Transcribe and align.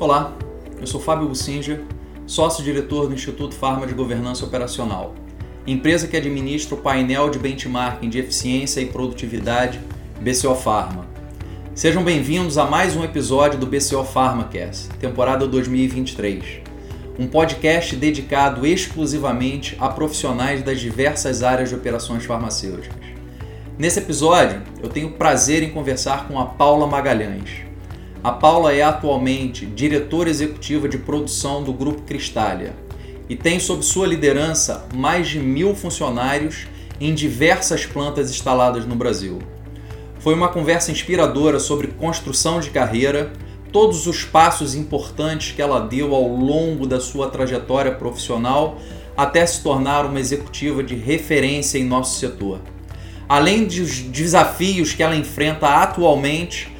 Olá, 0.00 0.36
eu 0.80 0.88
sou 0.88 1.00
Fábio 1.00 1.28
Bussinger, 1.28 1.80
sócio-diretor 2.26 3.06
do 3.06 3.14
Instituto 3.14 3.54
Farma 3.54 3.86
de 3.86 3.94
Governança 3.94 4.44
Operacional, 4.44 5.14
empresa 5.64 6.08
que 6.08 6.16
administra 6.16 6.74
o 6.74 6.78
painel 6.78 7.30
de 7.30 7.38
benchmarking 7.38 8.08
de 8.08 8.18
eficiência 8.18 8.80
e 8.80 8.86
produtividade 8.86 9.80
BCO 10.20 10.56
Pharma. 10.56 11.06
Sejam 11.76 12.02
bem-vindos 12.02 12.58
a 12.58 12.64
mais 12.64 12.96
um 12.96 13.04
episódio 13.04 13.56
do 13.56 13.66
BCO 13.66 14.04
PharmaCast, 14.04 14.88
temporada 14.98 15.46
2023, 15.46 16.62
um 17.16 17.28
podcast 17.28 17.94
dedicado 17.94 18.66
exclusivamente 18.66 19.76
a 19.78 19.88
profissionais 19.88 20.60
das 20.64 20.80
diversas 20.80 21.44
áreas 21.44 21.68
de 21.68 21.76
operações 21.76 22.24
farmacêuticas. 22.24 23.06
Nesse 23.78 24.00
episódio, 24.00 24.60
eu 24.82 24.88
tenho 24.88 25.12
prazer 25.12 25.62
em 25.62 25.70
conversar 25.70 26.26
com 26.26 26.36
a 26.40 26.46
Paula 26.46 26.84
Magalhães. 26.84 27.73
A 28.24 28.32
Paula 28.32 28.72
é 28.72 28.80
atualmente 28.80 29.66
diretora 29.66 30.30
executiva 30.30 30.88
de 30.88 30.96
produção 30.96 31.62
do 31.62 31.74
Grupo 31.74 32.00
Cristália 32.04 32.74
e 33.28 33.36
tem 33.36 33.60
sob 33.60 33.84
sua 33.84 34.06
liderança 34.06 34.86
mais 34.94 35.28
de 35.28 35.38
mil 35.38 35.74
funcionários 35.74 36.66
em 36.98 37.12
diversas 37.12 37.84
plantas 37.84 38.30
instaladas 38.30 38.86
no 38.86 38.94
Brasil. 38.94 39.40
Foi 40.20 40.32
uma 40.32 40.48
conversa 40.48 40.90
inspiradora 40.90 41.60
sobre 41.60 41.88
construção 41.88 42.60
de 42.60 42.70
carreira, 42.70 43.30
todos 43.70 44.06
os 44.06 44.24
passos 44.24 44.74
importantes 44.74 45.52
que 45.52 45.60
ela 45.60 45.80
deu 45.80 46.14
ao 46.14 46.26
longo 46.26 46.86
da 46.86 47.00
sua 47.00 47.28
trajetória 47.28 47.92
profissional 47.92 48.78
até 49.14 49.44
se 49.44 49.62
tornar 49.62 50.06
uma 50.06 50.18
executiva 50.18 50.82
de 50.82 50.94
referência 50.94 51.76
em 51.76 51.84
nosso 51.84 52.18
setor. 52.18 52.60
Além 53.28 53.66
dos 53.66 54.00
desafios 54.00 54.94
que 54.94 55.02
ela 55.02 55.14
enfrenta 55.14 55.68
atualmente 55.68 56.73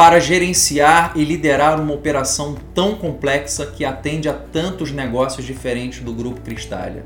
para 0.00 0.18
gerenciar 0.18 1.12
e 1.14 1.22
liderar 1.22 1.78
uma 1.78 1.92
operação 1.92 2.56
tão 2.74 2.94
complexa 2.94 3.66
que 3.66 3.84
atende 3.84 4.30
a 4.30 4.32
tantos 4.32 4.90
negócios 4.90 5.44
diferentes 5.44 6.00
do 6.00 6.14
Grupo 6.14 6.40
Cristália. 6.40 7.04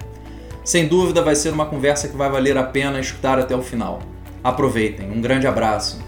Sem 0.64 0.86
dúvida, 0.86 1.20
vai 1.20 1.34
ser 1.34 1.52
uma 1.52 1.66
conversa 1.66 2.06
que 2.06 2.16
vai 2.16 2.30
valer 2.30 2.56
a 2.56 2.62
pena 2.62 3.00
escutar 3.00 3.36
até 3.36 3.56
o 3.56 3.62
final. 3.62 4.00
Aproveitem, 4.44 5.10
um 5.10 5.20
grande 5.20 5.44
abraço. 5.44 6.00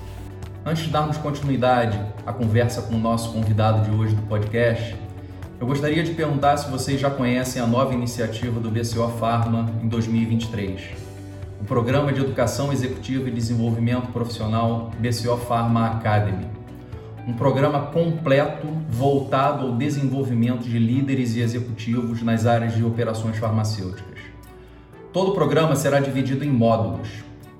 Antes 0.65 0.85
de 0.85 0.91
darmos 0.91 1.17
continuidade 1.17 2.01
à 2.25 2.33
conversa 2.33 2.81
com 2.83 2.95
o 2.95 3.01
nosso 3.01 3.33
convidado 3.33 3.83
de 3.83 3.91
hoje 3.91 4.15
do 4.15 4.23
podcast, 4.23 4.95
eu 5.59 5.67
gostaria 5.67 6.05
de 6.05 6.13
perguntar 6.13 6.57
se 6.57 6.71
vocês 6.71 7.01
já 7.01 7.11
conhecem 7.11 7.61
a 7.61 7.67
nova 7.67 7.95
iniciativa 7.95 8.61
do 8.61 8.71
BCO 8.71 9.09
Pharma 9.19 9.69
em 9.83 9.89
2023. 9.89 10.83
O 11.61 11.65
Programa 11.65 12.13
de 12.13 12.21
Educação 12.21 12.73
Executiva 12.73 13.29
e 13.29 13.33
Desenvolvimento 13.33 14.13
Profissional 14.13 14.93
BCO 15.01 15.37
Pharma 15.37 15.89
Academy 15.89 16.56
um 17.27 17.33
programa 17.33 17.87
completo 17.87 18.69
voltado 18.89 19.67
ao 19.67 19.73
desenvolvimento 19.73 20.63
de 20.63 20.79
líderes 20.79 21.35
e 21.35 21.41
executivos 21.41 22.23
nas 22.23 22.47
áreas 22.47 22.75
de 22.75 22.85
operações 22.85 23.37
farmacêuticas. 23.37 24.21
Todo 25.13 25.33
o 25.33 25.35
programa 25.35 25.75
será 25.75 25.99
dividido 25.99 26.45
em 26.45 26.51
módulos, 26.51 27.09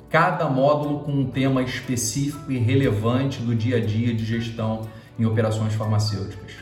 cada 0.09 0.49
módulo 0.49 1.01
com 1.01 1.11
um 1.11 1.27
tema 1.27 1.63
específico 1.63 2.53
e 2.53 2.59
relevante 2.59 3.43
do 3.43 3.57
dia 3.57 3.79
a 3.79 3.81
dia 3.81 4.15
de 4.15 4.25
gestão 4.25 4.83
em 5.19 5.27
operações 5.27 5.75
farmacêuticas. 5.75 6.53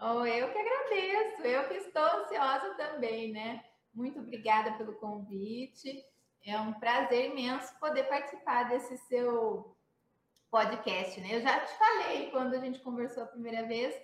Oh, 0.00 0.24
eu 0.26 0.50
que 0.52 0.58
agradeço. 0.58 1.42
Eu 1.42 1.68
que 1.68 1.74
estou 1.74 2.02
ansiosa 2.02 2.74
também, 2.74 3.32
né? 3.32 3.64
Muito 3.92 4.18
obrigada 4.18 4.72
pelo 4.72 4.94
convite. 4.94 6.04
É 6.44 6.58
um 6.58 6.74
prazer 6.74 7.30
imenso 7.30 7.78
poder 7.78 8.04
participar 8.04 8.64
desse 8.64 8.98
seu 9.08 9.74
podcast, 10.50 11.20
né? 11.20 11.36
Eu 11.36 11.40
já 11.40 11.58
te 11.60 11.72
falei 11.78 12.30
quando 12.30 12.54
a 12.54 12.58
gente 12.58 12.80
conversou 12.80 13.22
a 13.22 13.26
primeira 13.26 13.66
vez 13.66 13.94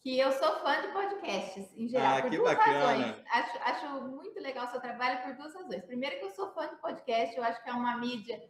que 0.00 0.18
eu 0.18 0.30
sou 0.32 0.60
fã 0.60 0.80
de 0.80 0.88
podcasts 0.88 1.76
em 1.76 1.88
geral, 1.88 2.18
ah, 2.18 2.22
por 2.22 2.30
duas 2.30 2.54
bacana. 2.56 2.78
razões. 2.78 3.24
Acho, 3.32 3.58
acho 3.62 4.00
muito 4.04 4.40
legal 4.40 4.66
o 4.66 4.70
seu 4.70 4.80
trabalho 4.80 5.22
por 5.22 5.34
duas 5.34 5.52
razões. 5.54 5.84
Primeiro 5.84 6.18
que 6.18 6.24
eu 6.26 6.30
sou 6.30 6.52
fã 6.52 6.68
de 6.68 6.76
podcast, 6.76 7.36
eu 7.36 7.42
acho 7.42 7.62
que 7.62 7.68
é 7.68 7.72
uma 7.72 7.96
mídia 7.96 8.40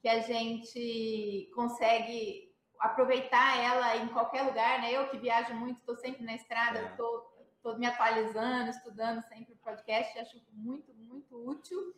que 0.00 0.08
a 0.08 0.20
gente 0.20 1.50
consegue 1.54 2.48
aproveitar 2.78 3.58
ela 3.58 3.96
em 3.96 4.08
qualquer 4.08 4.42
lugar, 4.42 4.80
né? 4.80 4.92
Eu 4.92 5.08
que 5.08 5.18
viajo 5.18 5.54
muito, 5.54 5.78
estou 5.80 5.96
sempre 5.96 6.24
na 6.24 6.34
estrada, 6.34 6.80
estou 6.90 7.74
é. 7.74 7.78
me 7.78 7.86
atualizando, 7.86 8.70
estudando 8.70 9.22
sempre 9.22 9.52
o 9.52 9.58
podcast, 9.58 10.18
acho 10.18 10.40
muito, 10.52 10.92
muito 10.94 11.36
útil. 11.48 11.94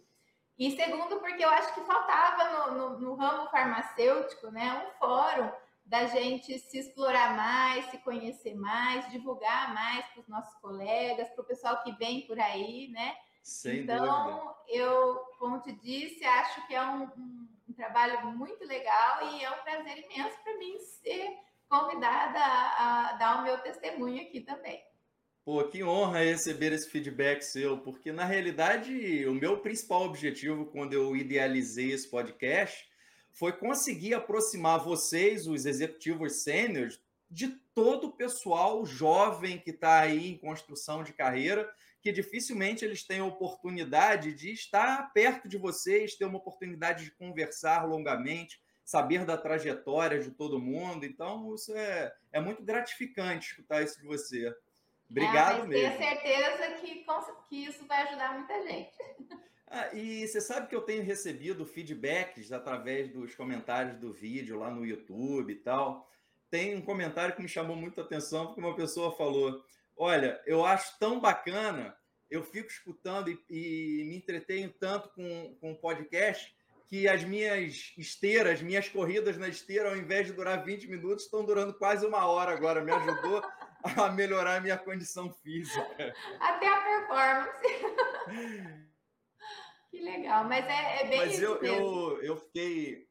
E 0.59 0.71
segundo, 0.77 1.19
porque 1.21 1.45
eu 1.45 1.49
acho 1.49 1.75
que 1.75 1.81
faltava 1.83 2.73
no, 2.73 2.79
no, 2.79 2.99
no 2.99 3.15
ramo 3.15 3.49
farmacêutico, 3.51 4.51
né, 4.51 4.87
um 4.87 4.99
fórum 4.99 5.51
da 5.91 6.07
gente 6.07 6.59
se 6.59 6.79
explorar 6.79 7.37
mais, 7.37 7.87
se 7.87 7.99
conhecer 7.99 8.55
mais, 8.55 9.11
divulgar 9.11 9.75
mais 9.75 10.07
para 10.07 10.21
os 10.21 10.29
nossos 10.29 10.55
colegas, 10.61 11.29
para 11.31 11.43
o 11.43 11.47
pessoal 11.47 11.83
que 11.83 11.93
vem 11.93 12.27
por 12.27 12.39
aí, 12.39 12.89
né? 12.89 13.17
Sem 13.43 13.81
então, 13.81 13.99
dúvida. 13.99 14.55
eu, 14.69 15.21
como 15.41 15.61
te 15.61 15.73
disse, 15.73 16.25
acho 16.25 16.65
que 16.69 16.75
é 16.75 16.83
um, 16.83 17.05
um 17.05 17.49
um 17.71 17.73
trabalho 17.73 18.27
muito 18.37 18.67
legal 18.67 19.33
e 19.33 19.45
é 19.45 19.51
um 19.51 19.63
prazer 19.63 20.05
imenso 20.05 20.37
para 20.43 20.59
mim 20.59 20.77
ser 20.81 21.29
convidada 21.69 22.39
a, 22.39 23.11
a, 23.11 23.13
dar 23.13 23.41
o 23.41 23.45
meu 23.45 23.59
testemunho 23.59 24.23
aqui 24.23 24.41
também. 24.41 24.83
Pô, 25.45 25.63
que 25.65 25.83
honra 25.83 26.19
receber 26.19 26.73
esse 26.73 26.91
feedback 26.91 27.43
seu, 27.43 27.79
porque 27.79 28.13
na 28.13 28.25
realidade 28.25 29.25
o 29.27 29.33
meu 29.33 29.59
principal 29.59 30.03
objetivo 30.03 30.67
quando 30.67 30.93
eu 30.93 31.17
idealizei 31.17 31.93
esse 31.93 32.11
podcast 32.11 32.89
foi 33.33 33.53
conseguir 33.53 34.15
aproximar 34.15 34.81
vocês, 34.81 35.47
os 35.47 35.65
executivos 35.65 36.43
sêniores, 36.43 37.01
de 37.31 37.49
todo 37.73 38.09
o 38.09 38.13
pessoal 38.13 38.85
jovem 38.85 39.59
que 39.59 39.71
está 39.71 40.01
aí 40.01 40.29
em 40.29 40.37
construção 40.37 41.05
de 41.05 41.13
carreira 41.13 41.73
que 42.03 42.13
dificilmente 42.13 42.85
eles 42.85 43.05
têm 43.07 43.21
a 43.21 43.25
oportunidade 43.25 44.33
de 44.35 44.53
estar 44.53 45.13
perto 45.13 45.49
de 45.49 45.59
vocês, 45.59 46.17
ter 46.17 46.25
uma 46.25 46.39
oportunidade 46.39 47.05
de 47.05 47.11
conversar 47.13 47.85
longamente, 47.85 48.61
saber 48.85 49.25
da 49.25 49.37
trajetória 49.37 50.19
de 50.19 50.31
todo 50.31 50.61
mundo. 50.61 51.05
Então, 51.05 51.55
isso 51.55 51.75
é, 51.77 52.13
é 52.33 52.41
muito 52.41 52.63
gratificante 52.63 53.51
escutar 53.51 53.83
isso 53.83 54.01
de 54.01 54.07
você. 54.07 54.55
Obrigado 55.11 55.65
é, 55.65 55.67
mesmo. 55.67 55.99
Tenho 55.99 56.11
certeza 56.11 56.71
que, 56.81 57.05
que 57.49 57.57
isso 57.65 57.87
vai 57.87 58.03
ajudar 58.09 58.35
muita 58.35 58.63
gente. 58.63 58.97
Ah, 59.73 59.95
e 59.95 60.27
você 60.27 60.41
sabe 60.41 60.67
que 60.67 60.75
eu 60.75 60.81
tenho 60.81 61.05
recebido 61.05 61.65
feedbacks 61.65 62.51
através 62.51 63.09
dos 63.09 63.37
comentários 63.37 63.97
do 63.99 64.13
vídeo 64.13 64.59
lá 64.59 64.69
no 64.69 64.85
YouTube 64.85 65.53
e 65.53 65.55
tal. 65.55 66.11
Tem 66.51 66.75
um 66.75 66.83
comentário 66.83 67.37
que 67.37 67.41
me 67.41 67.47
chamou 67.47 67.77
muito 67.77 68.01
a 68.01 68.05
atenção, 68.05 68.47
porque 68.47 68.61
uma 68.61 68.75
pessoa 68.75 69.17
falou: 69.17 69.65
Olha, 70.03 70.41
eu 70.47 70.65
acho 70.65 70.99
tão 70.99 71.21
bacana, 71.21 71.95
eu 72.31 72.43
fico 72.43 72.71
escutando 72.71 73.29
e, 73.29 73.39
e 73.51 74.05
me 74.09 74.17
entretenho 74.17 74.73
tanto 74.81 75.11
com, 75.11 75.55
com 75.61 75.73
o 75.73 75.77
podcast, 75.77 76.57
que 76.89 77.07
as 77.07 77.23
minhas 77.23 77.93
esteiras, 77.99 78.63
minhas 78.63 78.89
corridas 78.89 79.37
na 79.37 79.47
esteira, 79.47 79.91
ao 79.91 79.97
invés 79.99 80.27
de 80.27 80.33
durar 80.33 80.65
20 80.65 80.89
minutos, 80.89 81.25
estão 81.25 81.45
durando 81.45 81.75
quase 81.75 82.07
uma 82.07 82.25
hora 82.25 82.51
agora. 82.55 82.83
Me 82.83 82.91
ajudou 82.91 83.43
a 83.85 84.09
melhorar 84.11 84.57
a 84.57 84.61
minha 84.63 84.79
condição 84.79 85.31
física. 85.31 86.15
Até 86.41 86.67
a 86.67 86.81
performance. 86.81 87.61
que 89.91 90.01
legal, 90.01 90.45
mas 90.45 90.65
é, 90.65 91.03
é 91.03 91.09
bem 91.09 91.19
Mas 91.19 91.43
eu, 91.43 91.63
eu, 91.63 92.23
eu 92.23 92.39
fiquei 92.39 93.07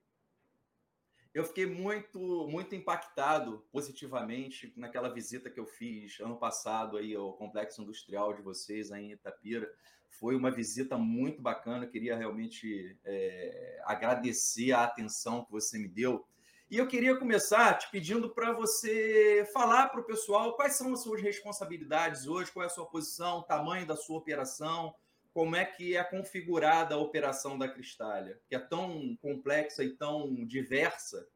eu 1.34 1.44
fiquei 1.44 1.66
muito 1.66 2.48
muito 2.48 2.76
impactado 2.76 3.64
positivamente 3.72 4.74
naquela 4.76 5.10
visita 5.14 5.50
que 5.50 5.60
eu 5.60 5.66
fiz 5.66 6.20
ano 6.20 6.38
passado 6.38 6.98
aí 6.98 7.16
ao 7.16 7.34
complexo 7.34 7.81
industrial 7.81 8.34
de 8.34 8.42
vocês 8.42 8.92
aí 8.92 9.06
em 9.06 9.12
Itapira. 9.12 9.72
Foi 10.10 10.36
uma 10.36 10.50
visita 10.50 10.98
muito 10.98 11.42
bacana. 11.42 11.86
Eu 11.86 11.90
queria 11.90 12.18
realmente 12.18 12.98
é, 13.06 13.80
agradecer 13.86 14.72
a 14.72 14.84
atenção 14.84 15.46
que 15.46 15.52
você 15.52 15.78
me 15.78 15.88
deu. 15.88 16.26
E 16.70 16.78
eu 16.78 16.88
queria 16.88 17.18
começar 17.18 17.78
te 17.78 17.90
pedindo 17.90 18.30
para 18.30 18.52
você 18.54 19.48
falar 19.54 19.90
para 19.90 20.02
o 20.02 20.06
pessoal 20.06 20.56
quais 20.56 20.75
são 20.75 20.94
as 20.94 21.02
suas 21.02 21.22
responsabilidades 21.22 22.28
hoje, 22.28 22.52
qual 22.52 22.64
é 22.64 22.68
a 22.68 22.70
sua 22.70 22.86
posição, 22.86 23.42
tamanho 23.44 23.88
da 23.88 23.96
sua 23.96 24.18
operação, 24.18 24.94
como 25.34 25.56
é 25.56 25.66
que 25.66 25.96
é 25.96 26.04
configurada 26.04 26.96
a 26.96 27.00
operação 27.00 27.58
da 27.58 27.68
Cristália, 27.68 28.40
que 28.48 28.56
é 28.56 28.60
tão 28.60 29.16
complexa 29.22 29.84
e 29.84 29.96
tão 29.96 30.46
diversa? 30.46 31.28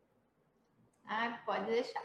Ah, 1.05 1.39
pode 1.45 1.65
deixar. 1.65 2.03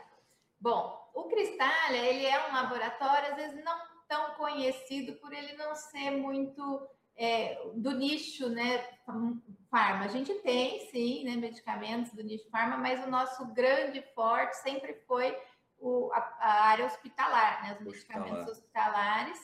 Bom, 0.61 1.11
o 1.15 1.25
Cristália, 1.25 1.99
ele 1.99 2.27
é 2.27 2.49
um 2.49 2.53
laboratório, 2.53 3.31
às 3.31 3.37
vezes 3.37 3.65
não 3.65 3.79
tão 4.09 4.35
conhecido 4.35 5.13
por 5.15 5.33
ele 5.33 5.53
não 5.53 5.75
ser 5.75 6.11
muito 6.11 6.89
é, 7.17 7.61
do 7.75 7.93
nicho, 7.93 8.49
né, 8.49 8.79
farma. 9.71 10.05
A 10.05 10.09
gente 10.09 10.33
tem, 10.37 10.89
sim, 10.91 11.25
né, 11.25 11.37
medicamentos 11.37 12.13
do 12.13 12.23
nicho 12.23 12.49
farma, 12.51 12.77
mas 12.79 13.05
o 13.05 13.11
nosso 13.11 13.45
grande 13.53 14.03
forte 14.15 14.57
sempre 14.57 14.95
foi 15.07 15.37
o, 15.79 16.11
a, 16.13 16.19
a, 16.19 16.63
área 16.69 16.87
hospitalar, 16.87 17.63
né, 17.63 17.77
os 17.79 17.85
medicamentos 17.85 18.49
hospitalares. 18.49 19.39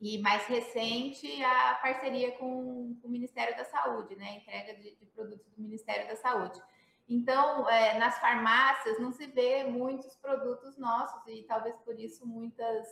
E 0.00 0.18
mais 0.18 0.46
recente, 0.46 1.42
a 1.42 1.74
parceria 1.74 2.32
com, 2.32 2.96
com 3.00 3.08
o 3.08 3.10
Ministério 3.10 3.56
da 3.56 3.64
Saúde, 3.64 4.16
né? 4.16 4.36
Entrega 4.36 4.74
de, 4.74 4.96
de 4.96 5.06
produtos 5.06 5.52
do 5.52 5.62
Ministério 5.62 6.08
da 6.08 6.16
Saúde. 6.16 6.60
Então, 7.08 7.68
é, 7.68 7.98
nas 7.98 8.18
farmácias 8.18 8.98
não 8.98 9.12
se 9.12 9.26
vê 9.26 9.64
muitos 9.64 10.14
produtos 10.16 10.78
nossos 10.78 11.20
e 11.26 11.42
talvez 11.42 11.76
por 11.78 11.98
isso 11.98 12.26
muitas 12.26 12.86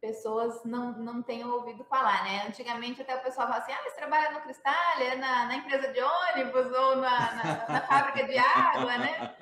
pessoas 0.00 0.64
não, 0.64 0.92
não 0.92 1.22
tenham 1.22 1.50
ouvido 1.50 1.84
falar, 1.84 2.24
né? 2.24 2.46
Antigamente 2.46 3.02
até 3.02 3.16
o 3.16 3.22
pessoal 3.22 3.48
falava 3.48 3.64
assim, 3.64 3.72
ah, 3.72 3.80
mas 3.84 3.94
trabalha 3.94 4.30
no 4.30 4.40
Cristal, 4.40 4.72
é 5.00 5.16
na, 5.16 5.46
na 5.46 5.56
empresa 5.56 5.92
de 5.92 6.00
ônibus 6.00 6.72
ou 6.72 6.96
na, 6.96 7.34
na, 7.34 7.68
na 7.68 7.80
fábrica 7.86 8.26
de 8.26 8.38
água, 8.38 8.98
né? 8.98 9.34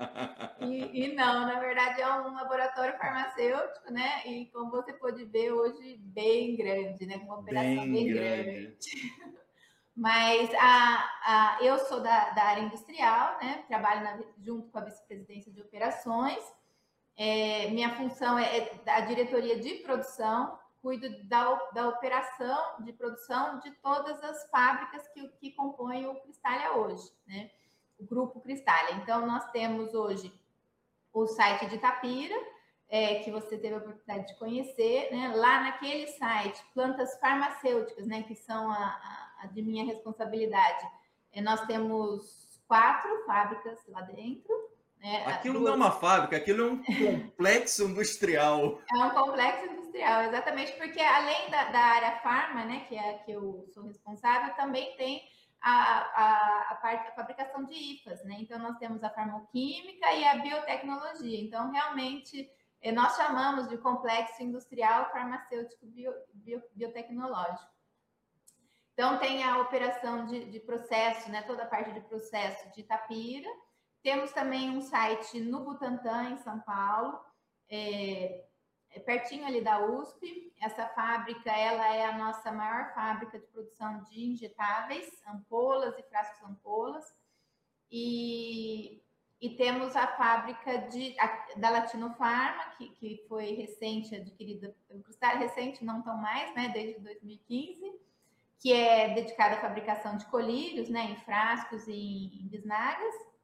E, 0.60 1.04
e, 1.04 1.14
não, 1.14 1.46
na 1.46 1.60
verdade 1.60 2.00
é 2.00 2.10
um 2.10 2.34
laboratório 2.34 2.96
farmacêutico, 2.96 3.92
né? 3.92 4.22
E 4.26 4.46
como 4.46 4.70
você 4.70 4.92
pode 4.94 5.24
ver 5.24 5.52
hoje, 5.52 5.98
bem 5.98 6.56
grande, 6.56 7.06
né? 7.06 7.18
Com 7.18 7.26
uma 7.26 7.38
operação 7.40 7.82
bem, 7.84 7.92
bem 7.92 8.06
grande. 8.08 8.50
grande. 8.50 8.76
Mas 9.94 10.50
a, 10.54 11.10
a, 11.24 11.58
eu 11.62 11.78
sou 11.78 12.00
da, 12.00 12.30
da 12.30 12.44
área 12.44 12.62
industrial, 12.62 13.38
né? 13.40 13.64
Trabalho 13.68 14.04
na, 14.04 14.18
junto 14.38 14.70
com 14.70 14.78
a 14.78 14.84
vice-presidência 14.84 15.52
de 15.52 15.60
operações 15.60 16.42
é, 17.16 17.70
minha 17.70 17.94
função 17.96 18.38
é, 18.38 18.58
é 18.58 18.74
da 18.84 19.00
diretoria 19.00 19.58
de 19.58 19.76
produção, 19.76 20.58
cuido 20.82 21.08
da, 21.24 21.54
da 21.72 21.88
operação 21.88 22.76
de 22.80 22.92
produção 22.92 23.58
de 23.60 23.70
todas 23.82 24.22
as 24.22 24.48
fábricas 24.50 25.08
que, 25.08 25.26
que 25.40 25.50
compõem 25.52 26.06
o 26.06 26.14
Cristália 26.20 26.74
hoje, 26.74 27.10
né? 27.26 27.50
O 27.98 28.04
grupo 28.04 28.40
Cristália. 28.40 28.94
Então, 28.94 29.26
nós 29.26 29.50
temos 29.50 29.94
hoje 29.94 30.32
o 31.12 31.26
site 31.26 31.66
de 31.66 31.78
Tapira, 31.78 32.36
é, 32.88 33.20
que 33.20 33.30
você 33.30 33.56
teve 33.58 33.74
a 33.74 33.78
oportunidade 33.78 34.28
de 34.28 34.38
conhecer, 34.38 35.10
né? 35.10 35.34
Lá 35.34 35.62
naquele 35.62 36.06
site, 36.08 36.62
plantas 36.74 37.18
farmacêuticas, 37.18 38.06
né? 38.06 38.22
Que 38.22 38.34
são 38.34 38.70
a, 38.70 38.76
a, 38.76 39.44
a 39.44 39.46
de 39.46 39.62
minha 39.62 39.84
responsabilidade. 39.84 40.86
É, 41.32 41.40
nós 41.40 41.64
temos 41.66 42.60
quatro 42.68 43.24
fábricas 43.24 43.80
lá 43.88 44.02
dentro, 44.02 44.54
é, 45.06 45.24
aquilo 45.26 45.60
não 45.60 45.72
é 45.72 45.76
uma 45.76 45.92
fábrica, 45.92 46.36
aquilo 46.36 46.66
é 46.66 46.70
um 46.72 46.82
complexo 46.82 47.84
industrial. 47.84 48.80
É 48.90 49.04
um 49.04 49.10
complexo 49.10 49.64
industrial, 49.66 50.22
exatamente, 50.22 50.72
porque 50.72 51.00
além 51.00 51.48
da, 51.48 51.64
da 51.70 51.78
área 51.78 52.18
farma, 52.18 52.64
né, 52.64 52.84
que 52.88 52.96
é 52.96 53.10
a 53.10 53.18
que 53.20 53.30
eu 53.30 53.64
sou 53.72 53.84
responsável, 53.84 54.52
também 54.54 54.96
tem 54.96 55.22
a, 55.62 55.70
a, 55.70 56.66
a 56.70 56.74
parte 56.76 57.04
da 57.04 57.14
fabricação 57.14 57.64
de 57.64 57.74
IFAs, 57.74 58.24
né? 58.24 58.36
Então, 58.40 58.58
nós 58.58 58.78
temos 58.78 59.02
a 59.04 59.10
farmoquímica 59.10 60.12
e 60.12 60.24
a 60.24 60.36
biotecnologia. 60.38 61.40
Então, 61.40 61.70
realmente, 61.70 62.48
eh, 62.82 62.92
nós 62.92 63.16
chamamos 63.16 63.68
de 63.68 63.78
complexo 63.78 64.42
industrial 64.42 65.10
farmacêutico 65.12 65.86
bio, 65.86 66.12
bio, 66.34 66.62
biotecnológico. 66.74 67.70
Então, 68.92 69.18
tem 69.18 69.44
a 69.44 69.60
operação 69.60 70.26
de, 70.26 70.46
de 70.50 70.60
processo, 70.60 71.30
né? 71.30 71.42
Toda 71.42 71.62
a 71.62 71.66
parte 71.66 71.92
de 71.92 72.00
processo 72.00 72.72
de 72.72 72.80
Itapira, 72.80 73.48
temos 74.06 74.30
também 74.30 74.70
um 74.70 74.80
site 74.80 75.40
no 75.40 75.64
Butantã, 75.64 76.30
em 76.30 76.36
São 76.36 76.60
Paulo, 76.60 77.18
é, 77.68 78.44
é 78.92 79.00
pertinho 79.00 79.44
ali 79.44 79.60
da 79.60 79.84
USP. 79.84 80.52
Essa 80.62 80.86
fábrica, 80.90 81.50
ela 81.50 81.92
é 81.92 82.04
a 82.04 82.16
nossa 82.16 82.52
maior 82.52 82.94
fábrica 82.94 83.36
de 83.36 83.46
produção 83.48 84.04
de 84.04 84.26
injetáveis, 84.26 85.10
ampolas 85.26 85.98
e 85.98 86.04
frascos 86.04 86.40
ampolas. 86.48 87.04
E, 87.90 89.02
e 89.40 89.56
temos 89.56 89.96
a 89.96 90.06
fábrica 90.06 90.82
de, 90.82 91.18
a, 91.18 91.44
da 91.56 91.70
Latinofarma, 91.70 92.76
que, 92.78 92.90
que 92.90 93.24
foi 93.28 93.54
recente, 93.54 94.14
adquirida 94.14 94.72
Cristal, 95.02 95.36
recente, 95.38 95.84
não 95.84 96.00
tão 96.00 96.16
mais, 96.16 96.54
né, 96.54 96.68
desde 96.68 97.00
2015, 97.00 97.92
que 98.60 98.72
é 98.72 99.14
dedicada 99.14 99.56
à 99.56 99.60
fabricação 99.60 100.16
de 100.16 100.26
colírios, 100.26 100.88
né, 100.88 101.10
em 101.10 101.16
frascos 101.16 101.88
e 101.88 102.40
em 102.40 102.46
bisnagas. 102.46 103.34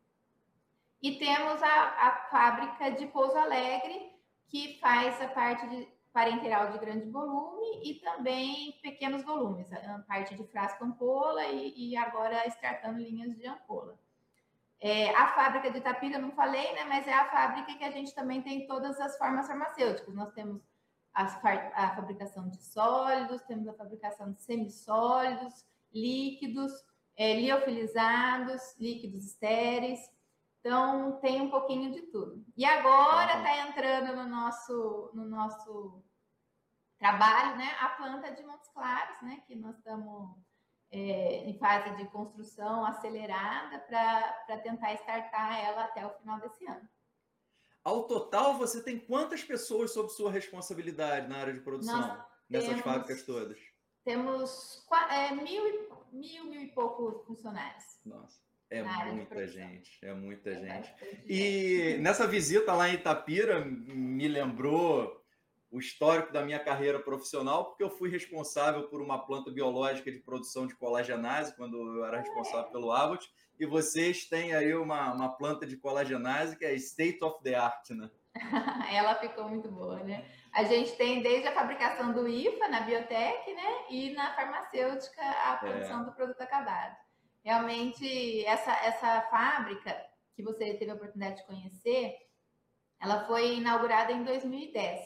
E 1.02 1.18
temos 1.18 1.62
a, 1.62 2.08
a 2.08 2.28
fábrica 2.30 2.92
de 2.92 3.06
Pouso 3.06 3.36
Alegre, 3.36 4.12
que 4.48 4.78
faz 4.80 5.20
a 5.20 5.28
parte 5.28 5.66
de 5.68 5.88
parenteral 6.12 6.70
de 6.70 6.78
grande 6.78 7.10
volume 7.10 7.82
e 7.82 7.94
também 7.94 8.78
pequenos 8.82 9.24
volumes, 9.24 9.72
a 9.72 9.98
parte 10.06 10.34
de 10.34 10.44
frasco 10.44 10.84
ampola 10.84 11.44
e, 11.46 11.90
e 11.90 11.96
agora 11.96 12.46
startando 12.48 12.98
linhas 12.98 13.34
de 13.36 13.46
ampola. 13.46 13.98
É, 14.78 15.14
a 15.14 15.28
fábrica 15.28 15.70
de 15.70 15.78
Itapira, 15.78 16.18
não 16.18 16.32
falei, 16.32 16.72
né, 16.74 16.84
mas 16.84 17.06
é 17.06 17.14
a 17.14 17.30
fábrica 17.30 17.74
que 17.78 17.84
a 17.84 17.90
gente 17.90 18.14
também 18.14 18.42
tem 18.42 18.66
todas 18.66 19.00
as 19.00 19.16
formas 19.16 19.46
farmacêuticas. 19.46 20.14
Nós 20.14 20.32
temos 20.32 20.60
a, 21.14 21.24
a 21.74 21.96
fabricação 21.96 22.48
de 22.48 22.62
sólidos, 22.62 23.42
temos 23.42 23.68
a 23.68 23.74
fabricação 23.74 24.32
de 24.32 24.42
semissólidos, 24.42 25.64
líquidos, 25.94 26.72
é, 27.16 27.34
liofilizados, 27.34 28.76
líquidos 28.78 29.24
estéreis. 29.24 30.00
Então, 30.64 31.18
tem 31.20 31.40
um 31.40 31.50
pouquinho 31.50 31.90
de 31.90 32.02
tudo. 32.02 32.44
E 32.56 32.64
agora 32.64 33.38
está 33.38 33.68
entrando 33.68 34.14
no 34.14 34.28
nosso, 34.28 35.10
no 35.12 35.24
nosso 35.24 36.04
trabalho, 36.98 37.56
né? 37.56 37.76
A 37.80 37.88
planta 37.88 38.30
de 38.30 38.44
Montes 38.44 38.68
Claros, 38.68 39.20
né? 39.22 39.42
Que 39.44 39.56
nós 39.56 39.76
estamos 39.76 40.36
é, 40.92 41.48
em 41.48 41.58
fase 41.58 41.96
de 41.96 42.04
construção 42.10 42.84
acelerada 42.86 43.80
para 43.80 44.58
tentar 44.58 44.92
startar 44.94 45.58
ela 45.58 45.84
até 45.84 46.06
o 46.06 46.10
final 46.18 46.38
desse 46.38 46.64
ano. 46.64 46.88
Ao 47.82 48.06
total, 48.06 48.54
você 48.54 48.80
tem 48.84 49.00
quantas 49.00 49.42
pessoas 49.42 49.92
sob 49.92 50.10
sua 50.10 50.30
responsabilidade 50.30 51.26
na 51.26 51.38
área 51.38 51.52
de 51.52 51.60
produção, 51.60 51.98
nós 51.98 52.24
nessas 52.48 52.68
temos, 52.68 52.84
fábricas 52.84 53.22
todas? 53.24 53.58
Temos 54.04 54.86
é, 55.10 55.34
mil, 55.34 55.88
mil, 56.12 56.44
mil 56.44 56.62
e 56.62 56.68
poucos 56.68 57.26
funcionários. 57.26 57.98
Nossa. 58.04 58.51
É 58.72 59.12
muita 59.12 59.46
gente, 59.46 59.98
é 60.02 60.14
muita 60.14 60.50
é 60.50 60.56
gente. 60.56 60.94
E 61.26 61.98
nessa 62.00 62.26
visita 62.26 62.72
lá 62.72 62.88
em 62.88 62.94
Itapira, 62.94 63.64
me 63.64 64.26
lembrou 64.26 65.22
o 65.70 65.78
histórico 65.78 66.32
da 66.32 66.42
minha 66.42 66.58
carreira 66.58 66.98
profissional, 66.98 67.66
porque 67.66 67.82
eu 67.82 67.90
fui 67.90 68.10
responsável 68.10 68.88
por 68.88 69.00
uma 69.00 69.24
planta 69.24 69.50
biológica 69.50 70.12
de 70.12 70.18
produção 70.18 70.66
de 70.66 70.74
colagenase, 70.74 71.56
quando 71.56 71.96
eu 71.96 72.04
era 72.04 72.20
responsável 72.20 72.70
pelo 72.70 72.92
Abbott, 72.92 73.30
e 73.58 73.64
vocês 73.64 74.26
têm 74.26 74.54
aí 74.54 74.74
uma, 74.74 75.12
uma 75.14 75.36
planta 75.36 75.66
de 75.66 75.76
colagenase 75.76 76.56
que 76.56 76.64
é 76.64 76.74
state 76.74 77.22
of 77.24 77.42
the 77.42 77.54
art, 77.54 77.90
né? 77.90 78.10
Ela 78.92 79.14
ficou 79.16 79.48
muito 79.48 79.70
boa, 79.70 80.02
né? 80.02 80.26
A 80.52 80.64
gente 80.64 80.96
tem 80.96 81.22
desde 81.22 81.48
a 81.48 81.54
fabricação 81.54 82.12
do 82.12 82.28
IFA 82.28 82.68
na 82.68 82.80
biotech, 82.80 83.54
né? 83.54 83.86
E 83.90 84.12
na 84.14 84.34
farmacêutica 84.34 85.22
a 85.22 85.56
produção 85.56 86.02
é. 86.02 86.04
do 86.04 86.12
produto 86.12 86.40
acabado. 86.40 86.96
Realmente, 87.42 88.44
essa, 88.44 88.72
essa 88.84 89.22
fábrica 89.22 89.96
que 90.34 90.42
você 90.42 90.74
teve 90.74 90.90
a 90.90 90.94
oportunidade 90.94 91.36
de 91.36 91.46
conhecer, 91.46 92.16
ela 93.00 93.26
foi 93.26 93.56
inaugurada 93.56 94.12
em 94.12 94.22
2010. 94.22 95.00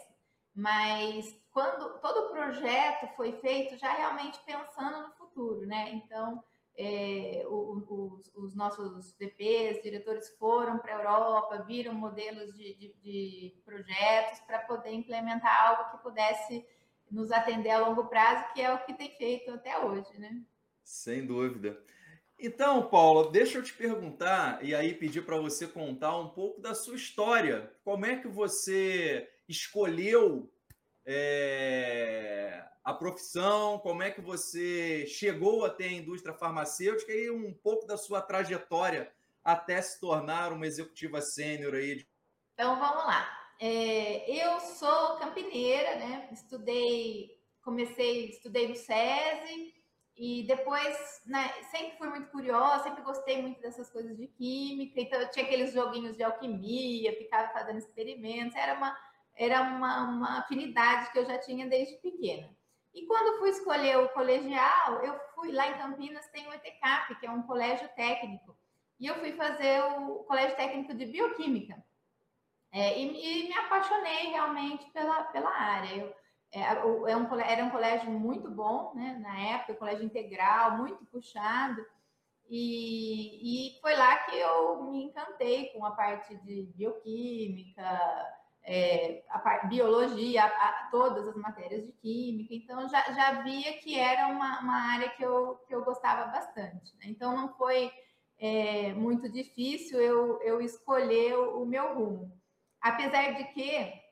Mas 0.55 1.35
quando 1.51 1.99
todo 2.01 2.27
o 2.27 2.31
projeto 2.31 3.09
foi 3.17 3.33
feito 3.41 3.79
já 3.79 3.93
realmente 3.93 4.39
pensando 4.45 5.09
no 5.09 5.15
futuro, 5.15 5.67
né? 5.67 5.91
Então, 5.93 6.43
é, 6.77 7.43
os, 7.49 8.31
os, 8.35 8.55
nossos 8.55 9.15
VPs, 9.19 9.83
diretores 9.83 10.29
foram 10.39 10.79
para 10.79 10.95
a 10.95 10.99
Europa, 10.99 11.65
viram 11.67 11.95
modelos 11.95 12.55
de, 12.55 12.75
de, 12.75 12.95
de 13.03 13.63
projetos 13.65 14.41
para 14.41 14.59
poder 14.61 14.93
implementar 14.93 15.69
algo 15.69 15.91
que 15.91 16.03
pudesse 16.03 16.67
nos 17.11 17.33
atender 17.33 17.71
a 17.71 17.87
longo 17.87 18.07
prazo, 18.07 18.53
que 18.53 18.61
é 18.61 18.73
o 18.73 18.85
que 18.85 18.93
tem 18.93 19.11
feito 19.17 19.51
até 19.53 19.79
hoje, 19.79 20.19
né? 20.19 20.43
Sem 20.83 21.27
dúvida. 21.27 21.83
Então, 22.39 22.87
Paula, 22.89 23.31
deixa 23.31 23.57
eu 23.59 23.63
te 23.63 23.73
perguntar 23.73 24.63
e 24.63 24.75
aí 24.75 24.93
pedir 24.93 25.25
para 25.25 25.39
você 25.39 25.67
contar 25.67 26.19
um 26.19 26.29
pouco 26.29 26.61
da 26.61 26.75
sua 26.75 26.95
história. 26.95 27.73
Como 27.83 28.05
é 28.05 28.17
que 28.17 28.29
você 28.29 29.27
escolheu 29.49 30.53
é, 31.07 32.63
a 32.85 32.93
profissão? 32.93 33.79
Como 33.79 34.03
é 34.03 34.11
que 34.11 34.21
você 34.21 35.07
chegou 35.07 35.65
até 35.65 35.85
a 35.85 35.93
indústria 35.93 36.35
farmacêutica 36.35 37.11
e 37.11 37.31
um 37.31 37.55
pouco 37.55 37.87
da 37.87 37.97
sua 37.97 38.21
trajetória 38.21 39.11
até 39.43 39.81
se 39.81 39.99
tornar 39.99 40.53
uma 40.53 40.67
executiva 40.67 41.23
sênior 41.23 41.75
aí? 41.75 42.07
Então, 42.53 42.79
vamos 42.79 43.05
lá. 43.07 43.27
É, 43.59 44.31
eu 44.31 44.61
sou 44.61 45.17
campineira, 45.17 45.97
né? 45.97 46.29
Estudei, 46.31 47.31
comecei, 47.63 48.29
estudei 48.29 48.69
no 48.69 48.77
SESI, 48.77 49.75
e 50.17 50.45
depois, 50.45 51.23
né, 51.27 51.49
sempre 51.71 51.99
fui 51.99 52.09
muito 52.09 52.31
curiosa, 52.31 52.85
sempre 52.85 53.03
gostei 53.03 53.43
muito 53.43 53.61
dessas 53.61 53.91
coisas 53.91 54.17
de 54.17 54.27
química. 54.29 54.99
Então, 54.99 55.21
eu 55.21 55.31
tinha 55.31 55.45
aqueles 55.45 55.75
joguinhos 55.75 56.17
de 56.17 56.23
alquimia, 56.23 57.17
ficava 57.19 57.53
fazendo 57.53 57.79
experimentos. 57.79 58.57
Era 58.57 58.75
uma, 58.75 58.97
era 59.35 59.61
uma, 59.61 60.05
uma 60.05 60.39
afinidade 60.39 61.13
que 61.13 61.19
eu 61.19 61.27
já 61.27 61.39
tinha 61.39 61.67
desde 61.67 61.97
pequena. 61.99 62.49
E 62.95 63.05
quando 63.05 63.39
fui 63.39 63.51
escolher 63.51 63.99
o 63.99 64.09
colegial, 64.09 65.05
eu 65.05 65.21
fui 65.35 65.53
lá 65.53 65.69
em 65.69 65.77
Campinas, 65.77 66.27
tem 66.29 66.49
o 66.49 66.53
ETCAP, 66.55 67.21
que 67.21 67.27
é 67.27 67.31
um 67.31 67.43
colégio 67.43 67.87
técnico. 67.95 68.57
E 68.99 69.07
eu 69.07 69.17
fui 69.17 69.33
fazer 69.33 69.83
o 69.83 70.25
colégio 70.25 70.57
técnico 70.57 70.95
de 70.95 71.05
bioquímica. 71.05 71.77
É, 72.73 72.99
e, 72.99 73.45
e, 73.45 73.49
me 73.49 73.55
apaixonei 73.55 74.29
realmente 74.29 74.91
pela, 74.93 75.25
pela 75.25 75.51
área. 75.51 75.95
Eu, 75.95 76.15
é, 76.53 76.85
um, 76.85 77.07
era 77.07 77.65
um 77.65 77.71
colégio 77.71 78.11
muito 78.11 78.51
bom, 78.51 78.93
né? 78.95 79.19
Na 79.21 79.39
época, 79.55 79.75
colégio 79.75 80.05
integral, 80.05 80.79
muito 80.79 81.05
puxado. 81.07 81.85
E, 82.49 83.77
e 83.77 83.81
foi 83.81 83.97
lá 83.97 84.17
que 84.19 84.37
eu 84.37 84.85
me 84.85 85.05
encantei 85.05 85.67
com 85.73 85.85
a 85.85 85.91
parte 85.91 86.37
de 86.37 86.63
bioquímica, 86.77 87.83
é, 88.63 89.25
a 89.29 89.39
parte, 89.39 89.67
biologia, 89.67 90.45
a, 90.45 90.47
a, 90.47 90.89
todas 90.91 91.27
as 91.29 91.37
matérias 91.37 91.85
de 91.85 91.93
química. 91.93 92.55
Então, 92.55 92.89
já, 92.89 93.03
já 93.13 93.43
via 93.43 93.79
que 93.79 93.99
era 93.99 94.29
uma, 94.29 94.61
uma 94.61 94.93
área 94.93 95.09
que 95.11 95.23
eu, 95.23 95.57
que 95.67 95.75
eu 95.75 95.85
gostava 95.85 96.31
bastante. 96.31 96.97
Né? 96.99 97.07
Então, 97.07 97.37
não 97.37 97.49
foi 97.55 97.93
é, 98.39 98.93
muito 98.95 99.29
difícil 99.29 100.01
eu, 100.01 100.41
eu 100.43 100.61
escolher 100.61 101.37
o, 101.37 101.63
o 101.63 101.67
meu 101.67 101.95
rumo. 101.95 102.37
Apesar 102.81 103.35
de 103.35 103.45
que 103.53 104.06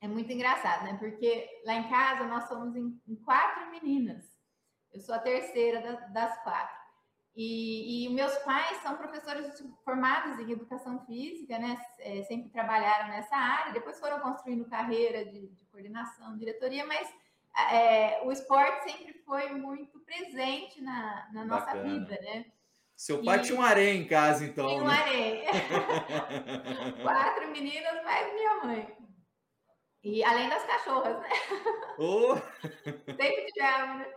é 0.00 0.08
muito 0.08 0.32
engraçado, 0.32 0.84
né? 0.84 0.96
Porque 0.98 1.48
lá 1.64 1.74
em 1.74 1.88
casa 1.88 2.24
nós 2.24 2.48
somos 2.48 2.76
em, 2.76 3.00
em 3.08 3.16
quatro 3.16 3.70
meninas. 3.70 4.24
Eu 4.92 5.00
sou 5.00 5.14
a 5.14 5.18
terceira 5.18 5.80
das, 5.80 6.12
das 6.12 6.42
quatro. 6.42 6.76
E, 7.34 8.06
e, 8.06 8.14
meus 8.14 8.34
pais 8.38 8.78
são 8.78 8.96
professores 8.96 9.62
formados 9.84 10.38
em 10.38 10.50
educação 10.50 11.04
física, 11.04 11.58
né? 11.58 11.78
É, 11.98 12.22
sempre 12.22 12.48
trabalharam 12.48 13.08
nessa 13.08 13.36
área, 13.36 13.74
depois 13.74 14.00
foram 14.00 14.20
construindo 14.20 14.64
carreira 14.70 15.24
de, 15.26 15.48
de 15.48 15.64
coordenação, 15.66 16.38
diretoria, 16.38 16.86
mas 16.86 17.12
é, 17.70 18.22
o 18.24 18.32
esporte 18.32 18.90
sempre 18.90 19.12
foi 19.24 19.50
muito 19.52 19.98
presente 20.00 20.80
na, 20.80 21.28
na 21.32 21.44
nossa 21.44 21.82
vida, 21.82 22.18
né? 22.22 22.46
Seu 22.96 23.22
pai 23.22 23.40
e... 23.40 23.42
tinha 23.42 23.58
um 23.58 23.62
harém 23.62 24.00
em 24.00 24.06
casa, 24.06 24.46
então. 24.46 24.66
Tinha 24.66 24.82
um 24.82 24.86
né? 24.86 25.44
Quatro 27.02 27.50
meninas 27.50 28.02
mais 28.02 28.32
minha 28.32 28.64
mãe. 28.64 28.96
E 30.06 30.22
além 30.22 30.48
das 30.48 30.64
cachorras, 30.64 31.18
né? 31.18 31.28
Oh. 31.98 32.36
sempre 32.36 33.46
tivemos, 33.46 33.98
né? 33.98 34.14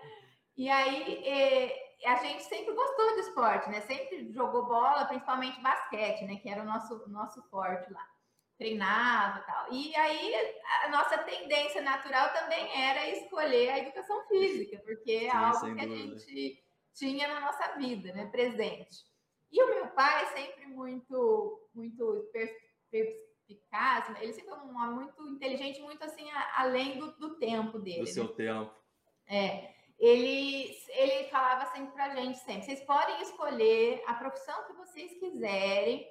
E 0.55 0.69
aí 0.69 1.27
é, 1.27 1.95
a 2.05 2.15
gente 2.17 2.43
sempre 2.43 2.75
gostou 2.75 3.15
de 3.15 3.21
esporte, 3.21 3.69
né? 3.71 3.81
Sempre 3.81 4.31
jogou 4.31 4.67
bola, 4.67 5.05
principalmente 5.05 5.59
basquete, 5.61 6.25
né? 6.25 6.35
Que 6.35 6.47
era 6.47 6.61
o 6.61 6.65
nosso, 6.65 7.09
nosso 7.09 7.41
forte 7.49 7.91
lá. 7.91 8.05
Treinava 8.59 9.39
e 9.39 9.45
tal. 9.47 9.73
E 9.73 9.95
aí 9.95 10.35
a 10.83 10.89
nossa 10.89 11.17
tendência 11.19 11.81
natural 11.81 12.33
também 12.33 12.69
era 12.79 13.09
escolher 13.09 13.69
a 13.69 13.79
educação 13.79 14.27
física, 14.27 14.77
porque 14.85 15.11
é 15.11 15.31
Sim, 15.31 15.37
algo 15.37 15.75
que 15.75 15.81
a 15.81 15.87
gente 15.87 16.63
tinha 16.93 17.27
na 17.27 17.39
nossa 17.39 17.77
vida, 17.77 18.13
né? 18.13 18.27
Presente. 18.27 19.05
E 19.51 19.63
o 19.63 19.69
meu 19.69 19.87
pai 19.87 20.27
sempre 20.35 20.67
muito, 20.67 21.67
muito 21.73 22.29
eficaz, 23.49 24.09
ele 24.21 24.33
sempre 24.33 24.49
foi 24.49 24.59
um 24.59 24.75
homem 24.75 24.95
muito 24.95 25.27
inteligente, 25.27 25.81
muito 25.81 26.03
assim, 26.03 26.29
além 26.55 26.97
do, 26.97 27.11
do 27.17 27.37
tempo 27.37 27.79
dele. 27.79 28.01
Do 28.01 28.07
seu 28.07 28.25
né? 28.25 28.33
tempo. 28.35 28.71
É. 29.27 29.73
Ele, 29.99 30.77
ele 30.89 31.27
falava 31.29 31.71
sempre 31.71 31.91
pra 31.91 32.15
gente 32.15 32.39
sempre: 32.39 32.63
vocês 32.63 32.81
podem 32.81 33.21
escolher 33.21 34.01
a 34.07 34.13
profissão 34.13 34.65
que 34.65 34.73
vocês 34.73 35.19
quiserem, 35.19 36.07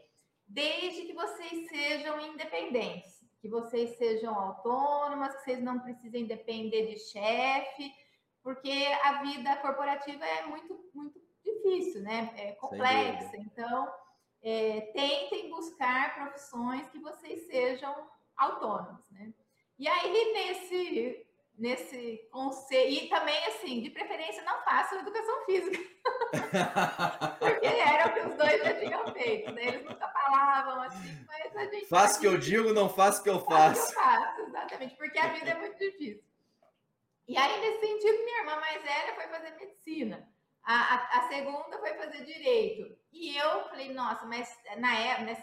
desde 0.47 1.07
que 1.07 1.15
vocês 1.15 1.69
sejam 1.69 2.21
independentes, 2.21 3.25
que 3.41 3.49
vocês 3.49 3.97
sejam 3.97 4.35
autônomas, 4.39 5.35
que 5.37 5.45
vocês 5.45 5.63
não 5.63 5.81
precisem 5.81 6.27
depender 6.27 6.87
de 6.87 6.99
chefe, 6.99 7.91
porque 8.43 8.73
a 9.05 9.23
vida 9.23 9.57
corporativa 9.57 10.25
é 10.25 10.47
muito, 10.47 10.79
muito 10.95 11.19
difícil, 11.43 12.03
né? 12.03 12.31
É 12.37 12.53
complexa. 12.53 13.37
Então, 13.39 13.89
é, 14.43 14.81
tentem 14.93 15.51
buscar 15.51 16.15
profissões 16.15 16.89
que 16.89 16.99
vocês 16.99 17.47
sejam 17.47 17.95
autônomos, 18.37 19.09
né? 19.11 19.33
E 19.79 19.87
aí, 19.87 20.33
nesse, 20.33 21.27
nesse 21.57 22.29
conceito, 22.33 23.05
e 23.05 23.09
também, 23.09 23.45
assim, 23.47 23.81
de 23.81 23.91
preferência, 23.91 24.43
não 24.43 24.63
façam 24.63 25.01
educação 25.01 25.45
física, 25.45 25.79
porque 27.39 27.67
era 27.67 28.09
o 28.09 28.13
que 28.13 28.21
os 28.21 28.35
dois 28.35 28.63
já 28.63 28.75
tinham 28.75 29.13
feito, 29.13 29.53
né? 29.53 29.69
Eles 29.69 29.85
nunca 29.85 30.09
falavam 30.09 30.83
assim, 30.83 31.25
mas 31.27 31.57
a 31.57 31.65
gente... 31.67 31.87
Faça 31.87 32.19
o 32.19 32.21
que 32.21 32.27
eu 32.27 32.39
digo, 32.39 32.73
não 32.73 32.89
faça 32.89 33.21
o 33.21 33.23
que 33.23 33.31
eu 33.31 33.41
faço. 33.41 33.93
Que 33.93 33.99
eu 33.99 34.03
faço, 34.03 34.41
exatamente, 34.43 34.97
porque 34.97 35.19
a 35.19 35.29
vida 35.29 35.51
é 35.51 35.59
muito 35.59 35.79
difícil. 35.79 36.29
E 37.29 37.37
aí, 37.37 37.61
nesse 37.61 37.81
sentido, 37.81 38.25
minha 38.25 38.41
irmã 38.41 38.57
mais 38.57 38.83
velha 38.83 39.15
foi 39.15 39.29
fazer 39.29 39.51
medicina. 39.51 40.29
A, 40.65 40.75
a, 40.75 41.19
a, 41.19 41.29
segunda 41.29 41.79
foi 41.79 41.95
fazer 41.95 42.25
direito. 42.25 42.98
E 43.13 43.37
eu 43.37 43.65
falei, 43.69 43.93
nossa, 43.93 44.27
mas 44.27 44.49
na 44.77 44.95
época, 44.99 45.37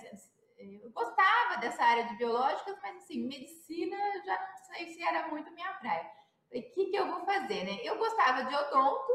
eu 0.58 0.90
gostava 0.92 1.58
dessa 1.60 1.84
área 1.84 2.06
de 2.06 2.16
biológicas, 2.16 2.78
mas 2.82 2.98
assim, 2.98 3.28
medicina 3.28 3.98
já 4.26 4.40
não 4.40 4.58
sei 4.58 4.88
se 4.88 5.04
era 5.04 5.28
muito 5.28 5.52
minha 5.52 5.74
praia. 5.74 6.10
Falei, 6.48 6.64
o 6.64 6.72
que, 6.72 6.86
que 6.86 6.96
eu 6.96 7.08
vou 7.08 7.26
fazer, 7.26 7.64
né? 7.64 7.80
Eu 7.84 7.98
gostava 7.98 8.46
de 8.46 8.56
odonto 8.56 9.14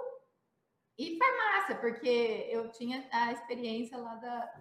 e 0.99 1.17
farmácia, 1.17 1.77
porque 1.77 2.49
eu 2.51 2.71
tinha 2.73 3.09
a 3.13 3.33
experiência 3.33 3.97
lá 3.97 4.17
da, 4.17 4.53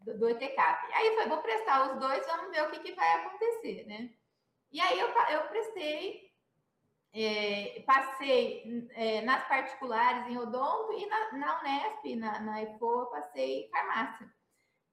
do, 0.00 0.18
do 0.18 0.28
ETCAP. 0.28 0.92
Aí 0.92 1.14
foi, 1.14 1.28
vou 1.28 1.42
prestar 1.42 1.90
os 1.90 1.98
dois, 1.98 2.26
vamos 2.26 2.50
ver 2.50 2.62
o 2.62 2.70
que, 2.70 2.80
que 2.80 2.94
vai 2.94 3.14
acontecer, 3.14 3.86
né? 3.86 4.10
E 4.70 4.80
aí 4.80 4.98
eu, 5.00 5.08
eu 5.08 5.48
prestei 5.48 6.27
é, 7.12 7.82
passei 7.86 8.88
é, 8.94 9.20
nas 9.22 9.46
particulares 9.48 10.26
em 10.28 10.38
odonto 10.38 10.92
e 10.92 11.06
na, 11.06 11.32
na 11.38 11.60
Unesp, 11.60 12.16
na, 12.16 12.40
na 12.40 12.62
EFO, 12.62 13.00
eu 13.00 13.06
passei 13.06 13.68
farmácia. 13.70 14.28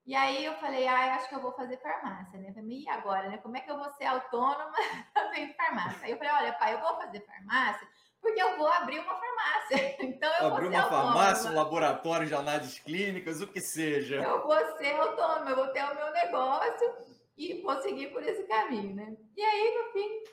E 0.05 0.15
aí 0.15 0.45
eu 0.45 0.53
falei, 0.55 0.88
ah, 0.88 1.15
acho 1.15 1.27
que 1.27 1.36
eu 1.36 1.41
vou 1.41 1.51
fazer 1.53 1.77
farmácia, 1.77 2.39
né? 2.39 2.53
Falei, 2.53 2.79
e 2.79 2.89
agora, 2.89 3.27
né? 3.27 3.38
Como 3.39 3.57
é 3.57 3.62
que 3.62 3.72
eu 3.72 3.77
vou 3.77 3.89
ser 3.93 4.05
autônoma 4.05 4.75
fazendo 5.13 5.53
farmácia? 5.55 6.05
Aí 6.05 6.12
eu 6.12 6.17
falei, 6.17 6.34
olha, 6.34 6.53
pai, 6.53 6.74
eu 6.75 6.79
vou 6.79 6.95
fazer 6.98 7.22
farmácia 7.22 7.88
porque 8.25 8.41
eu 8.41 8.57
vou 8.57 8.67
abrir 8.67 9.00
uma 9.00 9.13
farmácia. 9.13 9.95
Então 10.05 10.31
eu 10.39 10.48
abrir 10.48 10.69
vou 10.69 10.72
ser 10.72 10.77
uma 10.77 10.84
autônoma. 10.84 11.13
farmácia, 11.13 11.51
um 11.51 11.55
laboratório 11.55 12.27
de 12.27 12.34
análises 12.34 12.79
clínicas, 12.79 13.41
o 13.41 13.48
que 13.48 13.62
seja. 13.62 14.15
Eu 14.15 14.43
vou 14.43 14.77
ser 14.77 14.95
autônoma, 14.95 15.51
eu 15.51 15.55
vou 15.55 15.67
ter 15.67 15.84
o 15.84 15.95
meu 15.95 16.12
negócio 16.12 16.93
e 17.38 17.62
vou 17.62 17.79
seguir 17.81 18.07
por 18.12 18.24
esse 18.24 18.43
caminho, 18.43 18.95
né? 18.95 19.15
E 19.36 19.41
aí, 19.41 19.77
no 19.77 19.91
fim, 19.91 20.24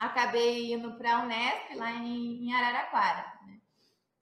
acabei 0.00 0.72
indo 0.72 0.94
para 0.94 1.16
a 1.16 1.22
Unesp, 1.22 1.74
lá 1.74 1.92
em, 1.92 2.52
Araraquara, 2.54 3.38
né? 3.46 3.60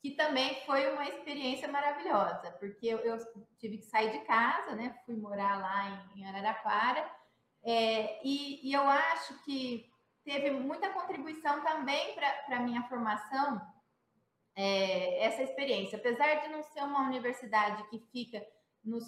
que 0.03 0.11
também 0.11 0.61
foi 0.67 0.93
uma 0.93 1.09
experiência 1.09 1.69
maravilhosa, 1.69 2.51
porque 2.59 2.87
eu, 2.87 2.99
eu, 2.99 3.17
tive 3.59 3.79
que 3.79 3.87
sair 3.87 4.11
de 4.11 4.19
casa, 4.27 4.75
né? 4.75 4.99
fui 5.07 5.15
morar 5.15 5.61
lá 5.61 6.11
em, 6.17 6.27
Araraquara, 6.27 7.09
é, 7.63 8.21
e, 8.27 8.69
e, 8.69 8.73
eu 8.73 8.83
acho 8.83 9.43
que 9.45 9.89
teve 10.25 10.51
muita 10.51 10.91
contribuição 10.91 11.63
também 11.63 12.15
para 12.15 12.57
a 12.57 12.61
minha 12.61 12.83
formação 12.85 13.61
é, 14.55 15.25
essa 15.25 15.43
experiência, 15.43 15.99
apesar 15.99 16.43
de 16.43 16.49
não 16.49 16.63
ser 16.63 16.83
uma 16.83 17.07
universidade 17.07 17.89
que 17.89 17.99
fica 18.13 18.45
nos 18.85 19.05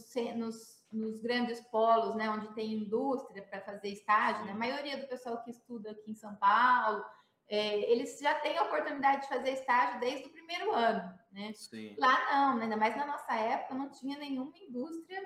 nos 0.93 1.21
grandes 1.21 1.61
polos, 1.61 2.17
né, 2.17 2.29
onde 2.29 2.53
tem 2.55 2.73
indústria 2.73 3.43
para 3.43 3.61
fazer 3.61 3.89
estágio, 3.89 4.45
né? 4.45 4.53
A 4.53 4.57
maioria 4.57 4.97
do 4.97 5.07
pessoal 5.07 5.43
que 5.43 5.51
estuda 5.51 5.93
aqui 5.93 6.11
em 6.11 6.15
São 6.15 6.35
Paulo 6.37 7.05
é, 7.51 7.91
eles 7.91 8.17
já 8.21 8.33
têm 8.37 8.57
a 8.57 8.63
oportunidade 8.63 9.23
de 9.23 9.29
fazer 9.29 9.51
estágio 9.51 9.99
desde 9.99 10.29
o 10.29 10.31
primeiro 10.31 10.73
ano, 10.73 11.13
né? 11.33 11.53
Sim. 11.53 11.97
Lá 11.99 12.31
não, 12.33 12.57
né? 12.57 12.63
ainda 12.65 12.77
mais 12.77 12.97
na 12.97 13.05
nossa 13.05 13.35
época 13.35 13.75
não 13.75 13.91
tinha 13.91 14.17
nenhuma 14.17 14.53
indústria 14.57 15.21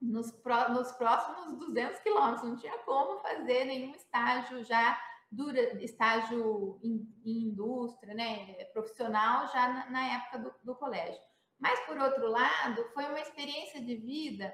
nos, 0.00 0.32
pró 0.32 0.70
nos 0.70 0.92
próximos 0.92 1.58
200 1.58 2.00
quilômetros, 2.00 2.48
não 2.48 2.56
tinha 2.56 2.78
como 2.78 3.20
fazer 3.20 3.66
nenhum 3.66 3.94
estágio 3.94 4.64
já 4.64 4.98
dura, 5.30 5.60
estágio 5.84 6.80
em, 6.82 7.06
em 7.22 7.48
indústria, 7.48 8.14
né, 8.14 8.64
profissional 8.72 9.46
já 9.48 9.68
na, 9.68 9.90
na 9.90 10.06
época 10.14 10.38
do, 10.38 10.54
do, 10.62 10.74
colégio. 10.74 11.20
Mas 11.58 11.78
por 11.80 11.98
outro 11.98 12.28
lado, 12.28 12.82
foi 12.94 13.04
uma 13.04 13.20
experiência 13.20 13.80
de 13.80 13.96
vida 13.96 14.52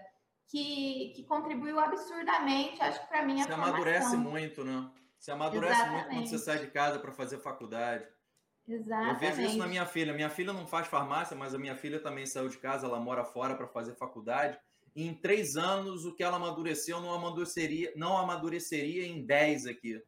que, 0.53 1.15
que 1.17 1.25
contribuiu 1.25 1.81
absurdamente, 1.81 2.81
acho 2.83 3.01
que 3.01 3.07
para 3.09 3.25
mim 3.25 3.41
a 3.41 3.45
Você 3.45 3.49
formação. 3.49 3.75
amadurece 3.75 4.17
muito, 4.19 4.63
né? 4.63 4.91
Você 5.19 5.31
amadurece 5.31 5.73
Exatamente. 5.73 6.05
muito 6.05 6.15
quando 6.15 6.27
você 6.29 6.39
sai 6.39 6.59
de 6.59 6.67
casa 6.71 6.99
para 6.99 7.11
fazer 7.11 7.39
faculdade. 7.39 8.07
Exatamente. 8.69 9.15
Eu 9.15 9.19
vejo 9.19 9.43
isso 9.49 9.57
na 9.57 9.67
minha 9.67 9.87
filha. 9.87 10.13
Minha 10.13 10.29
filha 10.29 10.53
não 10.53 10.67
faz 10.67 10.87
farmácia, 10.87 11.35
mas 11.35 11.55
a 11.55 11.59
minha 11.59 11.75
filha 11.75 11.99
também 12.01 12.27
saiu 12.27 12.49
de 12.49 12.59
casa, 12.59 12.87
ela 12.87 13.01
mora 13.01 13.25
fora 13.25 13.55
para 13.55 13.67
fazer 13.67 13.95
faculdade. 13.95 14.59
E 14.95 15.07
em 15.07 15.15
três 15.15 15.57
anos, 15.57 16.05
o 16.05 16.15
que 16.15 16.23
ela 16.23 16.37
amadureceu 16.37 17.01
não 17.01 17.15
amadureceria, 17.15 17.91
não 17.97 18.19
amadureceria 18.19 19.07
em 19.07 19.25
dez 19.25 19.67
aqui. 19.67 20.03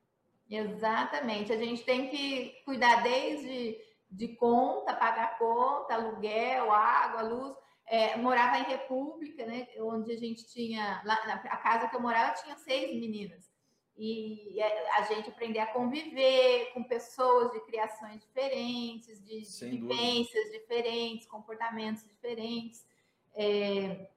Exatamente. 0.51 1.53
A 1.53 1.57
gente 1.57 1.83
tem 1.85 2.11
que 2.11 2.63
cuidar 2.67 3.03
desde 3.03 3.79
de 4.11 4.29
conta, 4.37 4.95
pagar 4.95 5.39
conta, 5.39 5.95
aluguel, 5.95 6.71
água, 6.71 7.23
luz. 7.23 7.57
É, 7.87 8.17
morava 8.17 8.59
em 8.59 8.65
República, 8.65 9.45
né? 9.47 9.69
Onde 9.79 10.13
a 10.13 10.17
gente 10.17 10.47
tinha. 10.47 11.03
Lá, 11.05 11.27
na, 11.27 11.35
a 11.35 11.57
casa 11.57 11.89
que 11.89 11.97
eu 11.97 12.01
morava 12.01 12.35
tinha 12.35 12.57
seis 12.57 12.99
meninas. 12.99 13.53
E 13.97 14.59
a 14.97 15.03
gente 15.03 15.29
aprender 15.29 15.61
a 15.61 15.69
conviver 15.69 16.73
com 16.73 16.83
pessoas 16.83 17.53
de 17.53 17.61
criações 17.61 18.21
diferentes, 18.21 19.25
de, 19.25 19.43
de 19.43 19.71
vivências 19.71 20.51
diferentes, 20.51 21.29
comportamentos 21.29 22.05
diferentes. 22.05 22.85
É, 23.37 24.09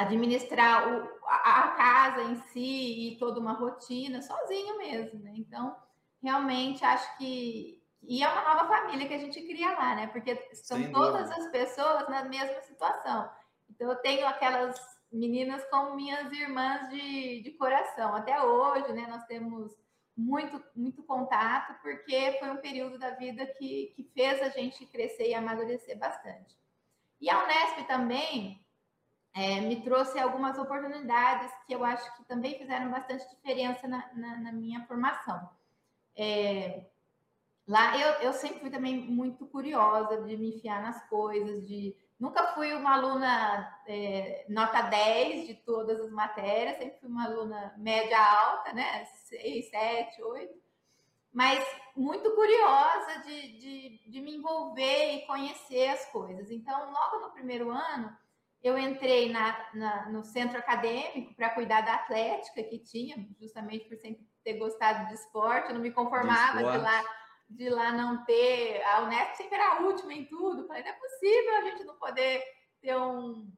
administrar 0.00 0.88
o, 0.88 1.26
a, 1.26 1.60
a, 1.60 1.68
casa 1.72 2.22
em 2.22 2.36
si 2.48 3.08
e 3.08 3.16
toda 3.18 3.38
uma 3.38 3.52
rotina 3.52 4.22
sozinho 4.22 4.78
mesmo, 4.78 5.20
né? 5.20 5.34
Então, 5.36 5.76
realmente 6.22 6.82
acho 6.82 7.18
que 7.18 7.79
e 8.02 8.22
é 8.22 8.28
uma 8.28 8.54
nova 8.54 8.68
família 8.68 9.06
que 9.06 9.14
a 9.14 9.18
gente 9.18 9.40
cria 9.42 9.72
lá, 9.72 9.94
né? 9.94 10.06
Porque 10.08 10.36
são 10.54 10.78
Sem 10.78 10.92
todas 10.92 11.28
dúvida. 11.28 11.44
as 11.44 11.50
pessoas 11.50 12.08
na 12.08 12.24
mesma 12.24 12.60
situação. 12.62 13.30
Então, 13.68 13.90
eu 13.90 13.96
tenho 13.96 14.26
aquelas 14.26 14.78
meninas 15.12 15.64
como 15.70 15.94
minhas 15.94 16.30
irmãs 16.32 16.88
de, 16.90 17.42
de 17.42 17.50
coração. 17.52 18.14
Até 18.14 18.42
hoje, 18.42 18.92
né? 18.92 19.06
Nós 19.06 19.24
temos 19.26 19.76
muito, 20.16 20.62
muito 20.74 21.02
contato, 21.02 21.80
porque 21.82 22.36
foi 22.38 22.50
um 22.50 22.56
período 22.56 22.98
da 22.98 23.10
vida 23.10 23.46
que, 23.46 23.92
que 23.96 24.04
fez 24.14 24.42
a 24.42 24.48
gente 24.48 24.86
crescer 24.86 25.28
e 25.28 25.34
amadurecer 25.34 25.98
bastante. 25.98 26.58
E 27.20 27.28
a 27.30 27.44
Unesp 27.44 27.86
também 27.86 28.64
é, 29.34 29.60
me 29.60 29.82
trouxe 29.82 30.18
algumas 30.18 30.58
oportunidades 30.58 31.52
que 31.66 31.74
eu 31.74 31.84
acho 31.84 32.16
que 32.16 32.24
também 32.24 32.58
fizeram 32.58 32.90
bastante 32.90 33.28
diferença 33.30 33.86
na, 33.86 34.10
na, 34.14 34.36
na 34.38 34.52
minha 34.52 34.84
formação. 34.86 35.48
É, 36.16 36.86
lá 37.70 37.96
eu, 37.96 38.26
eu 38.26 38.32
sempre 38.32 38.58
fui 38.58 38.70
também 38.70 38.98
muito 38.98 39.46
curiosa 39.46 40.20
de 40.22 40.36
me 40.36 40.56
enfiar 40.56 40.82
nas 40.82 41.08
coisas, 41.08 41.64
de 41.68 41.96
nunca 42.18 42.48
fui 42.48 42.74
uma 42.74 42.94
aluna 42.94 43.80
é, 43.86 44.44
nota 44.48 44.82
10 44.82 45.46
de 45.46 45.54
todas 45.54 46.00
as 46.00 46.10
matérias, 46.10 46.78
sempre 46.78 46.98
fui 46.98 47.08
uma 47.08 47.26
aluna 47.26 47.72
média 47.78 48.18
alta, 48.18 48.72
né? 48.72 49.04
6, 49.04 49.70
7, 49.70 50.20
8, 50.20 50.52
mas 51.32 51.64
muito 51.94 52.28
curiosa 52.32 53.20
de, 53.24 53.58
de, 53.58 54.10
de 54.10 54.20
me 54.20 54.34
envolver 54.34 55.14
e 55.14 55.26
conhecer 55.26 55.90
as 55.90 56.04
coisas. 56.06 56.50
Então, 56.50 56.90
logo 56.90 57.20
no 57.20 57.30
primeiro 57.30 57.70
ano, 57.70 58.12
eu 58.64 58.76
entrei 58.76 59.30
na, 59.30 59.70
na 59.74 60.08
no 60.10 60.24
centro 60.24 60.58
acadêmico 60.58 61.34
para 61.34 61.50
cuidar 61.50 61.82
da 61.82 61.94
atlética 61.94 62.64
que 62.64 62.80
tinha, 62.80 63.16
justamente 63.40 63.88
por 63.88 63.96
sempre 63.96 64.28
ter 64.42 64.54
gostado 64.54 65.06
de 65.06 65.14
esporte, 65.14 65.68
eu 65.68 65.74
não 65.74 65.80
me 65.80 65.92
conformava 65.92 66.64
de, 66.64 66.70
de 66.72 66.78
lá 66.78 67.04
de 67.50 67.68
lá 67.68 67.92
não 67.92 68.24
ter. 68.24 68.82
A 68.84 69.02
Unesp 69.02 69.36
sempre 69.36 69.56
era 69.56 69.74
a 69.74 69.80
última 69.80 70.14
em 70.14 70.24
tudo. 70.26 70.66
Falei, 70.66 70.82
não 70.82 70.90
é 70.90 70.94
possível 70.94 71.56
a 71.56 71.62
gente 71.62 71.84
não 71.84 71.96
poder 71.96 72.42
ter 72.80 72.96
um, 72.96 73.52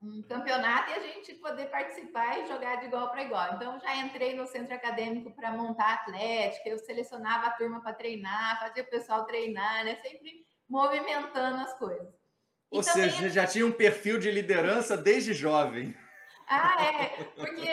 um 0.00 0.22
campeonato 0.22 0.90
e 0.90 0.94
a 0.94 1.00
gente 1.00 1.34
poder 1.34 1.66
participar 1.66 2.38
e 2.38 2.46
jogar 2.46 2.76
de 2.76 2.86
igual 2.86 3.10
para 3.10 3.24
igual. 3.24 3.54
Então, 3.54 3.78
já 3.80 3.96
entrei 3.96 4.34
no 4.34 4.46
centro 4.46 4.74
acadêmico 4.74 5.34
para 5.34 5.52
montar 5.52 5.94
atlética, 5.94 6.68
eu 6.68 6.78
selecionava 6.78 7.48
a 7.48 7.52
turma 7.52 7.82
para 7.82 7.94
treinar, 7.94 8.60
fazia 8.60 8.84
o 8.84 8.90
pessoal 8.90 9.24
treinar, 9.24 9.84
né? 9.84 9.96
Sempre 9.96 10.46
movimentando 10.68 11.60
as 11.60 11.76
coisas. 11.78 12.08
Ou 12.70 12.82
seja, 12.82 13.28
já 13.28 13.46
tinha 13.46 13.66
um 13.66 13.72
perfil 13.72 14.18
de 14.18 14.30
liderança 14.30 14.96
desde 14.96 15.34
jovem. 15.34 15.94
Ah, 16.48 16.82
é, 16.82 17.24
porque 17.36 17.68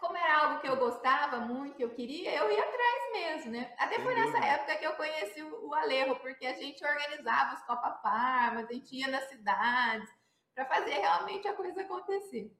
como 0.00 0.16
era 0.16 0.38
algo 0.38 0.60
que 0.60 0.68
eu 0.68 0.76
gostava 0.76 1.38
muito, 1.40 1.76
que 1.76 1.84
eu 1.84 1.90
queria, 1.90 2.34
eu 2.34 2.50
ia 2.50 2.62
atrás 2.62 3.12
mesmo, 3.12 3.52
né? 3.52 3.72
Até 3.78 4.00
foi 4.00 4.14
nessa 4.14 4.38
época 4.38 4.76
que 4.76 4.86
eu 4.86 4.94
conheci 4.94 5.42
o 5.42 5.74
Alejo, 5.74 6.16
porque 6.16 6.46
a 6.46 6.54
gente 6.54 6.84
organizava 6.84 7.54
os 7.54 7.62
Copa 7.62 7.92
Farmas, 8.02 8.68
a 8.68 8.72
gente 8.72 8.96
ia 8.96 9.08
nas 9.08 9.28
cidades 9.28 10.08
para 10.54 10.64
fazer 10.64 10.94
realmente 10.94 11.46
a 11.46 11.54
coisa 11.54 11.82
acontecer. 11.82 12.52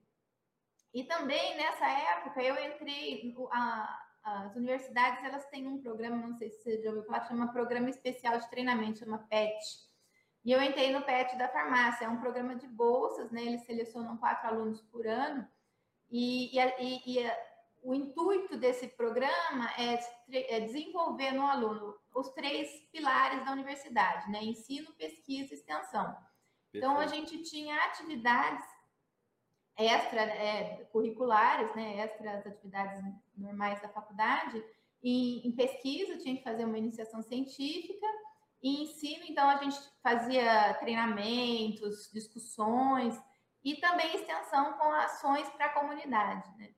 E 0.92 1.05
também 1.05 1.57
nessa 1.57 1.87
época 1.88 2.42
eu 2.42 2.55
entrei, 2.64 3.35
a, 3.53 4.07
as 4.22 4.55
universidades 4.57 5.24
elas 5.24 5.46
têm 5.46 5.66
um 5.66 5.81
programa, 5.81 6.16
não 6.16 6.37
sei 6.37 6.50
se 6.50 6.62
você 6.62 6.83
já 6.83 6.90
ouviu 6.90 7.05
falar, 7.05 7.26
chama 7.26 7.53
Programa 7.53 7.88
Especial 7.88 8.38
de 8.38 8.50
Treinamento, 8.50 8.98
chama 8.98 9.26
PET 9.31 9.90
e 10.44 10.53
eu 10.53 10.62
entrei 10.62 10.90
no 10.92 11.03
PET 11.03 11.37
da 11.37 11.48
farmácia, 11.48 12.07
é 12.07 12.09
um 12.09 12.20
programa 12.20 12.55
de 12.57 12.66
bolsas, 12.66 13.31
né? 13.31 13.42
Eles 13.42 13.64
selecionam 13.66 14.16
quatro 14.16 14.48
alunos 14.48 14.81
por 14.81 15.07
ano. 15.07 15.46
E, 16.11 16.59
e, 16.59 17.20
e 17.20 17.31
o 17.83 17.94
intuito 17.94 18.57
desse 18.57 18.88
programa 18.88 19.70
é, 19.79 19.99
é, 20.57 20.61
desenvolver 20.61 21.33
no 21.33 21.46
aluno 21.46 21.94
os 22.14 22.29
três 22.31 22.68
pilares 22.92 23.44
da 23.44 23.53
universidade, 23.53 24.31
né? 24.31 24.42
Ensino, 24.42 24.92
pesquisa 24.92 25.55
e 25.55 25.57
extensão. 25.57 26.05
Perfeito. 26.73 26.75
Então, 26.75 26.99
a 26.99 27.07
gente 27.07 27.42
tinha 27.42 27.75
atividades 27.85 28.64
extra 29.77 30.20
é, 30.20 30.85
curriculares, 30.92 31.75
né? 31.75 31.99
Extra 31.99 32.33
as 32.33 32.46
atividades 32.46 33.03
normais 33.37 33.81
da 33.81 33.88
faculdade. 33.88 34.62
E 35.03 35.46
em 35.46 35.53
pesquisa, 35.53 36.18
tinha 36.18 36.37
que 36.37 36.42
fazer 36.44 36.64
uma 36.64 36.77
iniciação 36.77 37.23
científica 37.23 38.07
e 38.62 38.83
ensino, 38.83 39.25
então, 39.27 39.49
a 39.49 39.57
gente 39.57 39.79
fazia 40.03 40.75
treinamentos, 40.75 42.11
discussões 42.12 43.18
e 43.64 43.77
também 43.77 44.14
extensão 44.14 44.73
com 44.75 44.92
ações 44.92 45.49
para 45.51 45.66
a 45.66 45.75
comunidade. 45.75 46.49
Né? 46.57 46.70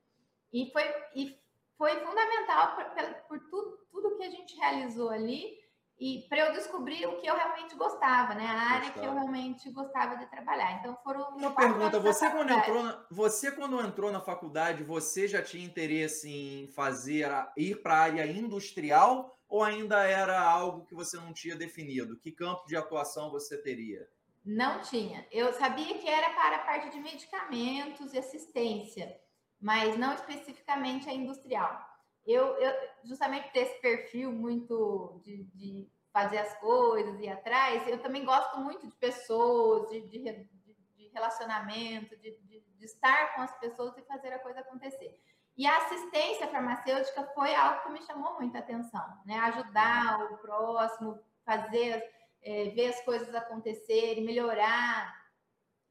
E, 0.51 0.71
foi, 0.71 0.83
e 1.15 1.39
foi 1.77 1.99
fundamental 1.99 2.75
por, 2.75 2.85
por 3.27 3.39
tudo, 3.49 3.77
tudo 3.91 4.17
que 4.17 4.23
a 4.23 4.29
gente 4.29 4.55
realizou 4.55 5.09
ali 5.09 5.63
e 5.99 6.25
para 6.27 6.47
eu 6.47 6.53
descobrir 6.53 7.05
o 7.05 7.17
que 7.17 7.27
eu 7.27 7.35
realmente 7.35 7.75
gostava, 7.75 8.33
né? 8.33 8.45
A 8.45 8.61
área 8.61 8.89
gostava. 8.89 8.99
que 8.99 9.05
eu 9.05 9.13
realmente 9.13 9.71
gostava 9.71 10.17
de 10.17 10.25
trabalhar. 10.25 10.79
Então 10.79 10.97
foram 11.03 11.29
uma 11.29 11.55
pergunta. 11.55 11.99
Você 11.99 12.29
quando 12.29 12.51
entrou, 12.51 12.83
na, 12.83 13.05
você 13.09 13.51
quando 13.51 13.79
entrou 13.79 14.11
na 14.11 14.19
faculdade, 14.19 14.83
você 14.83 15.27
já 15.27 15.41
tinha 15.41 15.63
interesse 15.63 16.29
em 16.29 16.67
fazer 16.67 17.29
ir 17.55 17.81
para 17.81 17.95
a 17.95 18.01
área 18.01 18.25
industrial 18.25 19.39
ou 19.47 19.63
ainda 19.63 20.03
era 20.03 20.41
algo 20.41 20.85
que 20.85 20.95
você 20.95 21.15
não 21.15 21.31
tinha 21.31 21.55
definido? 21.55 22.19
Que 22.19 22.31
campo 22.31 22.65
de 22.65 22.75
atuação 22.75 23.29
você 23.29 23.61
teria? 23.61 24.05
Não 24.43 24.81
tinha. 24.81 25.25
Eu 25.31 25.53
sabia 25.53 25.97
que 25.97 26.07
era 26.07 26.29
para 26.31 26.57
a 26.57 26.65
parte 26.65 26.89
de 26.89 26.99
medicamentos 26.99 28.13
e 28.13 28.17
assistência, 28.17 29.15
mas 29.59 29.97
não 29.97 30.13
especificamente 30.13 31.09
a 31.09 31.13
industrial. 31.13 31.79
Eu, 32.25 32.47
eu 32.57 32.73
justamente 33.03 33.51
ter 33.51 33.59
esse 33.59 33.81
perfil 33.81 34.31
muito 34.31 35.21
de, 35.23 35.43
de, 35.55 35.91
fazer 36.11 36.37
as 36.37 36.53
coisas 36.59 37.19
e 37.19 37.27
atrás, 37.27 37.87
eu 37.87 37.99
também 37.99 38.23
gosto 38.23 38.59
muito 38.59 38.87
de 38.87 38.95
pessoas, 38.97 39.89
de, 39.89 40.01
de, 40.01 40.19
de 40.19 41.09
relacionamento, 41.11 42.15
de, 42.17 42.37
estar 42.85 43.33
com 43.33 43.41
as 43.41 43.57
pessoas 43.59 43.97
e 43.97 44.01
fazer 44.03 44.33
a 44.33 44.39
coisa 44.39 44.59
acontecer. 44.59 45.19
E 45.55 45.65
a 45.67 45.77
assistência 45.77 46.47
farmacêutica 46.47 47.23
foi 47.33 47.53
algo 47.53 47.83
que 47.83 47.91
me 47.91 48.01
chamou 48.03 48.35
muita 48.35 48.59
atenção, 48.59 49.05
né? 49.25 49.37
Ajudar 49.39 50.31
o 50.31 50.37
próximo, 50.37 51.19
fazer, 51.45 52.03
é, 52.43 52.69
ver 52.69 52.87
as 52.87 53.01
coisas 53.03 53.33
acontecerem, 53.33 54.23
melhorar 54.23 55.13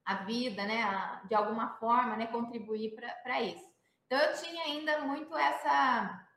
a 0.05 0.17
vida, 0.25 0.65
né? 0.65 1.21
De 1.29 1.35
alguma 1.35 1.77
forma, 1.79 2.17
né? 2.17 2.27
Contribuir 2.27 2.95
para 3.23 3.41
isso. 3.43 3.65
Então 4.07 4.19
eu 4.19 4.35
tinha 4.41 4.65
ainda 4.65 5.01
muito 5.01 5.37
essa 5.37 6.29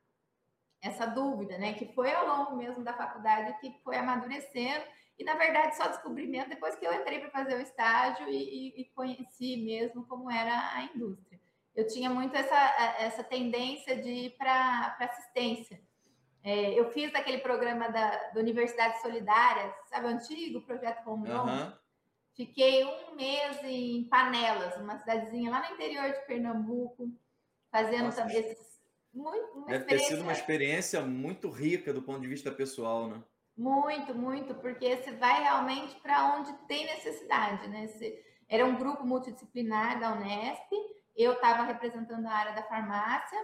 essa 0.81 1.05
dúvida, 1.07 1.57
né? 1.57 1.73
Que 1.73 1.93
foi 1.93 2.13
ao 2.13 2.27
longo 2.27 2.55
mesmo 2.57 2.83
da 2.83 2.93
faculdade 2.93 3.57
que 3.59 3.79
foi 3.83 3.97
amadurecendo 3.97 4.85
e 5.17 5.23
na 5.23 5.35
verdade 5.35 5.75
só 5.75 5.87
descobri 5.87 6.27
mesmo 6.27 6.49
depois 6.49 6.75
que 6.75 6.85
eu 6.85 6.93
entrei 6.93 7.19
para 7.19 7.31
fazer 7.31 7.55
o 7.55 7.61
estágio 7.61 8.27
e, 8.29 8.35
e, 8.35 8.81
e 8.81 8.85
conheci 8.93 9.57
mesmo 9.57 10.05
como 10.05 10.29
era 10.29 10.73
a 10.75 10.83
indústria 10.83 11.39
eu 11.75 11.85
tinha 11.85 12.09
muito 12.09 12.35
essa, 12.35 12.55
essa 12.99 13.23
tendência 13.23 14.01
de 14.01 14.09
ir 14.09 14.37
para 14.37 14.95
assistência. 14.99 15.79
É, 16.45 16.79
eu 16.79 16.91
fiz 16.91 17.13
aquele 17.15 17.39
programa 17.39 17.89
da, 17.89 18.29
da 18.29 18.39
Universidade 18.39 19.01
Solidária, 19.01 19.73
sabe, 19.89 20.05
o 20.05 20.09
antigo 20.09 20.61
projeto 20.61 21.09
Home 21.09 21.27
uhum. 21.27 21.73
Fiquei 22.35 22.85
um 22.85 23.15
mês 23.15 23.63
em 23.63 24.03
Panelas, 24.03 24.77
uma 24.77 24.99
cidadezinha 24.99 25.49
lá 25.49 25.67
no 25.67 25.73
interior 25.73 26.11
de 26.11 26.23
Pernambuco, 26.27 27.09
fazendo 27.71 28.05
Nossa, 28.05 28.21
também 28.21 28.37
esses. 28.37 28.75
Muito, 29.11 29.65
Deve 29.65 29.85
ter 29.85 29.99
sido 29.99 30.21
uma 30.21 30.33
experiência 30.33 31.01
muito 31.01 31.49
rica 31.49 31.91
do 31.91 32.03
ponto 32.03 32.19
de 32.19 32.27
vista 32.27 32.51
pessoal, 32.51 33.07
né? 33.07 33.23
Muito, 33.57 34.13
muito, 34.13 34.53
porque 34.55 34.97
você 34.97 35.13
vai 35.13 35.41
realmente 35.41 35.95
para 36.01 36.35
onde 36.35 36.53
tem 36.67 36.85
necessidade, 36.85 37.67
né? 37.69 37.87
Você, 37.87 38.23
era 38.47 38.65
um 38.65 38.75
grupo 38.75 39.03
multidisciplinar 39.03 39.99
da 39.99 40.11
Unesp, 40.11 40.69
eu 41.15 41.33
estava 41.33 41.63
representando 41.63 42.27
a 42.27 42.33
área 42.33 42.53
da 42.53 42.61
farmácia 42.63 43.39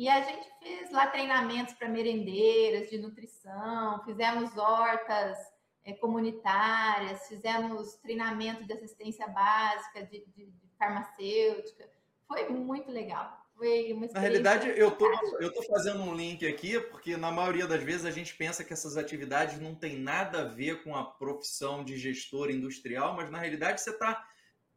e 0.00 0.08
a 0.08 0.22
gente 0.22 0.48
fez 0.62 0.90
lá 0.90 1.08
treinamentos 1.08 1.74
para 1.74 1.86
merendeiras 1.86 2.88
de 2.88 2.96
nutrição, 2.96 4.02
fizemos 4.02 4.56
hortas 4.56 5.36
é, 5.84 5.92
comunitárias, 5.92 7.28
fizemos 7.28 7.96
treinamento 7.96 8.64
de 8.64 8.72
assistência 8.72 9.28
básica, 9.28 10.02
de, 10.04 10.24
de, 10.34 10.46
de 10.46 10.70
farmacêutica. 10.78 11.86
Foi 12.26 12.48
muito 12.48 12.90
legal. 12.90 13.44
Foi 13.54 13.92
uma 13.92 14.06
Na 14.06 14.20
realidade, 14.20 14.70
eu 14.74 14.90
tô, 14.90 15.06
eu 15.38 15.52
tô 15.52 15.62
fazendo 15.64 16.02
um 16.02 16.14
link 16.14 16.48
aqui, 16.48 16.80
porque 16.80 17.18
na 17.18 17.30
maioria 17.30 17.66
das 17.66 17.82
vezes 17.82 18.06
a 18.06 18.10
gente 18.10 18.34
pensa 18.34 18.64
que 18.64 18.72
essas 18.72 18.96
atividades 18.96 19.60
não 19.60 19.74
têm 19.74 19.98
nada 19.98 20.40
a 20.40 20.48
ver 20.48 20.82
com 20.82 20.96
a 20.96 21.04
profissão 21.04 21.84
de 21.84 21.98
gestor 21.98 22.50
industrial, 22.50 23.14
mas 23.14 23.30
na 23.30 23.36
realidade 23.36 23.82
você 23.82 23.90
está 23.90 24.26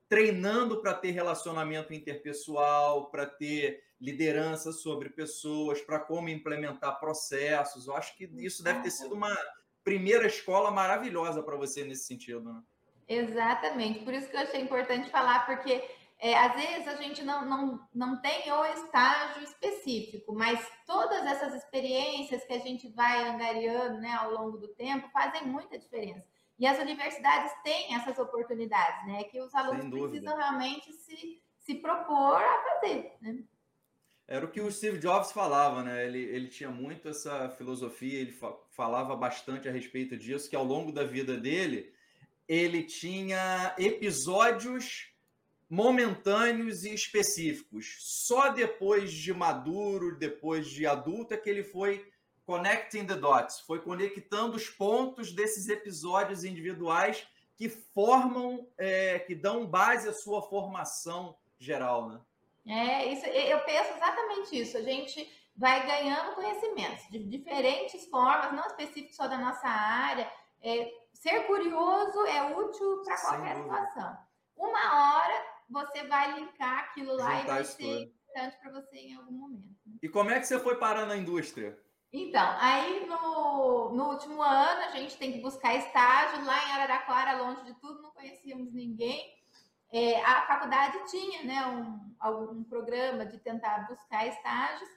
treinando 0.09 0.81
para 0.81 0.93
ter 0.93 1.11
relacionamento 1.11 1.93
interpessoal, 1.93 3.09
para 3.09 3.25
ter 3.25 3.81
liderança 4.03 4.73
sobre 4.73 5.09
pessoas, 5.09 5.81
para 5.81 5.97
como 5.97 6.27
implementar 6.27 6.99
processos. 6.99 7.87
Eu 7.87 7.95
acho 7.95 8.17
que 8.17 8.25
isso 8.37 8.61
deve 8.61 8.81
ter 8.81 8.91
sido 8.91 9.15
uma 9.15 9.33
primeira 9.81 10.27
escola 10.27 10.69
maravilhosa 10.69 11.41
para 11.41 11.55
você 11.55 11.85
nesse 11.85 12.05
sentido. 12.05 12.53
Né? 12.53 12.61
Exatamente, 13.07 13.99
por 13.99 14.13
isso 14.13 14.29
que 14.29 14.35
eu 14.35 14.41
achei 14.41 14.59
importante 14.59 15.09
falar, 15.09 15.45
porque 15.45 15.81
é, 16.19 16.35
às 16.37 16.53
vezes 16.53 16.87
a 16.87 16.95
gente 16.95 17.23
não, 17.23 17.45
não, 17.45 17.87
não 17.93 18.21
tem 18.21 18.51
o 18.51 18.65
estágio 18.65 19.43
específico, 19.43 20.33
mas 20.33 20.59
todas 20.85 21.25
essas 21.25 21.53
experiências 21.55 22.43
que 22.43 22.53
a 22.53 22.59
gente 22.59 22.89
vai 22.89 23.29
angariando 23.29 23.99
né, 23.99 24.11
ao 24.15 24.31
longo 24.31 24.57
do 24.57 24.67
tempo 24.69 25.09
fazem 25.11 25.47
muita 25.47 25.79
diferença. 25.79 26.27
E 26.59 26.67
as 26.67 26.77
universidades 26.77 27.51
têm 27.63 27.95
essas 27.95 28.19
oportunidades, 28.19 29.07
né? 29.07 29.23
Que 29.23 29.41
os 29.41 29.53
alunos 29.55 29.89
precisam 29.89 30.37
realmente 30.37 30.93
se, 30.93 31.41
se 31.57 31.75
propor 31.75 32.35
a 32.35 32.63
fazer, 32.63 33.17
né? 33.21 33.43
Era 34.27 34.45
o 34.45 34.49
que 34.49 34.61
o 34.61 34.71
Steve 34.71 34.99
Jobs 34.99 35.31
falava, 35.31 35.83
né? 35.83 36.05
Ele, 36.05 36.19
ele 36.19 36.47
tinha 36.47 36.69
muito 36.69 37.09
essa 37.09 37.49
filosofia, 37.49 38.19
ele 38.19 38.35
falava 38.71 39.15
bastante 39.15 39.67
a 39.67 39.71
respeito 39.71 40.17
disso, 40.17 40.49
que 40.49 40.55
ao 40.55 40.63
longo 40.63 40.91
da 40.91 41.03
vida 41.03 41.35
dele, 41.35 41.93
ele 42.47 42.83
tinha 42.83 43.75
episódios 43.77 45.13
momentâneos 45.69 46.83
e 46.85 46.93
específicos. 46.93 47.97
Só 47.99 48.49
depois 48.49 49.11
de 49.11 49.33
maduro, 49.33 50.17
depois 50.17 50.67
de 50.67 50.85
adulto, 50.85 51.33
é 51.33 51.37
que 51.37 51.49
ele 51.49 51.63
foi 51.63 52.07
connecting 52.45 53.05
the 53.05 53.15
dots, 53.15 53.59
foi 53.61 53.81
conectando 53.81 54.55
os 54.55 54.69
pontos 54.69 55.31
desses 55.31 55.69
episódios 55.69 56.43
individuais 56.43 57.25
que 57.55 57.69
formam, 57.69 58.67
é, 58.77 59.19
que 59.19 59.35
dão 59.35 59.65
base 59.65 60.07
à 60.07 60.13
sua 60.13 60.41
formação 60.41 61.35
geral, 61.57 62.09
né? 62.09 62.21
É, 62.67 63.05
isso, 63.11 63.25
eu 63.25 63.59
penso 63.61 63.93
exatamente 63.95 64.59
isso. 64.59 64.77
A 64.77 64.81
gente 64.81 65.29
vai 65.55 65.85
ganhando 65.85 66.35
conhecimentos 66.35 67.07
de 67.09 67.19
diferentes 67.19 68.05
formas, 68.09 68.53
não 68.53 68.65
específicos 68.65 69.15
só 69.15 69.27
da 69.27 69.37
nossa 69.37 69.67
área. 69.67 70.31
É, 70.61 70.89
ser 71.13 71.45
curioso 71.45 72.25
é 72.25 72.55
útil 72.57 73.01
para 73.03 73.21
qualquer 73.21 73.55
situação. 73.57 74.17
Uma 74.55 75.17
hora 75.19 75.45
você 75.69 76.03
vai 76.07 76.39
linkar 76.39 76.79
aquilo 76.85 77.15
lá 77.15 77.39
Juntar 77.39 77.43
e 77.43 77.47
vai 77.47 77.63
ser 77.65 78.01
importante 78.03 78.57
para 78.61 78.71
você 78.71 78.97
em 78.97 79.15
algum 79.15 79.33
momento. 79.33 79.77
Né? 79.85 79.97
E 80.01 80.09
como 80.09 80.29
é 80.29 80.39
que 80.39 80.45
você 80.45 80.59
foi 80.59 80.77
parar 80.77 81.05
na 81.05 81.17
indústria? 81.17 81.77
Então, 82.11 82.55
aí 82.59 83.07
no, 83.07 83.89
no 83.91 84.09
último 84.11 84.41
ano 84.41 84.81
a 84.83 84.91
gente 84.91 85.17
tem 85.17 85.31
que 85.31 85.39
buscar 85.39 85.75
estágio 85.75 86.45
lá 86.45 86.63
em 86.63 86.71
Araraquara, 86.71 87.41
longe 87.41 87.63
de 87.63 87.73
tudo, 87.79 88.03
não 88.03 88.11
conhecíamos 88.11 88.71
ninguém. 88.71 89.33
É, 89.93 90.19
a 90.23 90.47
faculdade 90.47 90.97
tinha 91.09 91.43
né, 91.43 91.67
um, 91.67 92.15
algum 92.19 92.63
programa 92.63 93.25
de 93.25 93.37
tentar 93.37 93.87
buscar 93.87 94.25
estágios, 94.25 94.89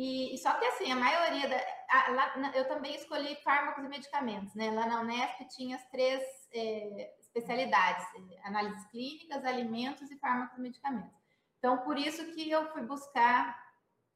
e, 0.00 0.38
só 0.38 0.52
que 0.52 0.64
assim, 0.64 0.92
a 0.92 0.96
maioria 0.96 1.48
da. 1.48 1.56
A, 1.90 2.10
lá, 2.12 2.52
eu 2.54 2.68
também 2.68 2.94
escolhi 2.94 3.34
fármacos 3.42 3.84
e 3.84 3.88
medicamentos, 3.88 4.54
né? 4.54 4.70
Lá 4.70 4.86
na 4.86 5.00
Unesp 5.00 5.44
tinha 5.56 5.74
as 5.74 5.84
três 5.88 6.22
é, 6.54 7.16
especialidades: 7.18 8.06
análises 8.44 8.84
clínicas, 8.90 9.44
alimentos 9.44 10.08
e 10.08 10.18
fármacos 10.18 10.56
e 10.56 10.60
medicamentos. 10.60 11.18
Então, 11.58 11.78
por 11.78 11.98
isso 11.98 12.24
que 12.32 12.48
eu 12.48 12.70
fui 12.72 12.82
buscar 12.82 13.60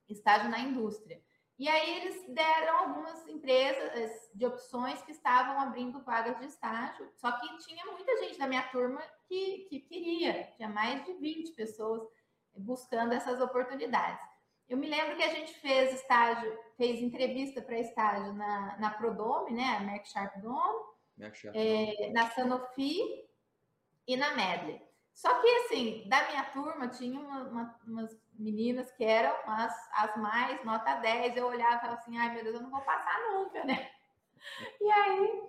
estágio 0.08 0.48
na 0.48 0.60
indústria. 0.60 1.20
E 1.62 1.68
aí 1.68 1.98
eles 1.98 2.24
deram 2.26 2.76
algumas 2.76 3.24
empresas 3.28 4.28
de 4.34 4.44
opções 4.44 5.00
que 5.02 5.12
estavam 5.12 5.60
abrindo 5.60 6.02
vagas 6.02 6.36
de 6.40 6.46
estágio, 6.46 7.08
só 7.14 7.30
que 7.30 7.58
tinha 7.58 7.86
muita 7.86 8.16
gente 8.16 8.36
da 8.36 8.48
minha 8.48 8.64
turma 8.64 9.00
que, 9.28 9.68
que 9.70 9.78
queria, 9.78 10.42
tinha 10.56 10.68
mais 10.68 11.04
de 11.04 11.12
20 11.12 11.52
pessoas 11.52 12.02
buscando 12.56 13.12
essas 13.12 13.40
oportunidades. 13.40 14.28
Eu 14.68 14.76
me 14.76 14.88
lembro 14.88 15.14
que 15.14 15.22
a 15.22 15.28
gente 15.28 15.54
fez 15.60 15.94
estágio, 15.94 16.52
fez 16.76 17.00
entrevista 17.00 17.62
para 17.62 17.78
estágio 17.78 18.32
na, 18.32 18.76
na 18.80 18.90
Prodome, 18.90 19.52
né, 19.52 19.76
a 19.76 19.80
Merck 19.84 20.08
Sharp 20.08 20.38
Dome, 20.38 20.84
é, 21.54 22.10
na 22.10 22.28
Sanofi 22.30 22.98
e 24.08 24.16
na 24.16 24.34
Medley. 24.34 24.82
Só 25.14 25.32
que, 25.40 25.46
assim, 25.46 26.08
da 26.08 26.26
minha 26.28 26.42
turma, 26.46 26.88
tinha 26.88 27.20
uma, 27.20 27.42
uma, 27.44 27.80
umas 27.86 28.21
meninas 28.38 28.90
que 28.92 29.04
eram 29.04 29.34
as, 29.46 29.74
as 29.92 30.16
mais 30.16 30.64
nota 30.64 30.94
10. 30.96 31.36
Eu 31.36 31.46
olhava 31.46 31.76
e 31.76 31.80
falava 31.80 31.98
assim: 31.98 32.16
ai 32.16 32.34
meu 32.34 32.44
Deus, 32.44 32.56
eu 32.56 32.62
não 32.62 32.70
vou 32.70 32.80
passar 32.80 33.20
nunca, 33.32 33.64
né? 33.64 33.90
E 34.80 34.90
aí, 34.90 35.42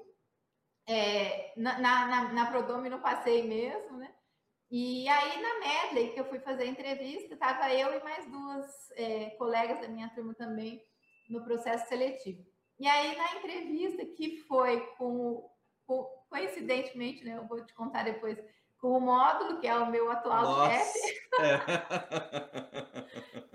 é, 0.88 1.54
na, 1.58 1.80
na, 1.80 2.34
na 2.34 2.46
Prodome 2.46 2.89
não 2.89 3.02
passei 3.02 3.48
mesmo, 3.48 3.98
né? 3.98 4.13
E 4.69 5.08
aí, 5.08 5.41
na 5.41 5.60
Medley, 5.60 6.13
que 6.13 6.19
eu 6.19 6.26
fui 6.26 6.39
fazer 6.39 6.63
a 6.63 6.67
entrevista, 6.67 7.36
estava 7.36 7.72
eu 7.72 7.93
e 8.00 8.04
mais 8.04 8.26
duas 8.26 8.91
é, 8.96 9.30
colegas 9.32 9.80
da 9.80 9.88
minha 9.88 10.10
turma 10.10 10.34
também 10.34 10.84
no 11.30 11.43
processo 11.43 11.88
seletivo. 11.88 12.43
E 12.80 12.88
aí, 12.88 13.15
na 13.15 13.36
entrevista, 13.36 14.04
que 14.06 14.38
foi 14.48 14.82
com, 14.98 15.48
com 15.86 16.04
coincidentemente, 16.30 17.24
né? 17.24 17.38
Eu 17.38 17.48
vou 17.48 17.63
te 17.63 17.74
contar 17.76 18.04
depois 18.04 18.38
o 18.89 19.00
módulo, 19.00 19.60
que 19.60 19.67
é 19.67 19.76
o 19.76 19.89
meu 19.89 20.12
atual 20.12 20.67
chefe. 20.69 21.24
É. 21.39 21.58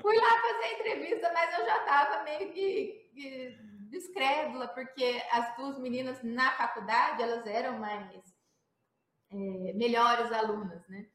Fui 0.03 0.17
lá 0.17 0.31
fazer 0.43 0.65
a 0.65 0.73
entrevista, 0.73 1.33
mas 1.33 1.59
eu 1.59 1.65
já 1.65 1.79
estava 1.79 2.25
meio 2.25 2.53
que, 2.53 3.09
que 3.15 3.57
descrédula, 3.89 4.67
porque 4.69 5.23
as 5.31 5.57
duas 5.57 5.79
meninas 5.79 6.21
na 6.25 6.51
faculdade, 6.53 7.23
elas 7.23 7.47
eram 7.47 7.79
mais 7.79 8.21
é, 9.31 9.73
melhores 9.75 10.33
alunas, 10.33 10.87
né? 10.89 11.07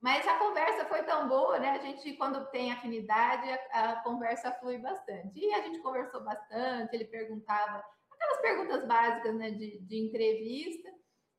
Mas 0.00 0.26
a 0.26 0.38
conversa 0.38 0.84
foi 0.86 1.02
tão 1.02 1.28
boa, 1.28 1.58
né? 1.58 1.70
A 1.70 1.78
gente, 1.78 2.12
quando 2.14 2.50
tem 2.50 2.72
afinidade, 2.72 3.48
a, 3.72 3.90
a, 3.90 4.02
conversa 4.02 4.52
flui 4.52 4.78
bastante. 4.78 5.38
E 5.38 5.52
a 5.54 5.62
gente 5.62 5.80
conversou 5.80 6.22
bastante, 6.22 6.94
ele 6.94 7.04
perguntava 7.04 7.82
aquelas 8.12 8.40
perguntas 8.40 8.86
básicas, 8.86 9.34
né, 9.34 9.50
de, 9.50 9.78
de 9.80 9.96
entrevista. 10.06 10.88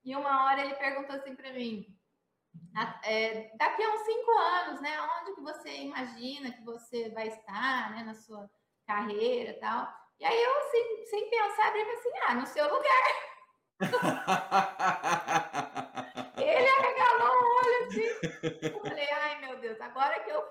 E 0.03 0.15
uma 0.15 0.45
hora 0.45 0.61
ele 0.61 0.75
perguntou 0.75 1.15
assim 1.15 1.35
para 1.35 1.53
mim: 1.53 1.85
é, 3.03 3.51
daqui 3.57 3.83
a 3.83 3.89
uns 3.89 4.01
cinco 4.01 4.31
anos, 4.31 4.81
né? 4.81 4.97
Onde 5.19 5.35
que 5.35 5.41
você 5.41 5.69
imagina 5.77 6.51
que 6.51 6.63
você 6.63 7.09
vai 7.09 7.27
estar, 7.27 7.91
né? 7.91 8.03
Na 8.03 8.13
sua 8.13 8.49
carreira 8.85 9.51
e 9.51 9.59
tal. 9.59 9.87
E 10.19 10.25
aí 10.25 10.43
eu, 10.43 10.57
assim, 10.59 11.05
sem 11.05 11.29
pensar, 11.29 11.67
abri 11.67 11.81
assim, 11.81 12.11
ah, 12.27 12.35
no 12.35 12.45
seu 12.45 12.65
lugar. 12.65 13.29
Ele 16.37 16.67
arregalou 16.67 17.29
o 17.29 17.57
olho 17.57 17.87
assim. 17.87 18.03
Eu 18.61 18.81
falei, 18.81 19.09
ai 19.09 19.39
meu 19.39 19.57
Deus, 19.59 19.79
agora 19.79 20.19
que 20.19 20.29
eu 20.29 20.43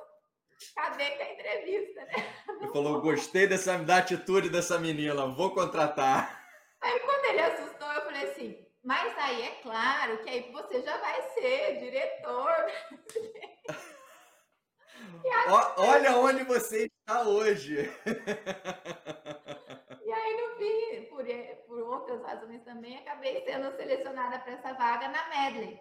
acabei 0.77 1.11
com 1.17 1.23
a 1.23 1.33
entrevista, 1.33 2.05
né? 2.07 2.15
Ele 2.49 2.73
falou, 2.73 3.03
gostei 3.03 3.47
dessa, 3.47 3.77
da 3.79 3.99
atitude 3.99 4.49
dessa 4.49 4.79
menina, 4.79 5.27
vou 5.27 5.55
contratar. 5.55 6.43
Aí 6.81 6.99
quando 7.01 7.27
ele 7.27 7.41
assustou, 7.41 7.93
eu 7.93 8.05
falei 8.05 8.31
assim, 8.31 8.67
mas 8.89 9.17
aí 9.19 9.43
é 9.43 9.51
claro 9.57 10.17
que 10.23 10.31
aí 10.31 10.51
você 10.51 10.81
já 10.81 10.97
vai 10.97 11.21
ser 11.35 11.79
diretor. 11.79 12.55
Olha 15.77 16.17
onde 16.17 16.43
você 16.45 16.87
está 16.87 17.21
hoje. 17.23 17.77
E 20.01 20.11
aí, 20.11 20.41
no 20.41 20.57
fim, 20.57 21.05
por, 21.11 21.23
por 21.67 21.81
outras 21.81 22.23
razões 22.23 22.65
também, 22.65 22.97
acabei 22.97 23.45
sendo 23.45 23.77
selecionada 23.77 24.39
para 24.39 24.55
essa 24.55 24.73
vaga 24.73 25.07
na 25.09 25.29
Medley. 25.29 25.79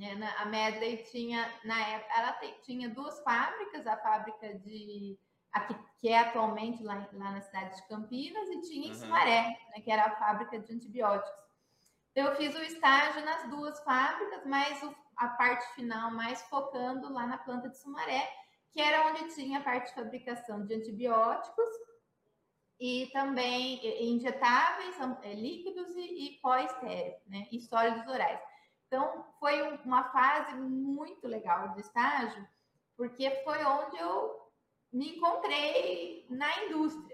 É, 0.00 0.12
a 0.40 0.44
Medley 0.44 0.98
tinha, 1.10 1.52
na 1.64 1.80
época, 1.88 2.14
ela 2.16 2.32
tinha 2.62 2.88
duas 2.90 3.20
fábricas, 3.24 3.88
a 3.88 3.96
fábrica 3.96 4.54
de 4.60 5.18
aqui, 5.50 5.74
que 5.98 6.10
é 6.10 6.20
atualmente 6.20 6.84
lá, 6.84 7.08
lá 7.12 7.32
na 7.32 7.40
cidade 7.40 7.74
de 7.74 7.88
Campinas, 7.88 8.48
e 8.50 8.60
tinha 8.60 8.86
em 8.86 8.90
uhum. 8.90 9.00
Sumaré, 9.00 9.58
né, 9.70 9.80
que 9.82 9.90
era 9.90 10.04
a 10.04 10.16
fábrica 10.16 10.56
de 10.56 10.72
antibióticos. 10.72 11.43
Eu 12.14 12.34
fiz 12.36 12.54
o 12.54 12.62
estágio 12.62 13.24
nas 13.24 13.48
duas 13.50 13.82
fábricas, 13.82 14.46
mas 14.46 14.80
a 15.16 15.28
parte 15.28 15.66
final 15.74 16.12
mais 16.12 16.42
focando 16.42 17.12
lá 17.12 17.26
na 17.26 17.38
planta 17.38 17.68
de 17.68 17.78
Sumaré, 17.78 18.32
que 18.72 18.80
era 18.80 19.08
onde 19.08 19.34
tinha 19.34 19.58
a 19.58 19.62
parte 19.62 19.88
de 19.88 19.94
fabricação 19.94 20.64
de 20.64 20.74
antibióticos 20.74 21.68
e 22.78 23.10
também 23.12 23.80
injetáveis, 24.12 24.96
é, 25.22 25.34
líquidos 25.34 25.94
e, 25.96 26.26
e 26.26 26.40
pó-estéreo, 26.40 27.16
né? 27.26 27.48
E 27.50 27.60
sólidos 27.60 28.06
orais. 28.06 28.40
Então, 28.86 29.24
foi 29.40 29.62
uma 29.78 30.04
fase 30.10 30.54
muito 30.54 31.26
legal 31.26 31.72
do 31.72 31.80
estágio, 31.80 32.46
porque 32.96 33.30
foi 33.42 33.64
onde 33.64 33.96
eu 33.96 34.40
me 34.92 35.16
encontrei 35.16 36.26
na 36.30 36.64
indústria. 36.64 37.13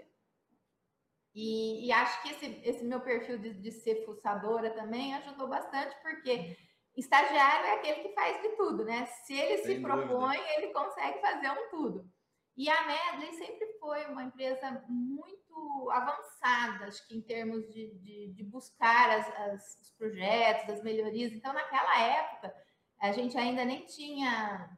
E, 1.33 1.87
e 1.87 1.91
acho 1.91 2.21
que 2.21 2.29
esse, 2.29 2.61
esse 2.63 2.83
meu 2.83 2.99
perfil 2.99 3.37
de, 3.37 3.53
de, 3.53 3.71
ser 3.71 4.03
fuçadora 4.05 4.69
também 4.71 5.13
ajudou 5.15 5.47
bastante, 5.47 5.95
porque 6.01 6.57
estagiário 6.95 7.67
é 7.67 7.73
aquele 7.75 8.01
que 8.01 8.13
faz 8.13 8.41
de 8.41 8.49
tudo, 8.57 8.83
né? 8.83 9.05
Se 9.05 9.33
ele 9.33 9.57
Sem 9.59 9.75
se 9.77 9.81
propõe, 9.81 10.37
dúvida. 10.37 10.53
ele 10.57 10.73
consegue 10.73 11.21
fazer 11.21 11.49
um 11.49 11.69
tudo. 11.69 12.09
E 12.57 12.69
a 12.69 12.85
Medley 12.85 13.33
sempre 13.33 13.65
foi 13.79 14.05
uma 14.07 14.23
empresa 14.23 14.83
muito 14.89 15.89
avançada, 15.91 16.85
acho 16.85 17.07
que 17.07 17.15
em 17.15 17.21
termos 17.21 17.65
de, 17.71 17.93
de, 17.99 18.33
de 18.33 18.43
buscar 18.43 19.09
as, 19.09 19.27
as, 19.27 19.79
os 19.81 19.91
projetos, 19.93 20.69
as 20.69 20.83
melhorias. 20.83 21.31
Então, 21.31 21.53
naquela 21.53 21.97
época, 22.01 22.53
a 22.99 23.11
gente 23.13 23.37
ainda 23.37 23.63
nem 23.63 23.85
tinha 23.85 24.77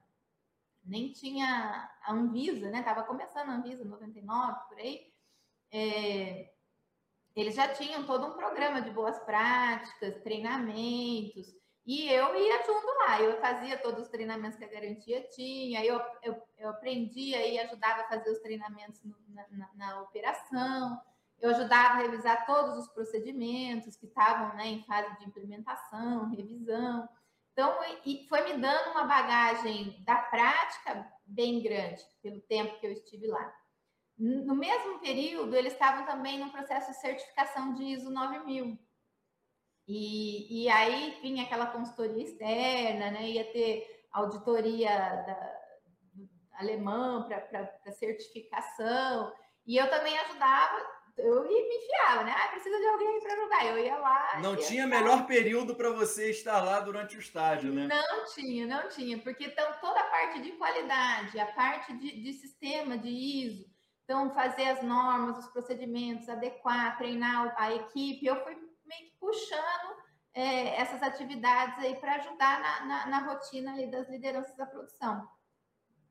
nem 0.86 1.14
tinha 1.14 1.90
a 2.04 2.14
Anvisa, 2.14 2.70
né? 2.70 2.84
Tava 2.84 3.04
começando 3.04 3.50
a 3.50 3.54
Anvisa 3.54 3.86
99 3.86 4.60
por 4.68 4.78
aí. 4.78 5.13
É, 5.74 6.52
eles 7.36 7.56
já 7.56 7.68
tinham 7.74 8.06
todo 8.06 8.28
um 8.28 8.34
programa 8.34 8.82
de 8.82 8.92
boas 8.92 9.18
práticas, 9.26 10.22
treinamentos, 10.22 11.48
e 11.86 12.08
eu 12.10 12.36
ia 12.36 12.64
junto 12.64 12.88
lá. 13.00 13.20
Eu 13.20 13.42
fazia 13.42 13.78
todos 13.78 14.04
os 14.04 14.10
treinamentos 14.10 14.58
que 14.58 14.64
a 14.64 14.70
garantia 14.70 15.28
tinha, 15.30 15.84
eu, 15.84 16.00
eu, 16.22 16.42
eu 16.58 16.70
aprendia 16.70 17.46
e 17.46 17.60
ajudava 17.60 18.02
a 18.02 18.08
fazer 18.08 18.30
os 18.30 18.40
treinamentos 18.40 19.04
no, 19.04 19.16
na, 19.30 19.48
na, 19.50 19.70
na, 19.74 20.02
operação, 20.02 21.02
eu 21.40 21.50
ajudava 21.50 21.96
a 21.96 22.04
revisar 22.04 22.46
todos 22.46 22.78
os 22.78 22.88
procedimentos 22.94 23.98
que 23.98 24.06
estavam 24.06 24.56
né, 24.56 24.68
em 24.68 24.84
fase 24.84 25.18
de 25.18 25.26
implementação, 25.26 26.30
revisão. 26.30 27.10
Então, 27.52 27.76
e 28.06 28.26
foi 28.30 28.44
me 28.44 28.62
dando 28.62 28.92
uma 28.92 29.04
bagagem 29.04 30.02
da 30.06 30.16
prática 30.16 31.12
bem 31.26 31.62
grande 31.62 32.02
pelo 32.22 32.40
tempo 32.42 32.80
que 32.80 32.88
eu 32.88 32.92
estive 32.92 33.28
lá. 33.28 33.63
No 34.18 34.56
mesmo 34.56 35.00
período, 35.00 35.56
eles 35.56 35.74
estavam 35.74 36.06
também 36.06 36.40
no 36.40 36.52
processo 36.52 36.92
de 36.92 37.02
certificação 37.02 37.74
de 37.74 37.84
ISO 37.84 38.12
9000. 38.12 38.78
E, 39.88 40.64
e 40.64 40.70
aí 40.70 41.18
vinha 41.22 41.44
aquela 41.44 41.68
consultoria 41.68 42.24
externa, 42.24 43.12
né? 43.12 43.28
ia 43.30 43.52
ter 43.52 44.08
auditoria 44.12 44.90
da, 44.90 45.62
alemã 46.54 47.28
para 47.28 47.92
certificação. 47.92 49.34
E 49.66 49.78
eu 49.78 49.90
também 49.90 50.18
ajudava 50.20 50.94
eu 51.18 51.44
me 51.44 51.78
enfiava, 51.78 52.24
né? 52.24 52.34
Ah, 52.36 52.48
precisa 52.48 52.78
de 52.80 52.88
alguém 52.88 53.20
para 53.20 53.34
ajudar. 53.34 53.66
Eu 53.68 53.78
ia 53.78 53.98
lá. 53.98 54.40
Não 54.42 54.56
tinha 54.56 54.88
melhor 54.88 55.28
período 55.28 55.76
para 55.76 55.92
você 55.92 56.32
estar 56.32 56.62
lá 56.64 56.80
durante 56.80 57.16
o 57.16 57.20
estágio, 57.20 57.72
né? 57.72 57.88
Não 57.88 58.26
tinha, 58.34 58.66
não 58.66 58.90
tinha, 58.90 59.18
porque 59.20 59.46
então, 59.46 59.74
toda 59.80 60.00
a 60.00 60.10
parte 60.10 60.42
de 60.42 60.54
qualidade, 60.54 61.40
a 61.40 61.46
parte 61.46 61.94
de, 61.94 62.22
de 62.22 62.34
sistema, 62.34 62.98
de 62.98 63.10
ISO, 63.10 63.66
então 64.04 64.34
fazer 64.34 64.70
as 64.70 64.84
normas, 64.84 65.38
os 65.38 65.48
procedimentos, 65.52 66.28
adequar, 66.30 66.98
treinar 66.98 67.54
a 67.58 67.74
equipe, 67.74 68.26
eu 68.26 68.44
fui 68.44 68.56
meio 68.86 69.06
que 69.06 69.18
puxando 69.20 69.96
é, 70.34 70.76
essas 70.82 71.02
atividades 71.02 71.78
aí 71.80 71.96
para 71.96 72.16
ajudar 72.16 72.60
na, 72.60 72.86
na, 72.86 73.06
na 73.08 73.20
rotina 73.20 73.74
ali 73.74 73.88
das 73.88 74.10
lideranças 74.10 74.56
da 74.56 74.66
produção. 74.66 75.28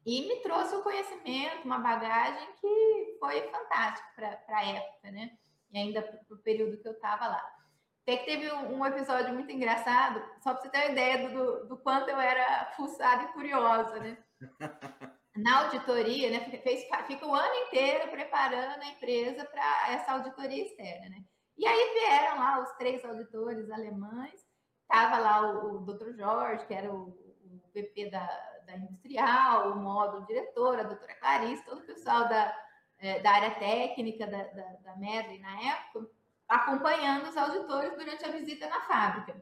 E 0.04 0.26
me 0.26 0.36
trouxe 0.40 0.74
um 0.74 0.82
conhecimento, 0.82 1.64
uma 1.64 1.78
bagagem 1.78 2.48
que 2.60 3.16
foi 3.20 3.42
fantástico 3.50 4.08
para 4.16 4.40
a 4.48 4.64
época, 4.64 5.10
né? 5.12 5.38
E 5.70 5.78
ainda 5.78 6.02
para 6.02 6.36
o 6.36 6.38
período 6.38 6.78
que 6.78 6.88
eu 6.88 6.92
estava 6.92 7.28
lá. 7.28 7.62
Até 8.02 8.16
que 8.16 8.24
teve 8.24 8.52
um, 8.52 8.84
episódio 8.84 9.32
muito 9.32 9.52
engraçado, 9.52 10.20
só 10.40 10.54
para 10.54 10.62
você 10.62 10.68
ter 10.70 10.78
uma 10.78 10.90
ideia 10.90 11.28
do, 11.28 11.68
do 11.68 11.76
quanto 11.76 12.08
eu 12.08 12.18
era 12.18 12.72
fuçada 12.76 13.24
e 13.24 13.32
curiosa, 13.32 14.00
né? 14.00 14.18
Na 15.36 15.64
auditoria, 15.64 16.30
né? 16.30 16.40
Fez, 16.62 16.86
fica 17.06 17.26
o 17.26 17.34
ano 17.34 17.54
inteiro 17.66 18.10
preparando 18.10 18.82
a 18.82 18.86
empresa 18.86 19.44
para 19.46 19.90
essa 19.90 20.12
auditoria 20.12 20.62
externa, 20.62 21.08
né? 21.08 21.24
E 21.56 21.66
aí 21.66 21.94
vieram 21.94 22.38
lá 22.38 22.60
os 22.60 22.70
três 22.72 23.04
auditores 23.04 23.70
alemães, 23.70 24.46
estava 24.82 25.18
lá 25.18 25.52
o, 25.52 25.76
o 25.76 25.80
Dr. 25.80 26.12
Jorge, 26.16 26.66
que 26.66 26.74
era 26.74 26.92
o, 26.92 27.08
o 27.08 27.62
VP 27.74 28.10
da, 28.10 28.26
da 28.66 28.76
Industrial, 28.76 29.72
o 29.72 29.76
módulo 29.76 30.26
diretor, 30.26 30.78
a 30.78 30.82
doutora 30.82 31.14
Clarice, 31.14 31.64
todo 31.64 31.78
o 31.78 31.86
pessoal 31.86 32.28
da, 32.28 32.54
é, 32.98 33.20
da 33.20 33.30
área 33.30 33.50
técnica 33.52 34.26
da, 34.26 34.44
da, 34.44 34.64
da 34.84 34.96
Medley 34.96 35.38
na 35.38 35.60
época, 35.72 36.10
acompanhando 36.48 37.28
os 37.28 37.36
auditores 37.36 37.96
durante 37.96 38.24
a 38.24 38.30
visita 38.32 38.68
na 38.68 38.80
fábrica. 38.82 39.34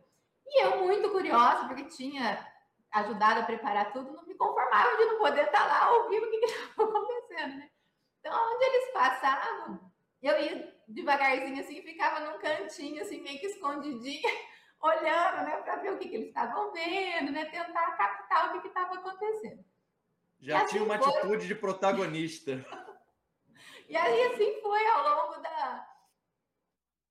E 0.47 0.65
eu, 0.65 0.85
muito 0.85 1.11
curiosa, 1.11 1.67
porque 1.67 1.85
tinha 1.85 2.47
ajudado 2.93 3.41
a 3.41 3.45
preparar 3.45 3.93
tudo, 3.93 4.13
não 4.13 4.25
me 4.41 4.47
conformava 4.47 4.97
de 4.97 5.05
não 5.05 5.19
poder 5.19 5.45
estar 5.45 5.67
lá 5.67 5.93
ouvindo 5.93 6.27
o 6.27 6.31
que 6.31 6.37
estava 6.37 6.89
acontecendo, 6.89 7.59
né? 7.59 7.71
Então, 8.21 8.55
onde 8.55 8.65
eles 8.65 8.93
passavam, 8.93 9.93
eu 10.23 10.41
ia 10.41 10.81
devagarzinho 10.89 11.61
assim, 11.61 11.83
ficava 11.83 12.21
num 12.21 12.39
cantinho, 12.39 13.01
assim, 13.01 13.23
meio 13.23 13.39
que 13.39 13.47
escondidinha, 13.47 14.31
olhando, 14.81 15.45
né, 15.45 15.57
para 15.59 15.77
ver 15.77 15.93
o 15.93 15.99
que, 15.99 16.09
que 16.09 16.17
eles 16.17 16.29
estavam 16.29 16.73
vendo, 16.73 17.33
né, 17.33 17.45
tentar 17.47 17.93
captar 17.93 18.57
o 18.57 18.61
que 18.61 18.69
estava 18.69 18.95
acontecendo. 18.95 19.65
Já 20.41 20.63
assim 20.63 20.71
tinha 20.71 20.85
uma 20.85 20.99
foi... 20.99 21.13
atitude 21.13 21.47
de 21.47 21.55
protagonista. 21.55 22.53
e 23.89 23.97
aí, 23.97 24.23
assim 24.33 24.61
foi 24.63 24.87
ao 24.87 25.03
longo 25.03 25.43
da, 25.43 25.89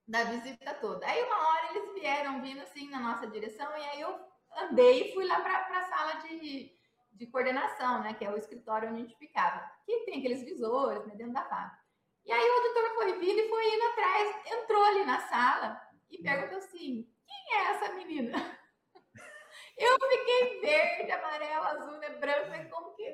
da 0.08 0.24
visita 0.26 0.74
toda. 0.76 1.06
Aí, 1.06 1.24
uma 1.24 1.38
hora, 1.38 1.68
eles 1.76 1.94
vieram 1.94 2.42
vindo, 2.42 2.62
assim, 2.62 2.90
na 2.90 3.00
nossa 3.00 3.28
direção, 3.28 3.70
e 3.78 3.84
aí 3.84 4.02
eu 4.02 4.20
andei 4.58 5.10
e 5.10 5.14
fui 5.14 5.26
lá 5.26 5.40
para 5.40 5.80
a 5.80 5.84
sala 5.84 6.14
de, 6.22 6.79
de 7.20 7.28
coordenação, 7.28 8.02
né, 8.02 8.14
que 8.14 8.24
é 8.24 8.32
o 8.32 8.38
escritório 8.38 8.90
onde 8.90 9.02
a 9.02 9.02
gente 9.04 9.18
ficava, 9.18 9.70
que 9.86 10.06
tem 10.06 10.20
aqueles 10.20 10.42
visores, 10.42 11.06
né, 11.06 11.16
dentro 11.16 11.34
da 11.34 11.44
fábrica. 11.44 11.84
E 12.26 12.32
aí 12.32 12.50
o 12.50 12.54
auditor 12.54 12.96
foi 12.96 13.20
vindo 13.20 13.40
e 13.40 13.50
foi 13.50 13.76
indo 13.76 13.84
atrás, 13.88 14.36
entrou 14.46 14.84
ali 14.84 15.06
na 15.06 15.20
sala 15.28 15.82
e 16.10 16.22
perguntou 16.22 16.58
assim: 16.58 17.06
quem 17.28 17.58
é 17.58 17.72
essa 17.72 17.94
menina? 17.94 18.38
Eu 19.78 19.98
fiquei 20.10 20.62
verde, 20.62 21.12
amarelo, 21.12 21.64
azul, 21.66 21.98
né, 21.98 22.10
branco, 22.10 22.50
né, 22.50 22.66
como 22.66 22.94
que, 22.96 23.14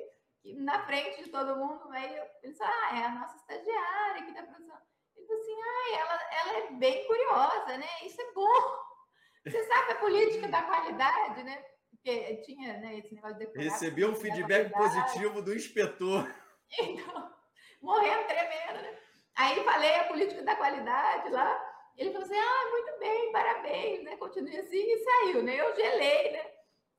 na 0.57 0.85
frente 0.85 1.23
de 1.23 1.29
todo 1.29 1.55
mundo, 1.55 1.91
aí 1.91 2.15
ele 2.15 2.25
disse, 2.43 2.63
ah, 2.63 2.97
é 2.97 3.05
a 3.05 3.11
nossa 3.11 3.37
estagiária 3.37 4.21
aqui 4.21 4.33
da 4.33 4.43
produção. 4.43 4.77
Ele 5.15 5.27
falou 5.27 5.41
assim, 5.41 5.61
ah, 5.61 5.99
ela, 5.99 6.19
ela 6.31 6.57
é 6.57 6.71
bem 6.71 7.05
curiosa, 7.07 7.77
né? 7.77 7.87
Isso 8.03 8.19
é 8.19 8.33
bom. 8.33 8.85
Você 9.45 9.63
sabe 9.65 9.91
a 9.91 9.99
política 9.99 10.47
da 10.47 10.63
qualidade, 10.63 11.43
né? 11.43 11.63
Porque 12.05 12.35
tinha 12.45 12.77
né, 12.77 12.99
esse 12.99 13.15
negócio 13.15 13.39
de 13.39 13.47
Recebeu 13.57 14.11
um 14.11 14.15
feedback 14.15 14.71
positivo 14.71 15.41
do 15.41 15.55
inspetor. 15.55 16.23
Então, 16.79 17.31
morrendo 17.79 18.25
tremendo, 18.25 18.81
né? 18.81 18.97
Aí 19.35 19.63
falei 19.63 19.95
a 19.97 20.05
política 20.05 20.41
da 20.41 20.55
qualidade 20.55 21.29
lá. 21.29 21.63
Ele 21.95 22.11
falou 22.11 22.25
assim: 22.25 22.35
ah, 22.35 22.69
muito 22.71 22.99
bem, 22.99 23.31
parabéns, 23.31 24.03
né? 24.03 24.17
Continue 24.17 24.57
assim 24.57 24.81
e 24.81 24.97
saiu, 24.97 25.43
né? 25.43 25.61
Eu 25.61 25.75
gelei, 25.75 26.31
né? 26.31 26.43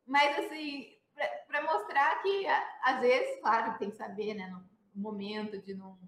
Mas 0.07 0.38
assim, 0.38 0.87
para 1.49 1.62
mostrar 1.62 2.23
que 2.23 2.47
às 2.85 3.01
vezes, 3.01 3.40
claro, 3.40 3.77
tem 3.77 3.90
que 3.90 3.97
saber, 3.97 4.35
né? 4.35 4.47
No 4.47 5.03
momento 5.03 5.61
de 5.61 5.75
não, 5.75 5.99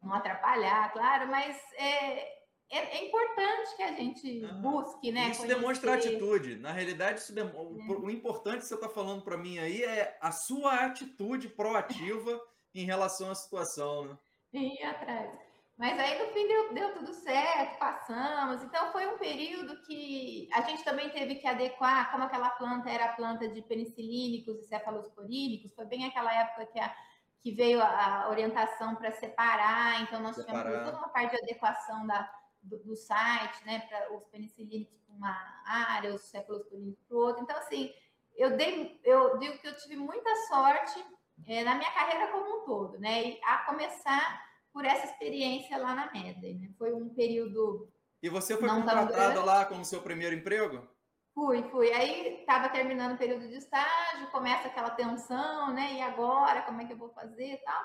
não 0.00 0.14
atrapalhar, 0.14 0.92
claro, 0.92 1.26
mas 1.26 1.60
é, 1.74 2.37
é, 2.70 2.98
é, 2.98 3.06
importante 3.06 3.76
que 3.76 3.82
a 3.82 3.92
gente 3.92 4.46
busque, 4.60 5.10
né? 5.10 5.30
Isso 5.30 5.46
demonstra 5.46 5.94
atitude. 5.94 6.56
Na 6.56 6.72
realidade, 6.72 7.20
isso 7.20 7.34
dem... 7.34 7.46
é. 7.46 7.92
o 7.92 8.10
importante 8.10 8.58
que 8.58 8.66
você 8.66 8.74
está 8.74 8.88
falando 8.88 9.22
para 9.22 9.38
mim 9.38 9.58
aí 9.58 9.82
é 9.82 10.18
a 10.20 10.30
sua 10.30 10.84
atitude 10.84 11.48
proativa 11.48 12.40
em 12.74 12.84
relação 12.84 13.30
à 13.30 13.34
situação, 13.34 14.04
né? 14.04 14.18
Ir 14.52 14.82
atrás. 14.82 15.48
Mas 15.78 15.96
aí 15.96 16.18
no 16.18 16.32
fim 16.32 16.48
deu, 16.48 16.74
deu 16.74 16.92
tudo 16.92 17.14
certo, 17.14 17.78
passamos. 17.78 18.64
Então 18.64 18.90
foi 18.90 19.06
um 19.06 19.16
período 19.16 19.80
que 19.82 20.48
a 20.52 20.60
gente 20.62 20.82
também 20.82 21.08
teve 21.10 21.36
que 21.36 21.46
adequar, 21.46 22.10
como 22.10 22.24
aquela 22.24 22.50
planta 22.50 22.90
era 22.90 23.04
a 23.04 23.12
planta 23.12 23.48
de 23.48 23.62
penicilínicos 23.62 24.58
e 24.58 24.66
cefalosporínicos, 24.66 25.72
foi 25.74 25.86
bem 25.86 26.04
aquela 26.04 26.34
época 26.34 26.66
que, 26.66 26.80
a, 26.80 26.92
que 27.40 27.52
veio 27.52 27.80
a 27.80 28.28
orientação 28.28 28.96
para 28.96 29.12
separar, 29.12 30.02
então 30.02 30.20
nós 30.20 30.34
separar. 30.34 30.64
tivemos 30.64 30.84
toda 30.84 30.98
uma 30.98 31.10
parte 31.10 31.36
de 31.36 31.42
adequação 31.42 32.04
da, 32.08 32.28
do, 32.68 32.78
do 32.78 32.96
site, 32.96 33.64
né, 33.64 33.80
para 33.80 34.14
os 34.14 34.24
penicilínicos 34.26 34.98
para 35.06 35.14
uma 35.14 35.62
área, 35.66 36.14
os 36.14 36.22
cefalosporínicos 36.22 37.02
para 37.08 37.16
outra. 37.16 37.42
Então, 37.42 37.56
assim, 37.56 37.92
eu, 38.36 38.56
dei, 38.56 39.00
eu 39.04 39.38
digo 39.38 39.58
que 39.58 39.66
eu 39.66 39.76
tive 39.76 39.96
muita 39.96 40.34
sorte 40.46 41.04
é, 41.46 41.64
na 41.64 41.74
minha 41.74 41.90
carreira 41.90 42.30
como 42.30 42.62
um 42.62 42.64
todo, 42.64 42.98
né? 42.98 43.30
E 43.30 43.40
a 43.44 43.58
começar 43.58 44.44
por 44.72 44.84
essa 44.84 45.06
experiência 45.06 45.76
lá 45.78 45.94
na 45.94 46.12
Medley, 46.12 46.54
né? 46.54 46.70
Foi 46.78 46.92
um 46.92 47.08
período. 47.08 47.90
E 48.22 48.28
você 48.28 48.56
foi 48.56 48.68
contratada 48.68 49.44
lá 49.44 49.64
como 49.64 49.84
seu 49.84 50.02
primeiro 50.02 50.34
emprego? 50.34 50.86
Fui, 51.34 51.62
fui. 51.70 51.92
Aí 51.92 52.40
estava 52.40 52.68
terminando 52.68 53.14
o 53.14 53.18
período 53.18 53.46
de 53.48 53.56
estágio, 53.56 54.30
começa 54.30 54.68
aquela 54.68 54.90
tensão, 54.90 55.72
né? 55.72 55.94
E 55.94 56.02
agora, 56.02 56.62
como 56.62 56.82
é 56.82 56.84
que 56.84 56.92
eu 56.92 56.96
vou 56.96 57.10
fazer 57.10 57.54
e 57.54 57.56
tal? 57.58 57.84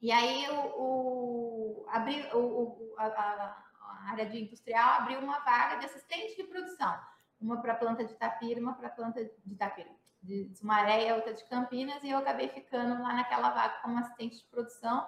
E 0.00 0.12
aí 0.12 0.46
o, 0.50 0.60
o, 0.76 1.86
abri, 1.88 2.28
o, 2.34 2.38
o 2.38 2.94
a, 2.98 3.06
a, 3.06 3.63
área 4.10 4.26
de 4.26 4.42
industrial 4.42 5.00
abriu 5.00 5.20
uma 5.20 5.38
vaga 5.40 5.76
de 5.76 5.86
assistente 5.86 6.36
de 6.36 6.44
produção. 6.44 6.98
Uma 7.40 7.60
para 7.60 7.72
a 7.72 7.76
planta 7.76 8.04
de 8.04 8.12
Itapira, 8.12 8.60
uma 8.60 8.74
para 8.74 8.88
a 8.88 8.90
planta 8.90 9.24
de 9.24 9.52
Itapira, 9.52 9.90
de 10.22 10.50
Sumaré 10.54 11.08
e 11.08 11.12
outra 11.12 11.34
de 11.34 11.44
Campinas, 11.44 12.02
e 12.02 12.10
eu 12.10 12.18
acabei 12.18 12.48
ficando 12.48 13.02
lá 13.02 13.14
naquela 13.14 13.50
vaga 13.50 13.80
como 13.82 13.98
assistente 13.98 14.38
de 14.38 14.44
produção 14.44 15.06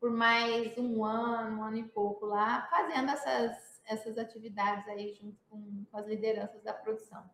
por 0.00 0.10
mais 0.10 0.76
um 0.78 1.04
ano, 1.04 1.58
um 1.58 1.64
ano 1.64 1.76
e 1.76 1.84
pouco 1.84 2.26
lá, 2.26 2.68
fazendo 2.70 3.10
essas, 3.10 3.82
essas 3.84 4.16
atividades 4.16 4.86
aí 4.88 5.12
junto 5.14 5.36
com, 5.50 5.84
com 5.90 5.98
as 5.98 6.06
lideranças 6.06 6.62
da 6.62 6.72
produção. 6.72 7.28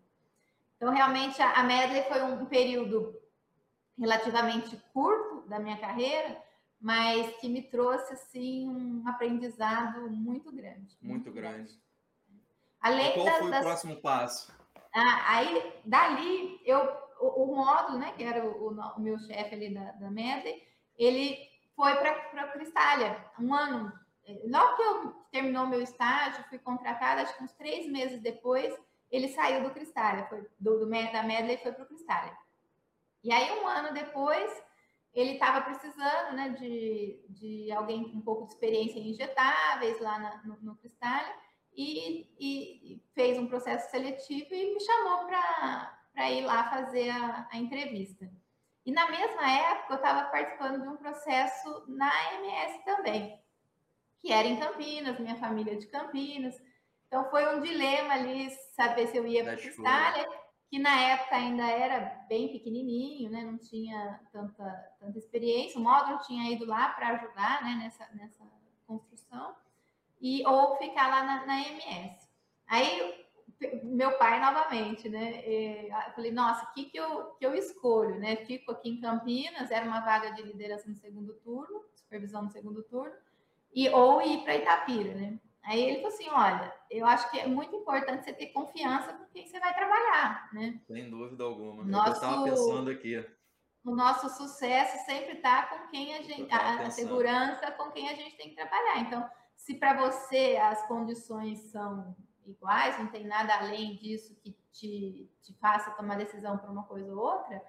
Então, 0.76 0.92
realmente, 0.92 1.40
a, 1.42 1.60
a 1.60 1.62
Medley 1.62 2.02
foi 2.04 2.22
um 2.22 2.46
período 2.46 3.20
relativamente 3.98 4.76
curto 4.92 5.46
da 5.48 5.58
minha 5.58 5.76
carreira, 5.78 6.42
mas 6.84 7.34
que 7.38 7.48
me 7.48 7.62
trouxe 7.62 8.12
assim 8.12 8.68
um 8.68 9.08
aprendizado 9.08 10.06
muito 10.10 10.52
grande. 10.52 10.94
Muito, 11.00 11.24
muito 11.24 11.32
grande. 11.32 11.72
Além 12.78 13.08
e 13.08 13.14
qual 13.14 13.24
das, 13.24 13.38
foi 13.38 13.48
o 13.48 13.60
próximo 13.62 13.96
passo? 14.02 14.52
Ah, 14.94 15.32
aí, 15.34 15.72
dali, 15.82 16.60
eu, 16.62 16.94
o, 17.18 17.44
o 17.44 17.56
modo, 17.56 17.98
né, 17.98 18.12
que 18.14 18.22
era 18.22 18.44
o, 18.44 18.68
o, 18.68 18.96
o 18.98 19.00
meu 19.00 19.18
chefe 19.18 19.54
ali 19.54 19.72
da, 19.72 19.92
da 19.92 20.10
Medley, 20.10 20.62
ele 20.98 21.38
foi 21.74 21.94
para 21.96 22.48
Cristália, 22.48 23.16
um 23.40 23.54
ano. 23.54 23.90
Logo 24.44 24.76
que 24.76 24.82
eu 24.82 25.12
terminou 25.32 25.66
meu 25.66 25.80
estágio, 25.80 26.44
fui 26.50 26.58
contratada, 26.58 27.22
acho 27.22 27.34
que 27.34 27.44
uns 27.44 27.52
três 27.52 27.90
meses 27.90 28.20
depois, 28.20 28.78
ele 29.10 29.28
saiu 29.28 29.62
do 29.62 29.70
Cristália, 29.70 30.26
foi 30.26 30.46
do, 30.60 30.80
do 30.80 30.90
da 30.90 31.22
Medley 31.22 31.56
foi 31.56 31.72
para 31.72 31.84
o 31.84 31.88
Cristália. 31.88 32.36
E 33.22 33.32
aí, 33.32 33.58
um 33.58 33.66
ano 33.66 33.94
depois, 33.94 34.52
ele 35.14 35.32
estava 35.34 35.60
precisando 35.60 36.34
né, 36.34 36.48
de, 36.58 37.24
de 37.28 37.72
alguém 37.72 38.10
com 38.10 38.18
um 38.18 38.20
pouco 38.20 38.46
de 38.46 38.54
experiência 38.54 38.98
em 38.98 39.10
injetáveis 39.10 40.00
lá 40.00 40.18
na, 40.18 40.42
no, 40.44 40.56
no 40.60 40.76
Cristália 40.76 41.32
e, 41.76 42.26
e, 42.38 43.02
fez 43.14 43.38
um 43.38 43.46
processo 43.46 43.90
seletivo 43.90 44.52
e 44.52 44.74
me 44.74 44.80
chamou 44.80 45.26
para 45.26 46.30
ir 46.30 46.44
lá 46.44 46.68
fazer 46.68 47.10
a, 47.10 47.48
a, 47.50 47.56
entrevista. 47.56 48.28
E 48.84 48.92
na 48.92 49.08
mesma 49.08 49.50
época 49.50 49.94
eu 49.94 49.96
estava 49.96 50.28
participando 50.30 50.82
de 50.82 50.88
um 50.88 50.96
processo 50.96 51.84
na 51.88 52.10
MS 52.34 52.84
também, 52.84 53.40
que 54.20 54.32
era 54.32 54.46
em 54.46 54.58
Campinas, 54.58 55.18
minha 55.18 55.36
família 55.36 55.74
é 55.74 55.76
de 55.76 55.86
Campinas. 55.86 56.54
Então 57.06 57.30
foi 57.30 57.54
um 57.54 57.60
dilema 57.60 58.14
ali 58.14 58.50
saber 58.74 59.06
se 59.08 59.16
eu 59.16 59.26
ia 59.26 59.44
para 59.44 59.56
Cristália 59.56 60.28
que 60.70 60.78
na 60.78 61.00
época 61.00 61.36
ainda 61.36 61.66
era 61.66 62.24
bem 62.28 62.48
pequenininho, 62.48 63.30
né? 63.30 63.42
Não 63.42 63.58
tinha 63.58 64.20
tanta, 64.32 64.64
tanta 64.98 65.18
experiência. 65.18 65.78
O 65.78 65.82
módulo 65.82 66.18
tinha 66.20 66.50
ido 66.50 66.64
lá 66.64 66.88
para 66.90 67.08
ajudar, 67.10 67.62
né? 67.62 67.76
Nessa, 67.82 68.08
nessa 68.14 68.44
construção 68.86 69.54
e 70.20 70.46
ou 70.46 70.76
ficar 70.78 71.08
lá 71.08 71.22
na, 71.22 71.46
na 71.46 71.60
MS. 71.68 72.28
Aí 72.66 73.24
meu 73.82 74.18
pai 74.18 74.40
novamente, 74.40 75.08
né? 75.08 75.42
Eu 75.46 76.12
falei, 76.14 76.32
nossa, 76.32 76.64
o 76.64 76.72
que, 76.72 76.86
que, 76.86 76.98
eu, 76.98 77.26
que 77.38 77.46
eu 77.46 77.54
escolho, 77.54 78.18
né? 78.18 78.36
Fico 78.36 78.72
aqui 78.72 78.90
em 78.90 79.00
Campinas, 79.00 79.70
era 79.70 79.86
uma 79.86 80.00
vaga 80.00 80.32
de 80.32 80.42
liderança 80.42 80.88
no 80.88 80.96
segundo 80.96 81.34
turno, 81.34 81.84
supervisão 81.94 82.42
no 82.42 82.50
segundo 82.50 82.82
turno, 82.82 83.14
e 83.74 83.88
ou 83.90 84.20
ir 84.22 84.42
para 84.42 84.56
Itapira, 84.56 85.14
né? 85.14 85.38
Aí 85.64 85.82
ele 85.82 85.96
falou 85.96 86.08
assim: 86.08 86.28
olha, 86.28 86.74
eu 86.90 87.06
acho 87.06 87.30
que 87.30 87.38
é 87.38 87.46
muito 87.46 87.74
importante 87.74 88.24
você 88.24 88.32
ter 88.32 88.48
confiança 88.48 89.12
com 89.12 89.24
quem 89.26 89.46
você 89.46 89.58
vai 89.58 89.74
trabalhar, 89.74 90.50
né? 90.52 90.80
Sem 90.86 91.10
dúvida 91.10 91.44
alguma. 91.44 91.84
Nosso, 91.84 92.08
eu 92.08 92.12
estava 92.12 92.44
pensando 92.44 92.90
aqui. 92.90 93.26
O 93.84 93.94
nosso 93.94 94.28
sucesso 94.30 95.04
sempre 95.04 95.36
está 95.36 95.66
com 95.66 95.88
quem 95.88 96.14
a 96.14 96.22
gente. 96.22 96.52
A, 96.52 96.82
a 96.82 96.90
segurança 96.90 97.70
com 97.72 97.90
quem 97.90 98.08
a 98.08 98.14
gente 98.14 98.36
tem 98.36 98.50
que 98.50 98.56
trabalhar. 98.56 98.98
Então, 99.00 99.28
se 99.56 99.74
para 99.74 99.94
você 99.94 100.56
as 100.56 100.86
condições 100.86 101.58
são 101.70 102.14
iguais, 102.46 102.98
não 102.98 103.06
tem 103.06 103.26
nada 103.26 103.54
além 103.54 103.96
disso 103.96 104.34
que 104.36 104.56
te, 104.70 105.30
te 105.42 105.54
faça 105.54 105.92
tomar 105.92 106.16
decisão 106.16 106.58
por 106.58 106.68
uma 106.68 106.84
coisa 106.84 107.10
ou 107.14 107.18
outra, 107.18 107.62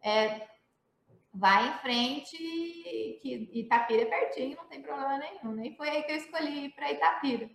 é, 0.00 0.48
vai 1.32 1.68
em 1.68 1.78
frente, 1.78 2.36
que 3.22 3.50
Itapira 3.52 4.02
é 4.02 4.06
pertinho, 4.06 4.56
não 4.56 4.66
tem 4.66 4.82
problema 4.82 5.18
nenhum. 5.18 5.54
Nem 5.54 5.74
foi 5.76 5.88
aí 5.88 6.02
que 6.02 6.12
eu 6.12 6.16
escolhi 6.16 6.66
ir 6.66 6.70
para 6.74 6.92
Itapira. 6.92 7.50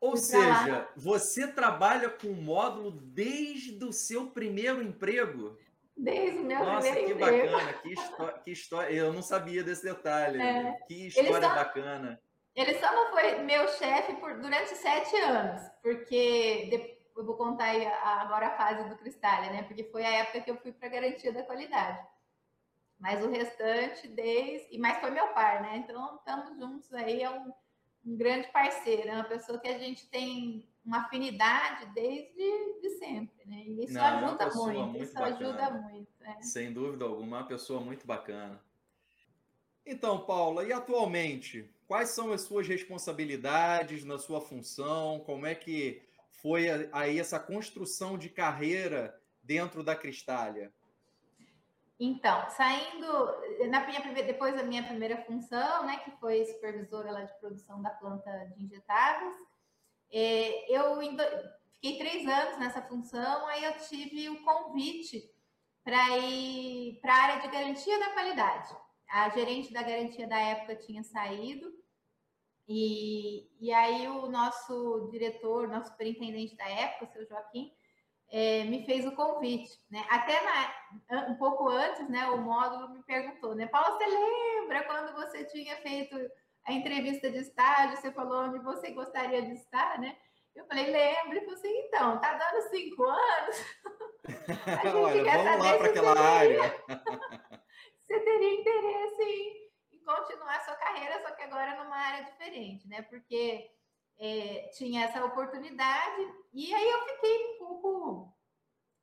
Ou 0.00 0.18
seja, 0.18 0.86
você 0.94 1.48
trabalha 1.48 2.10
com 2.10 2.28
módulo 2.28 2.90
desde 2.90 3.82
o 3.82 3.92
seu 3.92 4.26
primeiro 4.26 4.82
emprego? 4.82 5.58
Desde 5.96 6.40
o 6.40 6.44
meu 6.44 6.58
Nossa, 6.58 6.90
primeiro 6.90 7.06
que 7.06 7.12
emprego. 7.14 7.52
bacana, 7.52 7.72
que, 7.72 7.92
história, 7.92 8.38
que 8.40 8.50
história. 8.50 8.94
Eu 8.94 9.12
não 9.14 9.22
sabia 9.22 9.64
desse 9.64 9.84
detalhe. 9.84 10.42
É. 10.42 10.72
Que 10.86 11.06
história 11.06 11.48
só, 11.48 11.54
bacana. 11.54 12.20
Ele 12.54 12.74
só 12.74 12.92
não 12.92 13.10
foi 13.12 13.38
meu 13.38 13.66
chefe 13.68 14.12
por, 14.16 14.38
durante 14.38 14.74
sete 14.74 15.16
anos, 15.16 15.62
porque 15.82 16.94
eu 17.16 17.24
vou 17.24 17.36
contar 17.36 17.70
agora 18.20 18.48
a 18.48 18.56
fase 18.58 18.86
do 18.88 18.96
Cristália, 18.96 19.50
né? 19.50 19.62
Porque 19.62 19.84
foi 19.84 20.04
a 20.04 20.16
época 20.16 20.40
que 20.42 20.50
eu 20.50 20.56
fui 20.58 20.72
para 20.72 20.88
garantia 20.88 21.32
da 21.32 21.44
qualidade. 21.44 21.98
Mas 23.04 23.22
o 23.22 23.28
restante, 23.28 24.08
desde. 24.08 24.74
E 24.74 24.78
mais 24.78 24.98
foi 24.98 25.10
meu 25.10 25.28
pai, 25.34 25.60
né? 25.60 25.76
Então, 25.76 26.16
estamos 26.16 26.56
juntos 26.56 26.90
aí, 26.94 27.22
é 27.22 27.28
um, 27.28 27.52
um 28.06 28.16
grande 28.16 28.48
parceiro, 28.48 29.10
é 29.10 29.12
uma 29.12 29.24
pessoa 29.24 29.58
que 29.58 29.68
a 29.68 29.76
gente 29.76 30.08
tem 30.08 30.66
uma 30.82 31.02
afinidade 31.02 31.84
desde 31.92 32.80
de 32.80 32.90
sempre, 32.98 33.44
né? 33.44 33.62
E 33.66 33.84
isso 33.84 33.92
Não, 33.92 34.02
é 34.02 34.08
ajuda 34.08 34.50
muito, 34.54 34.80
muito, 34.80 35.02
isso 35.02 35.12
bacana. 35.12 35.36
ajuda 35.36 35.70
muito. 35.82 36.08
É. 36.22 36.40
Sem 36.40 36.72
dúvida 36.72 37.04
alguma, 37.04 37.40
uma 37.40 37.46
pessoa 37.46 37.78
muito 37.78 38.06
bacana. 38.06 38.58
Então, 39.84 40.24
Paula, 40.24 40.64
e 40.64 40.72
atualmente, 40.72 41.70
quais 41.86 42.08
são 42.08 42.32
as 42.32 42.40
suas 42.40 42.66
responsabilidades 42.66 44.02
na 44.02 44.16
sua 44.16 44.40
função? 44.40 45.20
Como 45.26 45.44
é 45.44 45.54
que 45.54 46.00
foi 46.30 46.68
aí 46.90 47.20
essa 47.20 47.38
construção 47.38 48.16
de 48.16 48.30
carreira 48.30 49.14
dentro 49.42 49.84
da 49.84 49.94
Cristália? 49.94 50.72
Então, 51.98 52.50
saindo 52.50 53.06
na 53.70 53.86
minha 53.86 54.00
primeira, 54.00 54.26
depois 54.26 54.54
da 54.56 54.64
minha 54.64 54.82
primeira 54.82 55.22
função, 55.24 55.86
né, 55.86 55.98
que 55.98 56.10
foi 56.18 56.44
supervisora 56.44 57.12
lá 57.12 57.22
de 57.22 57.38
produção 57.38 57.80
da 57.80 57.90
planta 57.90 58.30
de 58.56 58.64
injetáveis, 58.64 59.36
é, 60.12 60.76
eu 60.76 60.98
fiquei 61.74 61.98
três 61.98 62.26
anos 62.26 62.58
nessa 62.58 62.82
função, 62.82 63.46
aí 63.46 63.64
eu 63.64 63.76
tive 63.78 64.28
o 64.28 64.42
convite 64.42 65.22
para 65.84 66.18
ir 66.18 66.98
para 67.00 67.14
a 67.14 67.22
área 67.22 67.42
de 67.42 67.48
garantia 67.48 67.98
da 67.98 68.12
qualidade. 68.12 68.74
A 69.08 69.28
gerente 69.28 69.72
da 69.72 69.82
garantia 69.82 70.26
da 70.26 70.38
época 70.38 70.76
tinha 70.76 71.04
saído, 71.04 71.72
e, 72.66 73.46
e 73.60 73.72
aí 73.72 74.08
o 74.08 74.26
nosso 74.28 75.08
diretor, 75.10 75.68
nosso 75.68 75.90
superintendente 75.90 76.56
da 76.56 76.68
época, 76.68 77.04
o 77.04 77.12
seu 77.12 77.26
Joaquim, 77.26 77.70
é, 78.36 78.64
me 78.64 78.84
fez 78.84 79.06
o 79.06 79.12
convite, 79.12 79.78
né? 79.88 80.04
Até 80.10 80.40
na, 80.42 81.28
um 81.28 81.36
pouco 81.36 81.68
antes, 81.68 82.08
né? 82.08 82.26
O 82.30 82.38
módulo 82.38 82.92
me 82.92 83.00
perguntou, 83.04 83.54
né? 83.54 83.68
Paula, 83.68 83.96
você 83.96 84.06
lembra 84.06 84.82
quando 84.82 85.14
você 85.14 85.44
tinha 85.44 85.76
feito 85.76 86.16
a 86.64 86.72
entrevista 86.72 87.30
de 87.30 87.38
estágio? 87.38 87.96
Você 87.96 88.10
falou 88.10 88.46
onde 88.46 88.58
você 88.58 88.90
gostaria 88.90 89.40
de 89.40 89.52
estar, 89.52 90.00
né? 90.00 90.16
Eu 90.52 90.66
falei, 90.66 90.90
lembro. 90.90 91.30
Ele 91.30 91.42
falou 91.42 91.54
assim, 91.54 91.78
então, 91.78 92.20
tá 92.20 92.34
dando 92.34 92.68
cinco 92.70 93.04
anos. 93.04 93.56
Olha, 94.96 95.24
vamos 95.24 95.66
lá 95.66 95.78
para 95.78 95.86
aquela 95.86 96.18
área. 96.18 96.84
você 98.00 98.18
teria 98.18 98.60
interesse 98.60 99.22
em, 99.22 99.96
em 99.96 100.04
continuar 100.04 100.56
a 100.56 100.64
sua 100.64 100.74
carreira, 100.74 101.22
só 101.22 101.30
que 101.36 101.42
agora 101.44 101.84
numa 101.84 101.96
área 101.96 102.24
diferente, 102.24 102.88
né? 102.88 103.02
Porque 103.02 103.70
é, 104.18 104.70
tinha 104.76 105.04
essa 105.04 105.24
oportunidade 105.24 106.22
e 106.52 106.72
aí 106.74 106.90
eu 106.90 107.04
fiquei 107.06 107.54
um 107.54 107.58
pouco, 107.58 108.34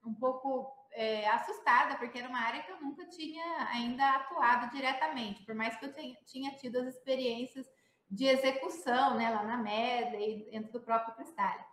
um 0.06 0.14
pouco 0.14 0.82
é, 0.94 1.28
assustada, 1.30 1.96
porque 1.98 2.20
era 2.20 2.30
uma 2.30 2.40
área 2.40 2.64
que 2.64 2.72
eu 2.72 2.82
nunca 2.82 3.06
tinha 3.10 3.68
ainda 3.70 4.10
atuado 4.16 4.70
diretamente, 4.72 5.44
por 5.44 5.56
mais 5.56 5.76
que 5.78 5.86
eu 5.86 5.94
tenha, 5.94 6.16
tinha 6.26 6.52
tido 6.56 6.80
as 6.80 6.88
experiências 6.88 7.68
de 8.10 8.26
execução, 8.26 9.16
né, 9.16 9.30
lá 9.30 9.44
na 9.44 9.58
Medley, 9.58 10.50
dentro 10.52 10.74
do 10.74 10.82
próprio 10.82 11.16
Cristália. 11.16 11.66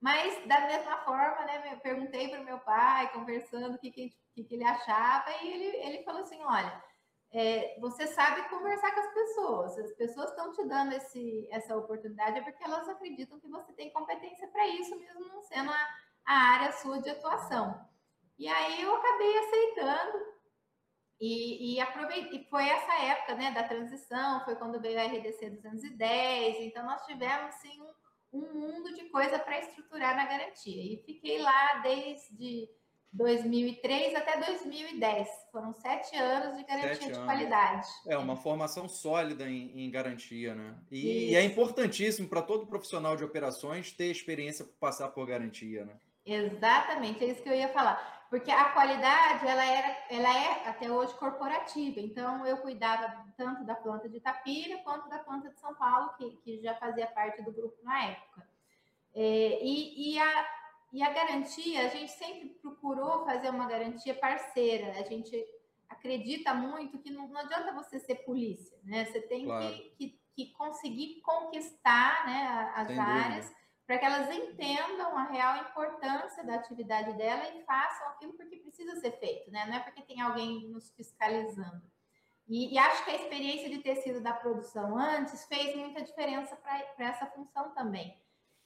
Mas, 0.00 0.46
da 0.48 0.62
mesma 0.62 0.96
forma, 1.04 1.44
né, 1.44 1.72
eu 1.72 1.78
perguntei 1.78 2.28
para 2.28 2.40
o 2.40 2.44
meu 2.44 2.58
pai, 2.58 3.12
conversando 3.12 3.76
o 3.76 3.78
que, 3.78 3.90
que, 3.90 4.10
que, 4.34 4.54
ele 4.54 4.64
achava, 4.64 5.30
e 5.42 5.48
ele, 5.48 5.76
ele 5.76 6.02
falou 6.02 6.22
assim: 6.22 6.42
olha, 6.42 6.82
é, 7.32 7.78
você 7.80 8.06
sabe 8.08 8.48
conversar 8.50 8.92
com 8.92 9.00
as 9.00 9.14
pessoas. 9.14 9.78
As 9.78 9.92
pessoas 9.94 10.30
estão 10.30 10.52
te 10.52 10.62
dando 10.64 10.92
esse, 10.92 11.48
essa 11.50 11.74
oportunidade 11.76 12.38
é 12.38 12.42
porque 12.42 12.62
elas 12.62 12.86
acreditam 12.88 13.40
que 13.40 13.48
você 13.48 13.72
tem 13.72 13.90
competência 13.90 14.46
para 14.48 14.68
isso, 14.68 14.98
mesmo 14.98 15.26
não 15.28 15.42
sendo 15.42 15.70
a, 15.70 15.88
a, 16.26 16.34
área 16.34 16.72
sua 16.72 17.00
de 17.00 17.08
atuação. 17.08 17.80
E 18.38 18.46
aí 18.46 18.82
eu 18.82 18.94
acabei 18.94 19.38
aceitando 19.38 20.32
E, 21.20 21.78
e, 21.78 22.36
e 22.36 22.44
foi 22.50 22.68
essa 22.68 22.94
época 23.04 23.34
né, 23.36 23.50
da 23.52 23.62
transição, 23.62 24.44
foi 24.44 24.56
quando 24.56 24.80
veio 24.80 25.00
a 25.00 25.04
RDC 25.04 25.50
210, 25.50 26.60
então 26.60 26.84
nós 26.84 27.06
tivemos 27.06 27.54
sim 27.56 27.80
um, 28.32 28.40
um 28.40 28.54
mundo 28.54 28.92
de 28.94 29.08
coisa 29.08 29.38
para 29.38 29.60
estruturar 29.60 30.16
na 30.16 30.26
garantia. 30.26 30.82
E 30.94 31.02
fiquei 31.06 31.40
lá 31.40 31.78
desde 31.78 32.68
2003 33.12 34.14
até 34.14 34.38
2010. 34.40 35.28
Foram 35.52 35.72
sete 35.74 36.16
anos 36.16 36.56
de 36.56 36.64
garantia 36.64 36.94
sete 36.94 37.06
de 37.06 37.12
anos. 37.12 37.24
qualidade. 37.24 37.88
É, 38.06 38.16
uma 38.16 38.36
formação 38.36 38.88
sólida 38.88 39.48
em, 39.48 39.84
em 39.84 39.90
garantia, 39.90 40.54
né? 40.54 40.74
E, 40.90 41.30
e 41.30 41.36
é 41.36 41.44
importantíssimo 41.44 42.28
para 42.28 42.42
todo 42.42 42.66
profissional 42.66 43.16
de 43.16 43.24
operações 43.24 43.92
ter 43.92 44.10
experiência 44.10 44.64
para 44.64 44.74
passar 44.80 45.08
por 45.08 45.26
garantia, 45.26 45.84
né? 45.84 45.94
Exatamente, 46.24 47.24
é 47.24 47.28
isso 47.28 47.42
que 47.42 47.48
eu 47.48 47.54
ia 47.54 47.68
falar. 47.68 48.22
Porque 48.30 48.50
a 48.50 48.70
qualidade, 48.70 49.46
ela, 49.46 49.62
era, 49.62 50.06
ela 50.08 50.34
é 50.34 50.66
até 50.66 50.90
hoje 50.90 51.12
corporativa. 51.14 52.00
Então, 52.00 52.46
eu 52.46 52.56
cuidava 52.56 53.26
tanto 53.36 53.62
da 53.62 53.74
planta 53.74 54.08
de 54.08 54.16
Itapira 54.16 54.78
quanto 54.78 55.06
da 55.10 55.18
planta 55.18 55.50
de 55.50 55.60
São 55.60 55.74
Paulo, 55.74 56.14
que, 56.16 56.30
que 56.42 56.62
já 56.62 56.74
fazia 56.76 57.06
parte 57.08 57.42
do 57.42 57.52
grupo 57.52 57.76
na 57.82 58.06
época. 58.06 58.48
É, 59.14 59.58
e, 59.62 60.14
e, 60.14 60.18
a, 60.18 60.46
e 60.92 61.02
a 61.02 61.10
garantia, 61.10 61.86
a 61.86 61.88
gente 61.88 62.12
sempre 62.12 62.50
procurou 62.60 63.24
fazer 63.24 63.48
uma 63.48 63.66
garantia 63.66 64.14
parceira. 64.14 64.92
A 64.98 65.02
gente 65.02 65.32
acredita 65.88 66.52
muito 66.52 66.98
que 66.98 67.10
não, 67.10 67.28
não 67.28 67.40
adianta 67.40 67.72
você 67.72 67.98
ser 67.98 68.16
polícia, 68.16 68.78
né? 68.84 69.06
Você 69.06 69.22
tem 69.22 69.46
claro. 69.46 69.66
que, 69.66 69.90
que, 69.96 70.20
que, 70.36 70.52
conseguir 70.52 71.22
conquistar 71.22 72.26
né, 72.26 72.72
as 72.76 72.88
Sem 72.88 72.98
áreas. 72.98 73.62
Para 73.86 73.98
que 73.98 74.04
elas 74.04 74.30
entendam 74.34 75.18
a 75.18 75.24
real 75.24 75.64
importância 75.64 76.44
da 76.44 76.54
atividade 76.54 77.16
dela 77.16 77.48
e 77.48 77.64
façam 77.64 78.08
aquilo 78.08 78.34
porque 78.34 78.56
precisa 78.56 78.94
ser 79.00 79.12
feito, 79.18 79.50
né? 79.50 79.66
Não 79.66 79.74
é 79.74 79.80
porque 79.80 80.02
tem 80.02 80.20
alguém 80.20 80.68
nos 80.68 80.90
fiscalizando. 80.92 81.82
E, 82.48 82.74
e 82.74 82.78
acho 82.78 83.04
que 83.04 83.10
a 83.10 83.16
experiência 83.16 83.68
de 83.68 83.78
ter 83.78 83.96
sido 83.96 84.20
da 84.20 84.32
produção 84.32 84.96
antes 84.96 85.44
fez 85.46 85.74
muita 85.74 86.02
diferença 86.02 86.54
para 86.56 87.06
essa 87.06 87.26
função 87.26 87.70
também. 87.70 88.21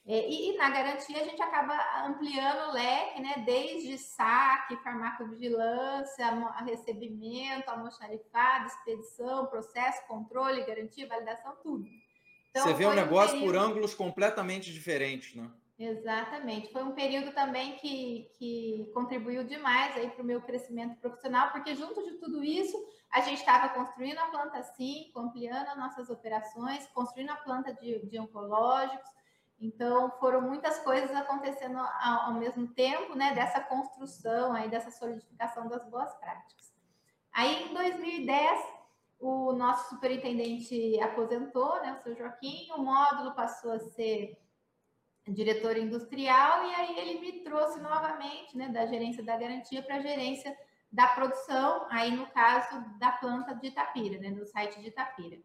É, 0.07 0.29
e, 0.29 0.51
e, 0.51 0.57
na 0.57 0.69
garantia 0.69 1.21
a 1.21 1.25
gente 1.25 1.41
acaba 1.41 1.77
ampliando 2.05 2.69
o 2.69 2.71
leque, 2.71 3.21
né? 3.21 3.43
Desde 3.45 3.97
saque, 3.97 4.77
farmacovigilância, 4.77 6.25
a 6.25 6.63
recebimento, 6.63 7.69
almoxarifado, 7.69 8.67
expedição, 8.67 9.47
processo, 9.47 10.07
controle, 10.07 10.65
garantia, 10.65 11.09
validação, 11.09 11.57
tudo. 11.61 11.85
Então, 12.49 12.63
Você 12.63 12.73
vê 12.73 12.85
um 12.85 12.93
negócio 12.93 13.33
período... 13.33 13.51
por 13.51 13.57
ângulos 13.57 13.93
completamente 13.93 14.71
diferentes, 14.71 15.35
né? 15.35 15.51
Exatamente. 15.77 16.71
Foi 16.71 16.83
um 16.83 16.93
período 16.93 17.33
também 17.33 17.75
que, 17.75 18.31
que 18.39 18.89
contribuiu 18.93 19.43
demais 19.43 19.95
aí 19.97 20.09
para 20.09 20.23
o 20.23 20.25
meu 20.25 20.41
crescimento 20.41 20.99
profissional, 21.01 21.51
porque 21.51 21.75
junto 21.75 22.01
de 22.03 22.17
tudo 22.17 22.43
isso, 22.43 22.75
a 23.11 23.19
gente 23.19 23.39
estava 23.39 23.69
construindo 23.69 24.17
a 24.17 24.27
planta 24.27 24.63
5, 24.63 25.19
ampliando 25.19 25.67
as 25.67 25.77
nossas 25.77 26.09
operações, 26.09 26.87
construindo 26.93 27.29
a 27.29 27.35
planta 27.35 27.73
de, 27.73 28.05
de 28.07 28.17
oncológicos. 28.19 29.16
Então, 29.59 30.11
foram 30.19 30.41
muitas 30.41 30.77
coisas 30.79 31.11
acontecendo 31.15 31.77
ao, 31.77 32.21
ao 32.27 32.33
mesmo 32.33 32.67
tempo, 32.67 33.15
né, 33.15 33.33
dessa 33.33 33.59
construção 33.61 34.53
aí, 34.53 34.69
dessa 34.69 34.91
solidificação 34.91 35.67
das 35.67 35.83
boas 35.89 36.13
práticas. 36.15 36.73
Aí, 37.33 37.63
em 37.63 37.73
2010, 37.73 38.77
o 39.19 39.51
nosso 39.53 39.89
superintendente 39.89 40.99
aposentou, 41.01 41.81
né, 41.81 41.93
o 41.93 42.03
seu 42.03 42.15
Joaquim, 42.15 42.71
o 42.71 42.83
módulo 42.83 43.33
passou 43.33 43.71
a 43.71 43.79
ser 43.79 44.37
diretor 45.27 45.75
industrial, 45.75 46.65
e 46.69 46.75
aí 46.75 46.99
ele 46.99 47.19
me 47.19 47.43
trouxe 47.43 47.79
novamente, 47.81 48.55
né, 48.55 48.69
da 48.69 48.85
gerência 48.85 49.23
da 49.23 49.35
garantia 49.35 49.81
para 49.81 49.95
a 49.95 50.01
gerência 50.01 50.55
da 50.91 51.07
produção, 51.07 51.85
aí 51.89 52.15
no 52.15 52.27
caso 52.27 52.83
da 52.97 53.11
planta 53.11 53.53
de 53.55 53.67
Itapira, 53.67 54.19
né, 54.19 54.29
no 54.29 54.45
site 54.45 54.79
de 54.79 54.87
Itapira. 54.87 55.37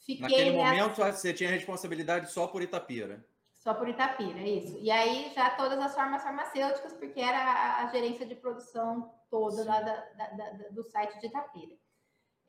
Fiquei 0.00 0.22
Naquele 0.22 0.56
nessa... 0.56 0.74
momento 0.74 0.96
você 0.96 1.32
tinha 1.32 1.50
responsabilidade 1.50 2.30
só 2.32 2.46
por 2.46 2.62
Itapira. 2.62 3.24
Só 3.54 3.74
por 3.74 3.88
Itapira, 3.88 4.38
isso. 4.40 4.78
E 4.78 4.90
aí 4.90 5.32
já 5.34 5.50
todas 5.50 5.78
as 5.78 5.94
formas 5.94 6.22
farmacêuticas, 6.22 6.92
porque 6.94 7.20
era 7.20 7.38
a, 7.38 7.82
a 7.82 7.86
gerência 7.88 8.24
de 8.24 8.34
produção 8.34 9.12
toda 9.30 9.64
lá 9.64 9.80
da, 9.80 9.94
da, 9.94 10.26
da, 10.30 10.68
do 10.70 10.82
site 10.84 11.18
de 11.20 11.26
Itapira. 11.26 11.76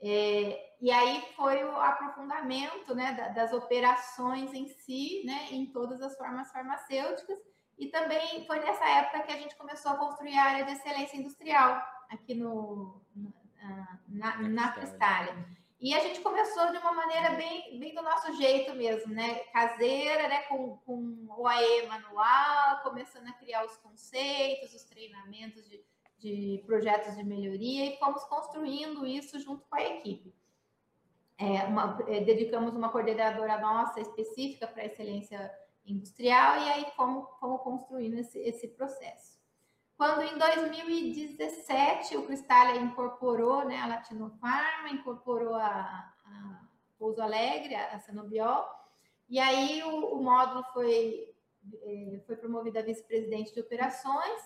É, 0.01 0.77
e 0.79 0.89
aí 0.89 1.21
foi 1.35 1.61
o 1.65 1.75
aprofundamento 1.75 2.95
né, 2.95 3.33
das 3.35 3.51
operações 3.51 4.53
em 4.53 4.67
si, 4.67 5.23
né, 5.25 5.47
em 5.51 5.65
todas 5.65 6.01
as 6.01 6.15
formas 6.17 6.49
farmacêuticas, 6.51 7.37
e 7.77 7.87
também 7.87 8.45
foi 8.45 8.59
nessa 8.59 8.85
época 8.85 9.23
que 9.23 9.31
a 9.31 9.37
gente 9.37 9.55
começou 9.57 9.91
a 9.91 9.97
construir 9.97 10.37
a 10.37 10.43
área 10.43 10.65
de 10.65 10.71
excelência 10.71 11.17
industrial 11.17 11.81
aqui 12.09 12.33
no, 12.33 13.01
na, 14.07 14.37
na 14.41 14.71
Cristália. 14.71 15.45
E 15.79 15.93
a 15.93 15.99
gente 16.01 16.19
começou 16.19 16.71
de 16.71 16.77
uma 16.77 16.91
maneira 16.91 17.31
bem, 17.31 17.79
bem 17.79 17.95
do 17.95 18.01
nosso 18.01 18.33
jeito 18.33 18.75
mesmo, 18.75 19.13
né? 19.13 19.35
Caseira, 19.53 20.27
né? 20.27 20.41
Com, 20.41 20.75
com 20.85 21.25
o 21.37 21.47
AE 21.47 21.87
manual, 21.87 22.81
começando 22.83 23.29
a 23.29 23.33
criar 23.33 23.65
os 23.65 23.77
conceitos, 23.77 24.73
os 24.73 24.83
treinamentos 24.83 25.69
de, 25.69 25.81
de 26.17 26.61
projetos 26.65 27.15
de 27.15 27.23
melhoria 27.23 27.85
e 27.85 27.97
fomos 27.97 28.25
construindo 28.25 29.05
isso 29.05 29.39
junto 29.39 29.65
com 29.69 29.75
a 29.77 29.81
equipe. 29.81 30.35
É, 31.37 31.63
uma, 31.63 31.97
é, 32.09 32.19
dedicamos 32.19 32.75
uma 32.75 32.89
coordenadora 32.89 33.57
nossa 33.61 34.01
específica 34.01 34.67
para 34.67 34.85
excelência 34.85 35.49
industrial 35.85 36.57
e 36.57 36.69
aí 36.71 36.85
fomos, 36.97 37.25
fomos 37.39 37.61
construindo 37.61 38.15
esse, 38.15 38.37
esse 38.39 38.67
processo. 38.67 39.38
Quando 39.99 40.21
em 40.21 40.37
2017 40.37 42.15
o 42.15 42.25
Cristália 42.25 42.79
incorporou 42.79 43.65
né, 43.65 43.81
a 43.81 43.85
Latino 43.85 44.29
Pharma, 44.39 44.91
incorporou 44.91 45.55
a, 45.55 46.13
a 46.25 46.61
Pouso 46.97 47.21
Alegre, 47.21 47.75
a 47.75 47.99
Sanobiol, 47.99 48.65
e 49.27 49.37
aí 49.37 49.83
o, 49.83 50.15
o 50.15 50.23
módulo 50.23 50.63
foi, 50.71 51.35
é, 51.83 52.21
foi 52.25 52.37
promovido 52.37 52.79
a 52.79 52.81
vice-presidente 52.81 53.53
de 53.53 53.59
operações, 53.59 54.41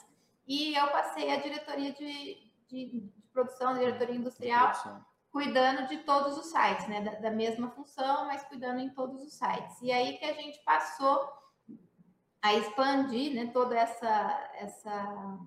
e 0.48 0.74
eu 0.74 0.88
passei 0.88 1.30
a 1.30 1.40
diretoria 1.40 1.94
de, 1.94 2.52
de, 2.68 2.86
de 2.90 3.14
produção, 3.32 3.76
diretoria 3.76 4.16
industrial, 4.16 4.72
produção. 4.72 5.06
cuidando 5.32 5.88
de 5.88 6.00
todos 6.00 6.36
os 6.36 6.48
sites, 6.48 6.88
né? 6.88 7.02
Da, 7.02 7.12
da, 7.12 7.30
mesma 7.30 7.70
função, 7.70 8.26
mas 8.26 8.44
cuidando 8.46 8.80
em 8.80 8.90
todos 8.90 9.22
os 9.22 9.36
sites. 9.36 9.80
E 9.84 9.92
aí 9.92 10.18
que 10.18 10.26
a 10.26 10.34
gente 10.34 10.58
passou 10.64 11.32
a 12.44 12.54
expandir 12.56 13.34
né, 13.34 13.50
toda 13.54 13.74
essa, 13.74 14.52
essa 14.56 15.40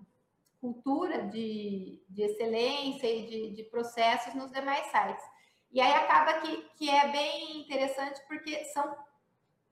cultura 0.59 1.27
de, 1.27 2.03
de 2.09 2.23
excelência 2.23 3.07
e 3.07 3.27
de, 3.27 3.55
de 3.55 3.63
processos 3.65 4.35
nos 4.35 4.51
demais 4.51 4.87
sites. 4.87 5.25
E 5.71 5.79
aí 5.79 5.93
acaba 5.93 6.41
que, 6.41 6.57
que 6.79 6.89
é 6.89 7.13
bem 7.13 7.61
interessante 7.61 8.19
porque 8.27 8.65
são 8.65 8.97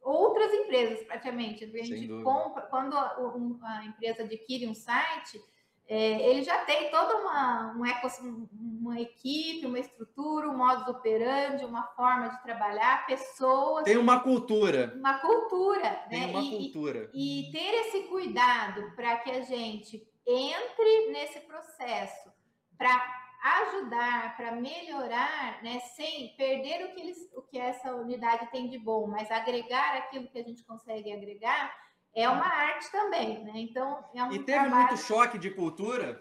outras 0.03 0.53
empresas, 0.53 1.03
praticamente. 1.05 1.65
A 1.65 1.83
gente 1.83 2.09
compra, 2.23 2.61
quando 2.67 2.95
a, 2.95 3.17
a, 3.63 3.87
empresa 3.87 4.23
adquire 4.23 4.69
um 4.69 4.75
site, 4.75 5.43
é, 5.87 6.31
ele 6.31 6.43
já 6.43 6.65
tem 6.65 6.91
toda 6.91 7.17
uma, 7.19 7.75
um 7.77 7.85
uma 8.81 9.01
equipe, 9.01 9.67
uma 9.67 9.79
estrutura, 9.79 10.49
um 10.49 10.57
modus 10.57 10.89
operandi, 10.89 11.65
uma 11.65 11.85
forma 11.89 12.29
de 12.29 12.43
trabalhar, 12.43 13.07
pessoas. 13.07 13.85
Tem 13.85 13.97
uma 13.97 14.21
cultura. 14.21 14.95
Uma 14.97 15.19
cultura. 15.19 15.91
Tem 16.09 16.21
né? 16.21 16.27
uma 16.27 16.43
e, 16.43 16.51
cultura. 16.51 17.11
E, 17.13 17.49
e 17.49 17.53
ter 17.53 17.75
esse 17.81 18.03
cuidado 18.05 18.93
para 18.95 19.17
que 19.19 19.31
a 19.31 19.43
gente 19.43 20.07
entre 20.27 21.13
nesse 21.13 21.41
processo 21.41 22.33
para 22.79 23.25
ajudar, 23.45 24.37
para 24.39 24.53
melhorar, 24.53 25.63
né, 25.63 25.79
sem 25.81 26.35
perder 26.37 26.87
o 26.87 26.95
que, 26.95 27.01
eles, 27.01 27.19
o 27.35 27.43
que 27.43 27.59
essa 27.59 27.95
unidade 27.95 28.51
tem 28.51 28.69
de 28.71 28.79
bom, 28.79 29.07
mas 29.07 29.31
agregar 29.31 29.97
aquilo 29.99 30.29
que 30.29 30.39
a 30.39 30.43
gente 30.43 30.65
consegue 30.65 31.13
agregar, 31.13 31.75
é 32.15 32.29
uma 32.29 32.47
arte 32.47 32.91
também, 32.93 33.43
né? 33.45 33.53
Então, 33.57 34.05
é 34.15 34.23
um 34.23 34.33
E 34.33 34.39
teve 34.39 34.61
trabalho... 34.61 34.89
muito 34.89 34.97
choque 34.99 35.39
de 35.39 35.51
cultura? 35.51 36.21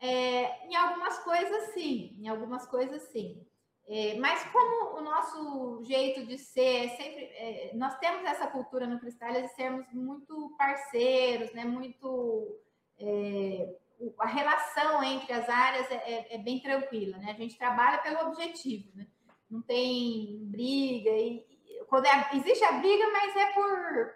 É, 0.00 0.66
em 0.66 0.74
algumas 0.74 1.18
coisas, 1.18 1.74
sim. 1.74 2.16
Em 2.18 2.28
algumas 2.28 2.66
coisas, 2.66 3.02
sim. 3.04 3.46
É, 3.86 4.16
mas 4.18 4.42
como 4.44 4.98
o 4.98 5.02
nosso 5.02 5.84
jeito 5.84 6.24
de 6.26 6.38
ser 6.38 6.86
é 6.86 6.88
sempre... 6.96 7.24
É, 7.24 7.72
nós 7.74 7.98
temos 7.98 8.24
essa 8.24 8.46
cultura 8.46 8.86
no 8.86 8.98
Cristais 8.98 9.42
de 9.42 9.54
sermos 9.54 9.86
muito 9.92 10.54
parceiros, 10.56 11.52
né? 11.52 11.64
Muito 11.64 12.58
é, 12.98 13.74
a 14.18 14.26
relação 14.26 15.02
entre 15.02 15.32
as 15.32 15.48
áreas 15.48 15.90
é, 15.90 15.94
é, 15.94 16.34
é, 16.34 16.38
bem 16.38 16.60
tranquila, 16.60 17.18
né? 17.18 17.30
A 17.30 17.34
gente 17.34 17.58
trabalha 17.58 17.98
pelo 17.98 18.28
objetivo, 18.28 18.90
né? 18.94 19.06
Não 19.50 19.60
tem 19.62 20.38
briga 20.46 21.10
e 21.10 21.44
quando 21.88 22.06
existe 22.34 22.64
a 22.64 22.72
briga, 22.72 23.10
mas 23.10 23.36
é 23.36 23.52
por 23.52 24.14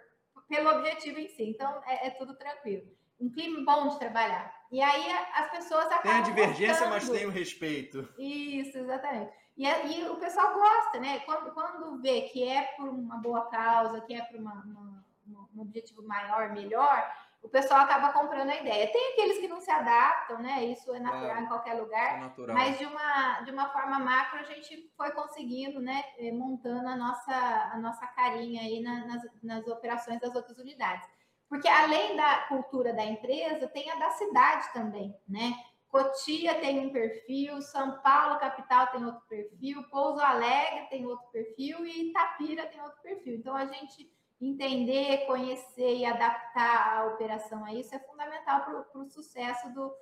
pelo 0.49 0.69
objetivo 0.71 1.19
em 1.19 1.27
si. 1.27 1.43
Então 1.43 1.81
é, 1.85 2.07
é 2.07 2.09
tudo 2.09 2.35
tranquilo. 2.35 2.87
Um 3.19 3.29
clima 3.29 3.63
bom 3.63 3.89
de 3.89 3.99
trabalhar. 3.99 4.53
E 4.71 4.81
aí 4.81 5.11
as 5.35 5.51
pessoas 5.51 5.85
acabam 5.85 6.01
Tem 6.03 6.11
a 6.11 6.21
divergência, 6.21 6.87
gostando. 6.87 6.89
mas 6.91 7.09
tem 7.09 7.25
o 7.25 7.31
respeito. 7.31 8.09
Isso, 8.17 8.77
exatamente. 8.77 9.31
E, 9.57 9.65
e, 9.67 10.09
o 10.09 10.15
pessoal 10.15 10.53
gosta, 10.53 10.99
né? 10.99 11.19
Quando, 11.19 11.51
quando 11.51 12.01
vê 12.01 12.21
que 12.21 12.47
é 12.47 12.61
por 12.77 12.87
uma 12.87 13.17
boa 13.17 13.49
causa, 13.49 13.99
que 14.01 14.13
é 14.13 14.23
por 14.23 14.39
uma, 14.39 14.53
uma, 14.63 15.05
um 15.53 15.61
objetivo 15.61 16.01
maior, 16.03 16.53
melhor, 16.53 17.13
o 17.41 17.47
pessoal 17.47 17.81
acaba 17.81 18.11
comprando 18.11 18.49
a 18.49 18.55
ideia. 18.55 18.91
Tem 18.91 19.13
aqueles 19.13 19.37
que 19.37 19.47
não 19.47 19.61
se 19.61 19.71
adaptam, 19.71 20.39
né? 20.39 20.65
Isso 20.65 20.93
é 20.93 20.99
natural 20.99 21.25
claro, 21.25 21.43
em 21.43 21.47
qualquer 21.47 21.73
lugar. 21.75 22.33
É 22.37 22.53
mas 22.53 22.77
de 22.77 22.85
uma, 22.85 23.41
de 23.41 23.51
uma 23.51 23.69
forma 23.69 23.97
macro, 23.97 24.39
a 24.39 24.43
gente 24.43 24.91
foi 24.97 25.11
conseguindo, 25.11 25.79
né? 25.79 26.03
Eh, 26.17 26.31
montando 26.31 26.87
a 26.87 26.95
nossa, 26.97 27.33
a 27.73 27.77
nossa 27.77 28.05
carinha 28.07 28.61
aí 28.61 28.81
nas, 28.81 29.23
nas 29.41 29.67
operações 29.67 30.19
das 30.19 30.35
outras 30.35 30.57
unidades. 30.57 31.07
Porque 31.47 31.67
além 31.67 32.15
da 32.15 32.45
cultura 32.47 32.93
da 32.93 33.03
empresa, 33.05 33.67
tem 33.69 33.89
a 33.89 33.95
da 33.95 34.11
cidade 34.11 34.71
também, 34.73 35.15
né? 35.27 35.53
Cotia 35.87 36.59
tem 36.59 36.85
um 36.85 36.91
perfil, 36.91 37.59
São 37.63 37.99
Paulo, 38.01 38.39
capital, 38.39 38.87
tem 38.87 39.03
outro 39.03 39.25
perfil, 39.27 39.81
Pouso 39.89 40.19
Alegre 40.19 40.87
tem 40.87 41.03
outro 41.07 41.27
perfil 41.31 41.83
e 41.83 42.09
Itapira 42.09 42.67
tem 42.67 42.79
outro 42.79 43.01
perfil. 43.01 43.35
Então, 43.35 43.55
a 43.55 43.65
gente 43.65 44.07
entender, 44.41 45.25
conhecer 45.25 45.97
e 45.97 46.05
adaptar 46.05 46.97
a 46.97 47.05
operação 47.07 47.65
a 47.65 47.73
isso 47.73 47.93
é 47.93 47.99
fundamental 47.99 48.63
para 48.63 49.01
o 49.01 49.09
sucesso 49.09 49.73
do, 49.73 49.93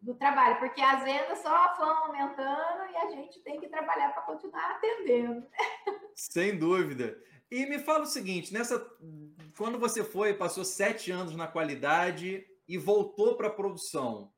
do 0.00 0.14
trabalho, 0.14 0.58
porque 0.58 0.80
as 0.80 1.02
vendas 1.02 1.38
só 1.38 1.74
vão 1.76 2.04
aumentando 2.04 2.90
e 2.92 2.96
a 2.96 3.10
gente 3.10 3.40
tem 3.40 3.58
que 3.58 3.68
trabalhar 3.68 4.12
para 4.12 4.22
continuar 4.22 4.72
atendendo. 4.72 5.46
Sem 6.14 6.58
dúvida. 6.58 7.18
E 7.50 7.64
me 7.66 7.78
fala 7.78 8.02
o 8.04 8.06
seguinte: 8.06 8.52
nessa, 8.52 8.78
quando 9.56 9.78
você 9.78 10.04
foi, 10.04 10.34
passou 10.34 10.64
sete 10.64 11.10
anos 11.10 11.34
na 11.34 11.46
qualidade 11.46 12.46
e 12.68 12.76
voltou 12.76 13.36
para 13.36 13.46
a 13.46 13.52
produção, 13.52 14.32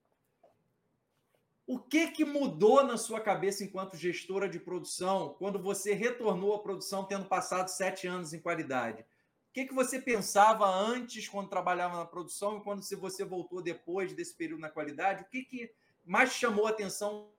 o 1.67 1.79
que, 1.79 2.11
que 2.11 2.25
mudou 2.25 2.83
na 2.83 2.97
sua 2.97 3.21
cabeça 3.21 3.65
enquanto 3.65 3.97
gestora 3.97 4.49
de 4.49 4.59
produção 4.59 5.35
quando 5.39 5.59
você 5.59 5.93
retornou 5.93 6.55
à 6.55 6.63
produção 6.63 7.05
tendo 7.05 7.27
passado 7.27 7.69
sete 7.69 8.07
anos 8.07 8.33
em 8.33 8.41
qualidade? 8.41 9.05
O 9.49 9.53
que, 9.53 9.67
que 9.67 9.75
você 9.75 10.01
pensava 10.01 10.67
antes 10.67 11.29
quando 11.29 11.49
trabalhava 11.49 11.97
na 11.97 12.05
produção 12.05 12.59
e 12.59 12.63
quando 12.63 12.83
você 12.83 13.25
voltou 13.25 13.63
depois 13.63 14.13
desse 14.15 14.35
período 14.35 14.61
na 14.61 14.71
qualidade? 14.71 15.23
O 15.23 15.27
que, 15.27 15.43
que 15.43 15.75
mais 16.05 16.33
chamou 16.33 16.67
a 16.67 16.71
atenção? 16.71 17.33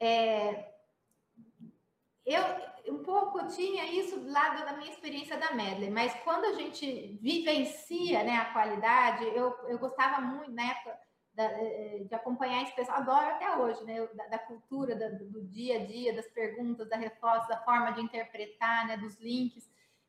É, 0.00 0.72
eu 2.24 2.42
um 2.86 3.02
pouco 3.02 3.46
tinha 3.48 3.86
isso 3.86 4.20
do 4.20 4.30
lado 4.30 4.64
da 4.64 4.76
minha 4.76 4.90
experiência 4.90 5.38
da 5.38 5.52
Medley, 5.52 5.90
mas 5.90 6.14
quando 6.22 6.44
a 6.44 6.52
gente 6.52 7.18
vivencia 7.20 8.22
né, 8.22 8.36
a 8.36 8.52
qualidade, 8.52 9.24
eu, 9.24 9.56
eu 9.68 9.78
gostava 9.78 10.20
muito 10.20 10.52
na 10.52 10.70
época 10.70 10.98
da, 11.34 11.48
de 11.48 12.14
acompanhar 12.14 12.62
esse 12.62 12.74
pessoal, 12.74 12.98
adoro 12.98 13.26
até 13.26 13.56
hoje, 13.56 13.82
né, 13.84 14.06
da, 14.14 14.26
da 14.28 14.38
cultura, 14.38 14.94
da, 14.94 15.08
do 15.08 15.42
dia 15.42 15.80
a 15.80 15.84
dia, 15.84 16.14
das 16.14 16.28
perguntas, 16.28 16.88
da 16.88 16.96
resposta, 16.96 17.48
da 17.48 17.60
forma 17.62 17.92
de 17.92 18.00
interpretar, 18.00 18.86
né, 18.86 18.96
dos 18.96 19.18
links. 19.20 19.68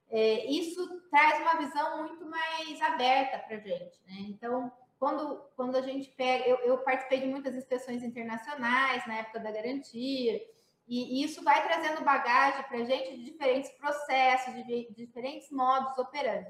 É, 0.09 0.45
isso 0.45 1.01
traz 1.09 1.41
uma 1.41 1.57
visão 1.57 2.03
muito 2.03 2.26
mais 2.26 2.82
aberta 2.82 3.39
para 3.39 3.57
a 3.57 3.59
gente. 3.59 3.99
Né? 4.05 4.17
Então, 4.30 4.71
quando, 4.99 5.41
quando 5.55 5.76
a 5.76 5.82
gente 5.82 6.09
pega, 6.11 6.45
eu, 6.45 6.57
eu 6.57 6.78
participei 6.80 7.19
de 7.19 7.28
muitas 7.28 7.55
inspeções 7.55 8.03
internacionais 8.03 9.05
na 9.07 9.15
época 9.15 9.39
da 9.39 9.51
garantia, 9.51 10.39
e, 10.88 11.23
isso 11.23 11.43
vai 11.43 11.63
trazendo 11.63 12.03
bagagem 12.03 12.63
para 12.63 12.78
a 12.78 12.84
gente 12.84 13.17
de 13.17 13.23
diferentes 13.23 13.71
processos, 13.71 14.53
de 14.53 14.93
diferentes 14.95 15.49
modos 15.49 15.97
operando. 15.97 16.47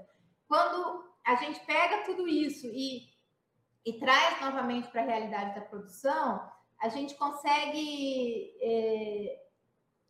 Quando 0.48 1.06
a 1.24 1.36
gente 1.36 1.60
pega 1.66 2.04
tudo 2.04 2.28
isso 2.28 2.68
e, 2.68 3.15
e 3.86 3.94
traz 3.94 4.42
novamente 4.42 4.88
para 4.90 5.02
a 5.02 5.06
realidade 5.06 5.56
da 5.56 5.62
produção, 5.62 6.42
a 6.80 6.90
gente 6.90 7.14
consegue 7.16 8.52
é, 8.60 9.46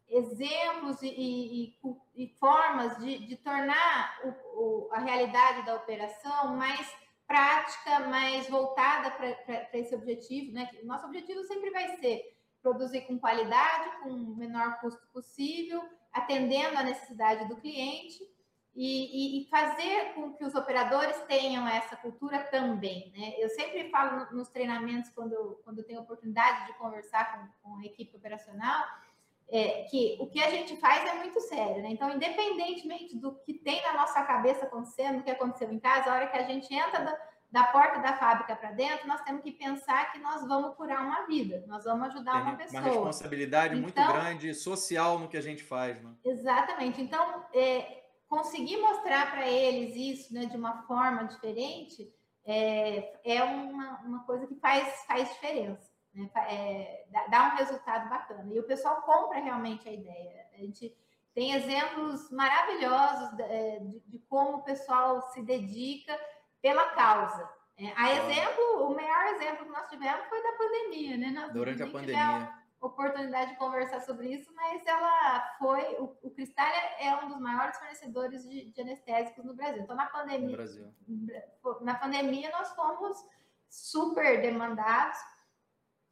exemplos 0.08 1.02
e, 1.02 1.08
e, 1.08 1.78
e, 2.16 2.28
formas 2.40 2.98
de, 3.00 3.28
de 3.28 3.36
tornar 3.38 4.20
o, 4.24 4.30
o, 4.30 4.90
a 4.94 5.00
realidade 5.00 5.66
da 5.66 5.76
operação 5.76 6.56
mais 6.56 6.90
prática, 7.28 8.00
mais 8.08 8.48
voltada 8.50 9.12
para 9.12 9.70
esse 9.74 9.94
objetivo. 9.94 10.54
Né? 10.54 10.70
Nosso 10.84 11.08
objetivo 11.08 11.44
sempre 11.44 11.70
vai 11.72 11.98
ser 11.98 12.24
produzir 12.62 13.02
com 13.02 13.20
qualidade, 13.20 14.02
com 14.02 14.10
o 14.10 14.36
menor 14.36 14.80
custo 14.80 15.06
possível, 15.12 15.84
atendendo 16.14 16.78
a 16.78 16.84
necessidade 16.84 17.48
do 17.48 17.58
cliente 17.58 18.24
e, 18.76 19.42
e, 19.42 19.46
fazer 19.46 20.14
com 20.14 20.34
que 20.34 20.44
os 20.44 20.54
operadores 20.54 21.18
tenham 21.28 21.66
essa 21.66 21.96
cultura 21.96 22.40
também. 22.40 23.12
Né? 23.16 23.34
Eu 23.38 23.48
sempre 23.50 23.90
falo 23.90 24.28
nos 24.36 24.50
treinamentos, 24.50 25.10
quando, 25.12 25.62
quando 25.64 25.84
tenho 25.84 26.02
oportunidade 26.02 26.68
de 26.68 26.74
conversar 26.74 27.50
com, 27.64 27.70
com 27.70 27.78
a 27.78 27.86
equipe 27.86 28.16
operacional, 28.18 28.84
é, 29.48 29.84
que 29.84 30.18
o 30.20 30.28
que 30.28 30.44
a 30.44 30.50
gente 30.50 30.76
faz 30.76 31.08
é 31.10 31.14
muito 31.14 31.40
sério. 31.40 31.82
Né? 31.84 31.90
Então, 31.92 32.12
independentemente 32.12 33.16
do 33.16 33.34
que 33.36 33.54
tem 33.54 33.82
na 33.84 33.94
nossa 33.94 34.22
cabeça 34.24 34.66
acontecendo, 34.66 35.20
do 35.20 35.24
que 35.24 35.32
aconteceu 35.32 35.72
em 35.72 35.80
casa, 35.80 36.12
a 36.12 36.16
hora 36.16 36.28
que 36.28 36.38
a 36.38 36.44
gente 36.44 36.74
entra 36.74 37.00
da, 37.00 37.18
da 37.50 37.64
porta 37.68 38.02
da 38.02 38.18
fábrica 38.18 38.58
para 38.58 38.72
dentro, 38.72 39.08
nós 39.08 39.22
temos 39.22 39.42
que 39.42 39.54
pensar 39.54 40.12
que 40.12 40.20
nós 40.20 40.46
vamos 40.46 40.76
curar 40.76 41.02
uma 41.02 41.26
vida, 41.26 41.64
nós 41.68 41.86
vamos 41.86 42.08
ajudar 42.08 42.34
Tem 42.34 42.42
uma 42.42 42.56
pessoa. 42.56 42.82
Uma 42.82 42.90
responsabilidade 42.90 43.78
então, 43.78 43.84
muito 43.84 44.14
grande 44.14 44.54
social 44.54 45.18
no 45.18 45.30
que 45.30 45.38
a 45.38 45.42
gente 45.42 45.64
faz, 45.64 46.02
né? 46.02 46.12
Exatamente. 46.26 47.02
Então, 47.02 47.46
é, 47.54 48.05
conseguir 48.36 48.78
mostrar 48.78 49.32
para 49.32 49.48
eles 49.48 49.96
isso 49.96 50.34
né, 50.34 50.46
de 50.46 50.58
uma 50.58 50.84
forma 50.84 51.24
diferente 51.24 52.14
é, 52.46 53.20
é 53.24 53.44
uma, 53.44 54.02
uma 54.02 54.24
coisa 54.26 54.46
que 54.46 54.56
faz, 54.56 55.06
faz 55.08 55.30
diferença. 55.30 55.90
Né? 56.14 56.30
É, 56.50 57.06
dá 57.30 57.54
um 57.54 57.58
resultado 57.58 58.10
bacana. 58.10 58.54
E 58.54 58.60
o 58.60 58.68
pessoal 58.68 59.02
compra 59.04 59.40
realmente 59.40 59.88
a 59.88 59.94
ideia. 59.94 60.46
A 60.54 60.58
gente 60.58 60.94
tem 61.34 61.54
exemplos 61.54 62.30
maravilhosos 62.30 63.38
de, 63.38 63.44
é, 63.44 63.80
de, 63.80 64.00
de 64.06 64.20
como 64.28 64.58
o 64.58 64.64
pessoal 64.64 65.22
se 65.32 65.42
dedica 65.42 66.20
pela 66.62 66.90
causa. 66.90 67.50
É, 67.78 67.92
a 67.96 68.14
exemplo, 68.14 68.88
o 68.88 68.96
maior 68.96 69.34
exemplo 69.34 69.66
que 69.66 69.72
nós 69.72 69.90
tivemos 69.90 70.26
foi 70.28 70.44
da 70.44 70.52
pandemia, 70.54 71.18
né? 71.18 71.30
Nós 71.30 71.54
Durante 71.54 71.84
a 71.84 71.88
pandemia. 71.88 72.65
Oportunidade 72.88 73.52
de 73.52 73.58
conversar 73.58 74.02
sobre 74.02 74.34
isso, 74.34 74.54
mas 74.56 74.86
ela 74.86 75.56
foi. 75.58 75.96
O, 75.96 76.16
o 76.24 76.32
Cristal 76.32 76.66
é 77.00 77.16
um 77.24 77.30
dos 77.30 77.40
maiores 77.40 77.78
fornecedores 77.78 78.48
de, 78.48 78.72
de, 78.72 78.82
anestésicos 78.82 79.44
no 79.44 79.54
Brasil. 79.54 79.84
Então, 79.84 79.96
na 79.96 80.06
pandemia. 80.08 80.58
Na 81.82 81.96
pandemia, 81.96 82.50
nós 82.52 82.70
fomos 82.76 83.18
super 83.70 84.42
demandados 84.42 85.18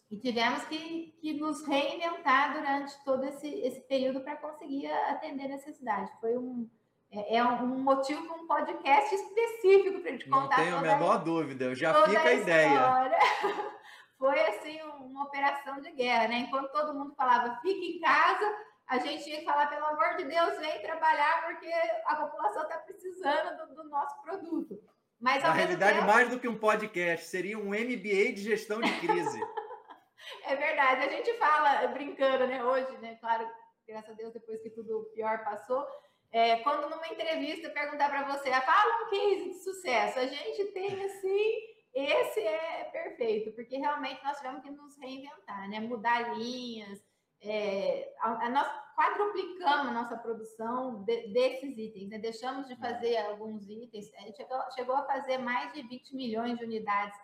e 0.10 0.18
tivemos 0.18 0.64
que, 0.66 1.18
que 1.22 1.34
nos 1.34 1.66
reinventar 1.66 2.54
durante 2.54 3.04
todo 3.04 3.24
esse, 3.26 3.48
esse 3.48 3.82
período 3.82 4.22
para 4.22 4.36
conseguir 4.36 4.92
atender 4.92 5.46
a 5.46 5.50
necessidade. 5.50 6.12
Foi 6.20 6.38
um 6.38 6.70
é, 7.16 7.38
é 7.38 7.46
um 7.46 7.80
motivo 7.80 8.26
para 8.26 8.36
um 8.36 8.48
podcast 8.48 9.14
específico 9.14 10.00
para 10.00 10.10
a 10.10 10.12
gente 10.14 10.28
contar. 10.28 10.58
Não 10.58 10.66
tenho 10.66 10.78
a 10.78 10.82
menor 10.82 11.24
dúvida, 11.24 11.66
eu 11.66 11.76
já 11.76 11.94
fica 12.06 12.20
a, 12.20 12.24
a 12.24 12.34
ideia. 12.34 13.12
Foi 14.24 14.40
assim 14.40 14.82
uma 15.02 15.26
operação 15.26 15.82
de 15.82 15.92
guerra, 15.92 16.30
né? 16.30 16.38
Enquanto 16.48 16.72
todo 16.72 16.94
mundo 16.94 17.14
falava 17.14 17.60
fique 17.62 17.98
em 17.98 18.00
casa, 18.00 18.56
a 18.88 18.98
gente 18.98 19.22
tinha 19.22 19.40
que 19.40 19.44
falar, 19.44 19.68
pelo 19.68 19.86
amor 19.86 20.16
de 20.16 20.24
Deus, 20.24 20.58
vem 20.60 20.82
trabalhar, 20.82 21.44
porque 21.44 21.70
a 22.06 22.16
população 22.16 22.64
está 22.64 22.78
precisando 22.78 23.58
do, 23.58 23.76
do, 23.76 23.90
nosso 23.90 24.22
produto. 24.22 24.80
Mas, 25.20 25.44
Na 25.44 25.52
realidade, 25.52 25.96
tempo... 25.96 26.08
mais 26.08 26.30
do 26.30 26.40
que 26.40 26.48
um 26.48 26.58
podcast, 26.58 27.26
seria 27.26 27.60
um 27.60 27.72
MBA 27.72 28.32
de 28.32 28.44
gestão 28.44 28.80
de 28.80 28.98
crise. 29.02 29.42
é 30.48 30.56
verdade, 30.56 31.04
a 31.04 31.10
gente 31.10 31.34
fala 31.34 31.86
brincando, 31.88 32.48
né? 32.48 32.64
Hoje, 32.64 32.98
né? 33.00 33.18
Claro, 33.20 33.46
graças 33.86 34.10
a 34.10 34.14
Deus, 34.14 34.32
depois 34.32 34.62
que 34.62 34.70
tudo 34.70 35.12
pior 35.14 35.44
passou, 35.44 35.86
é, 36.32 36.60
quando 36.60 36.90
numa 36.90 37.10
entrevista 37.10 37.70
perguntar 37.72 38.08
para 38.08 38.24
você, 38.24 38.50
ah, 38.52 38.62
fala 38.62 39.04
um 39.04 39.10
case 39.10 39.50
de 39.50 39.64
sucesso, 39.66 40.18
a 40.18 40.28
gente 40.28 40.64
tem 40.72 41.04
assim, 41.04 41.73
esse 41.94 42.40
é 42.40 42.86
perfeito, 42.86 43.52
porque 43.54 43.78
realmente 43.78 44.24
nós 44.24 44.38
tivemos 44.38 44.64
que 44.64 44.72
nos 44.72 44.98
reinventar, 44.98 45.70
né? 45.70 45.80
Mudar 45.80 46.36
linhas, 46.36 47.00
é, 47.42 48.14
a, 48.22 48.46
a 48.46 48.50
nós 48.50 48.68
quadruplicamos 48.96 49.88
a 49.88 49.92
nossa 49.92 50.18
produção 50.18 51.04
de, 51.04 51.28
desses 51.34 51.78
itens, 51.78 52.10
né? 52.10 52.18
deixamos 52.18 52.68
de 52.68 52.76
fazer 52.78 53.18
alguns 53.18 53.68
itens, 53.68 54.14
a 54.16 54.22
gente 54.22 54.38
chegou, 54.38 54.58
chegou, 54.76 54.96
a 54.96 55.06
fazer 55.06 55.38
mais 55.40 55.74
de 55.74 55.82
20 55.82 56.16
milhões 56.16 56.58
de 56.58 56.64
unidades 56.64 57.18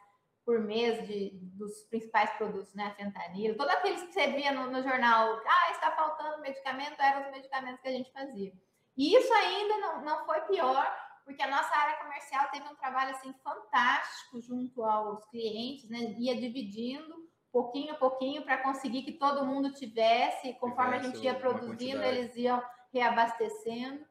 por 0.46 0.60
mês 0.60 1.08
de, 1.08 1.32
dos 1.34 1.84
principais 1.90 2.32
produtos, 2.32 2.74
né? 2.74 2.94
Fentanilo, 2.98 3.56
todos 3.56 3.74
aqueles 3.74 4.02
que 4.04 4.14
você 4.14 4.28
via 4.28 4.52
no, 4.52 4.70
no 4.72 4.84
jornal, 4.84 5.40
ah, 5.46 5.72
está 5.72 5.92
faltando 5.92 6.42
medicamento, 6.42 7.00
eram 7.00 7.26
os 7.26 7.32
medicamentos 7.32 7.82
que 7.82 7.88
a 7.88 7.92
gente 7.92 8.12
fazia. 8.12 8.52
E 8.98 9.16
isso 9.16 9.34
ainda 9.34 9.78
não, 9.78 10.02
não 10.04 10.26
foi 10.26 10.42
pior, 10.42 11.09
porque 11.30 11.44
a 11.44 11.48
nossa 11.48 11.76
área 11.76 11.98
comercial 11.98 12.50
teve 12.50 12.68
um 12.68 12.76
trabalho 12.76 13.12
assim 13.12 13.32
fantástico 13.44 14.42
junto 14.42 14.84
aos 14.84 15.24
clientes, 15.26 15.88
né? 15.88 16.16
Ia 16.18 16.36
dividindo 16.36 17.30
pouquinho 17.52 17.94
a 17.94 17.98
pouquinho 17.98 18.42
para 18.42 18.58
conseguir 18.64 19.04
que 19.04 19.12
todo 19.12 19.46
mundo 19.46 19.72
tivesse, 19.72 20.56
conforme 20.56 20.96
a 20.96 21.04
gente 21.04 21.20
ia 21.24 21.36
produzindo, 21.36 22.02
eles 22.02 22.36
iam 22.36 22.60
reabastecendo, 22.92 24.04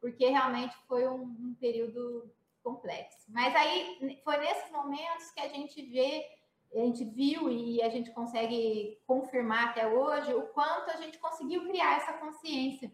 porque 0.00 0.26
realmente 0.26 0.76
foi 0.88 1.06
um, 1.06 1.22
um 1.22 1.56
período 1.60 2.34
complexo. 2.64 3.26
Mas 3.28 3.54
aí 3.54 4.20
foi 4.24 4.36
nesses 4.38 4.68
momentos 4.72 5.30
que 5.30 5.40
a 5.40 5.48
gente 5.48 5.80
vê 5.82 6.26
a 6.74 6.78
gente 6.80 7.04
viu 7.04 7.48
e 7.48 7.80
a 7.80 7.88
gente 7.88 8.10
consegue 8.10 9.00
confirmar 9.06 9.68
até 9.68 9.86
hoje 9.86 10.34
o 10.34 10.48
quanto 10.48 10.90
a 10.90 10.96
gente 10.96 11.16
conseguiu 11.18 11.64
criar 11.68 11.98
essa 11.98 12.14
consciência 12.14 12.92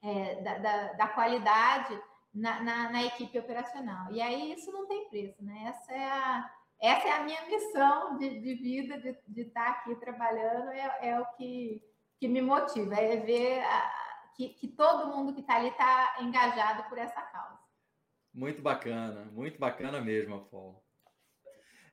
é, 0.00 0.40
da, 0.42 0.58
da, 0.58 0.92
da, 0.92 1.08
qualidade 1.08 2.00
na, 2.34 2.60
na, 2.62 2.90
na, 2.90 3.04
equipe 3.04 3.38
operacional. 3.38 4.12
E 4.12 4.20
aí 4.20 4.52
isso 4.52 4.72
não 4.72 4.86
tem 4.86 5.08
preço, 5.08 5.42
né? 5.44 5.66
Essa 5.68 5.92
é 5.92 6.04
a, 6.04 6.50
essa 6.80 7.08
é 7.08 7.12
a 7.12 7.22
minha 7.22 7.46
missão 7.46 8.18
de, 8.18 8.40
de 8.40 8.54
vida, 8.54 8.98
de, 8.98 9.16
de 9.28 9.42
estar 9.42 9.68
aqui 9.70 9.94
trabalhando, 9.96 10.70
é, 10.70 10.98
é, 11.08 11.20
o 11.20 11.26
que, 11.36 11.82
que 12.18 12.26
me 12.26 12.42
motiva, 12.42 12.96
é 12.96 13.16
ver 13.16 13.60
a, 13.60 13.92
que, 14.36 14.48
que 14.50 14.68
todo 14.68 15.14
mundo 15.14 15.32
que 15.32 15.40
está 15.40 15.56
ali 15.56 15.68
está 15.68 16.16
engajado 16.20 16.88
por 16.88 16.98
essa 16.98 17.22
causa. 17.22 17.58
Muito 18.32 18.60
bacana, 18.60 19.26
muito 19.32 19.58
bacana 19.60 20.00
mesmo, 20.00 20.34
Apolo. 20.34 20.82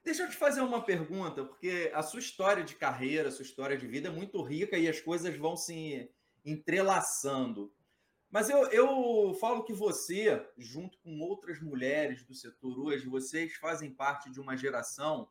Deixa 0.04 0.24
eu 0.24 0.30
te 0.30 0.36
fazer 0.36 0.62
uma 0.62 0.82
pergunta, 0.82 1.46
porque 1.46 1.92
a 1.94 2.02
sua 2.02 2.20
história 2.20 2.64
de 2.64 2.74
carreira, 2.74 3.30
a 3.30 3.32
sua 3.32 3.46
história 3.46 3.78
de 3.78 3.86
vida 3.86 4.08
é 4.08 4.12
muito 4.12 4.42
rica 4.42 4.76
e 4.76 4.88
as 4.88 5.00
coisas 5.00 5.38
vão 5.38 5.56
se 5.56 6.10
entrelaçando. 6.44 7.72
Mas 8.32 8.50
eu, 8.50 8.66
eu 8.68 9.34
falo 9.34 9.64
que 9.64 9.74
você, 9.74 10.42
junto 10.58 10.98
com 11.00 11.20
outras 11.20 11.62
mulheres 11.62 12.24
do 12.24 12.34
setor 12.34 12.80
hoje, 12.80 13.06
vocês 13.06 13.54
fazem 13.56 13.92
parte 13.92 14.32
de 14.32 14.40
uma 14.40 14.56
geração 14.56 15.28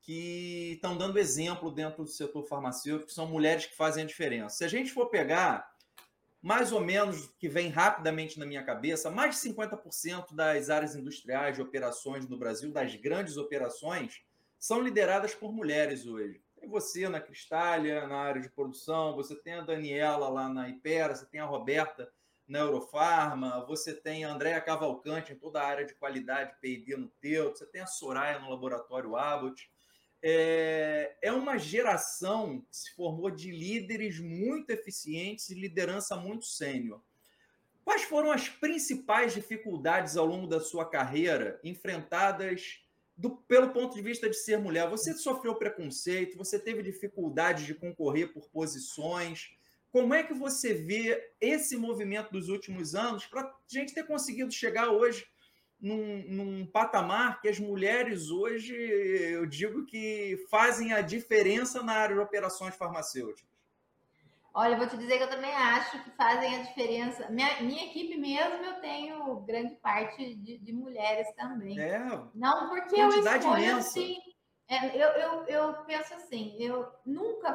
que 0.00 0.74
estão 0.74 0.96
dando 0.96 1.18
exemplo 1.18 1.72
dentro 1.72 2.04
do 2.04 2.08
setor 2.08 2.44
farmacêutico, 2.44 3.10
são 3.10 3.26
mulheres 3.26 3.66
que 3.66 3.74
fazem 3.76 4.04
a 4.04 4.06
diferença. 4.06 4.56
Se 4.56 4.64
a 4.64 4.68
gente 4.68 4.92
for 4.92 5.06
pegar 5.06 5.68
mais 6.40 6.70
ou 6.70 6.80
menos 6.80 7.26
que 7.40 7.48
vem 7.48 7.68
rapidamente 7.70 8.38
na 8.38 8.46
minha 8.46 8.62
cabeça, 8.62 9.10
mais 9.10 9.34
de 9.34 9.50
50% 9.50 10.32
das 10.32 10.70
áreas 10.70 10.94
industriais 10.94 11.56
de 11.56 11.62
operações 11.62 12.28
no 12.28 12.38
Brasil, 12.38 12.70
das 12.70 12.94
grandes 12.94 13.36
operações, 13.36 14.22
são 14.56 14.80
lideradas 14.80 15.34
por 15.34 15.52
mulheres 15.52 16.06
hoje. 16.06 16.40
Tem 16.54 16.68
você 16.68 17.08
na 17.08 17.20
Cristália, 17.20 18.06
na 18.06 18.16
área 18.16 18.40
de 18.40 18.48
produção, 18.48 19.16
você 19.16 19.34
tem 19.34 19.54
a 19.54 19.62
Daniela 19.62 20.28
lá 20.28 20.48
na 20.48 20.68
Ipera, 20.68 21.16
você 21.16 21.26
tem 21.26 21.40
a 21.40 21.44
Roberta 21.44 22.08
na 22.48 22.60
Eurofarma, 22.60 23.64
você 23.66 23.92
tem 23.92 24.24
a 24.24 24.32
Andréa 24.32 24.60
Cavalcante 24.60 25.32
em 25.32 25.36
toda 25.36 25.60
a 25.60 25.66
área 25.66 25.84
de 25.84 25.94
qualidade 25.94 26.56
P&D 26.60 26.96
no 26.96 27.08
teu, 27.20 27.50
você 27.50 27.66
tem 27.66 27.82
a 27.82 27.86
Soraya 27.86 28.38
no 28.38 28.48
laboratório 28.50 29.16
Abbott 29.16 29.70
é, 30.22 31.16
é 31.22 31.32
uma 31.32 31.58
geração 31.58 32.60
que 32.60 32.76
se 32.76 32.94
formou 32.94 33.30
de 33.30 33.50
líderes 33.50 34.18
muito 34.18 34.70
eficientes 34.70 35.48
e 35.50 35.54
liderança 35.54 36.16
muito 36.16 36.44
sênior. 36.44 37.00
Quais 37.84 38.02
foram 38.02 38.30
as 38.30 38.48
principais 38.48 39.32
dificuldades 39.32 40.16
ao 40.16 40.26
longo 40.26 40.46
da 40.46 40.60
sua 40.60 40.88
carreira 40.88 41.58
enfrentadas 41.64 42.80
do, 43.16 43.30
pelo 43.30 43.70
ponto 43.70 43.94
de 43.94 44.02
vista 44.02 44.28
de 44.28 44.36
ser 44.36 44.58
mulher? 44.58 44.88
Você 44.90 45.14
sofreu 45.14 45.54
preconceito, 45.54 46.36
você 46.36 46.58
teve 46.58 46.82
dificuldade 46.82 47.64
de 47.64 47.74
concorrer 47.74 48.32
por 48.32 48.48
posições. 48.50 49.56
Como 49.90 50.12
é 50.12 50.22
que 50.22 50.34
você 50.34 50.74
vê 50.74 51.32
esse 51.40 51.76
movimento 51.76 52.30
dos 52.30 52.48
últimos 52.48 52.94
anos 52.94 53.26
para 53.26 53.42
a 53.42 53.54
gente 53.68 53.94
ter 53.94 54.06
conseguido 54.06 54.52
chegar 54.52 54.90
hoje 54.90 55.26
num, 55.80 56.24
num, 56.28 56.66
patamar 56.66 57.40
que 57.40 57.48
as 57.48 57.58
mulheres 57.58 58.30
hoje, 58.30 58.74
eu 58.74 59.46
digo 59.46 59.86
que 59.86 60.44
fazem 60.50 60.92
a 60.92 61.00
diferença 61.00 61.82
na 61.82 61.92
área 61.92 62.16
de 62.16 62.20
operações 62.20 62.74
farmacêuticas? 62.74 63.48
Olha, 64.52 64.76
vou 64.76 64.88
te 64.88 64.96
dizer 64.96 65.18
que 65.18 65.22
eu 65.22 65.30
também 65.30 65.54
acho 65.54 66.02
que 66.02 66.10
fazem 66.10 66.56
a 66.56 66.62
diferença. 66.62 67.28
Minha, 67.30 67.60
minha 67.62 67.84
equipe 67.84 68.16
mesmo, 68.16 68.64
eu 68.64 68.80
tenho 68.80 69.36
grande 69.42 69.76
parte 69.76 70.34
de, 70.34 70.58
de 70.58 70.72
mulheres 70.72 71.28
também. 71.36 71.78
É, 71.78 72.00
Não 72.34 72.68
porque 72.68 73.00
eu 73.00 73.08
escolho 73.08 73.58
imensa. 73.58 73.78
assim. 73.78 74.16
É, 74.66 74.96
eu, 74.96 75.08
eu, 75.10 75.44
eu 75.44 75.74
penso 75.84 76.12
assim, 76.14 76.56
eu 76.58 76.86
nunca 77.06 77.52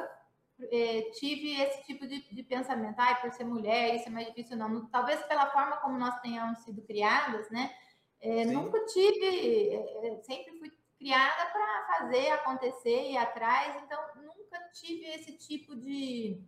é, 0.72 1.12
tive 1.12 1.60
esse 1.62 1.84
tipo 1.84 2.08
de, 2.08 2.22
de 2.34 2.44
pensamento, 2.44 3.00
ah, 3.00 3.16
por 3.16 3.32
ser 3.32 3.44
mulher, 3.44 3.96
isso 3.96 4.08
é 4.08 4.12
mais 4.12 4.28
difícil, 4.28 4.58
não. 4.58 4.86
Talvez 4.88 5.22
pela 5.24 5.50
forma 5.52 5.78
como 5.78 5.98
nós 5.98 6.20
tenhamos 6.22 6.60
sido 6.60 6.82
criadas, 6.82 7.50
né? 7.50 7.74
É, 8.22 8.46
nunca 8.46 8.80
tive, 8.86 9.76
é, 9.76 10.22
sempre 10.24 10.58
fui 10.58 10.72
criada 10.98 11.52
para 11.52 11.98
fazer 11.98 12.30
acontecer 12.32 13.12
e 13.12 13.18
atrás, 13.18 13.76
então 13.84 14.00
nunca 14.16 14.58
tive 14.74 15.06
esse 15.08 15.38
tipo 15.38 15.76
de, 15.76 16.42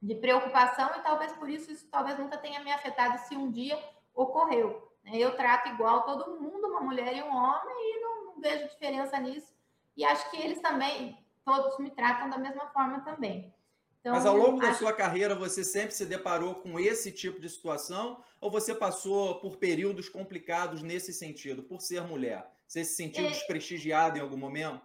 de 0.00 0.14
preocupação 0.14 0.90
e 0.96 1.02
talvez 1.02 1.32
por 1.32 1.50
isso 1.50 1.72
isso 1.72 1.88
talvez 1.90 2.16
nunca 2.16 2.38
tenha 2.38 2.62
me 2.62 2.70
afetado 2.70 3.18
se 3.26 3.36
um 3.36 3.50
dia 3.50 3.76
ocorreu. 4.14 4.88
Né? 5.02 5.18
Eu 5.18 5.36
trato 5.36 5.68
igual 5.68 6.04
todo 6.04 6.40
mundo, 6.40 6.68
uma 6.68 6.80
mulher 6.80 7.16
e 7.16 7.22
um 7.22 7.34
homem, 7.34 7.96
e 7.96 8.00
não, 8.00 8.24
não 8.26 8.40
vejo 8.40 8.68
diferença 8.68 9.18
nisso. 9.18 9.52
E 9.96 10.04
acho 10.04 10.30
que 10.30 10.40
eles 10.40 10.60
também, 10.60 11.18
todos 11.50 11.78
me 11.80 11.90
tratam 11.90 12.30
da 12.30 12.38
mesma 12.38 12.68
forma 12.68 13.00
também. 13.00 13.52
Então, 13.98 14.14
Mas 14.14 14.24
ao 14.24 14.36
longo 14.36 14.60
da 14.60 14.72
sua 14.72 14.92
carreira, 14.92 15.34
você 15.34 15.64
sempre 15.64 15.92
se 15.92 16.06
deparou 16.06 16.54
com 16.54 16.78
esse 16.78 17.10
tipo 17.10 17.40
de 17.40 17.48
situação? 17.48 18.22
Ou 18.40 18.50
você 18.50 18.72
passou 18.72 19.40
por 19.40 19.56
períodos 19.56 20.08
complicados 20.08 20.80
nesse 20.80 21.12
sentido, 21.12 21.62
por 21.64 21.80
ser 21.80 22.02
mulher? 22.02 22.48
Você 22.66 22.84
se 22.84 22.94
sentiu 22.94 23.26
é... 23.26 23.28
desprestigiada 23.28 24.16
em 24.16 24.22
algum 24.22 24.36
momento? 24.36 24.80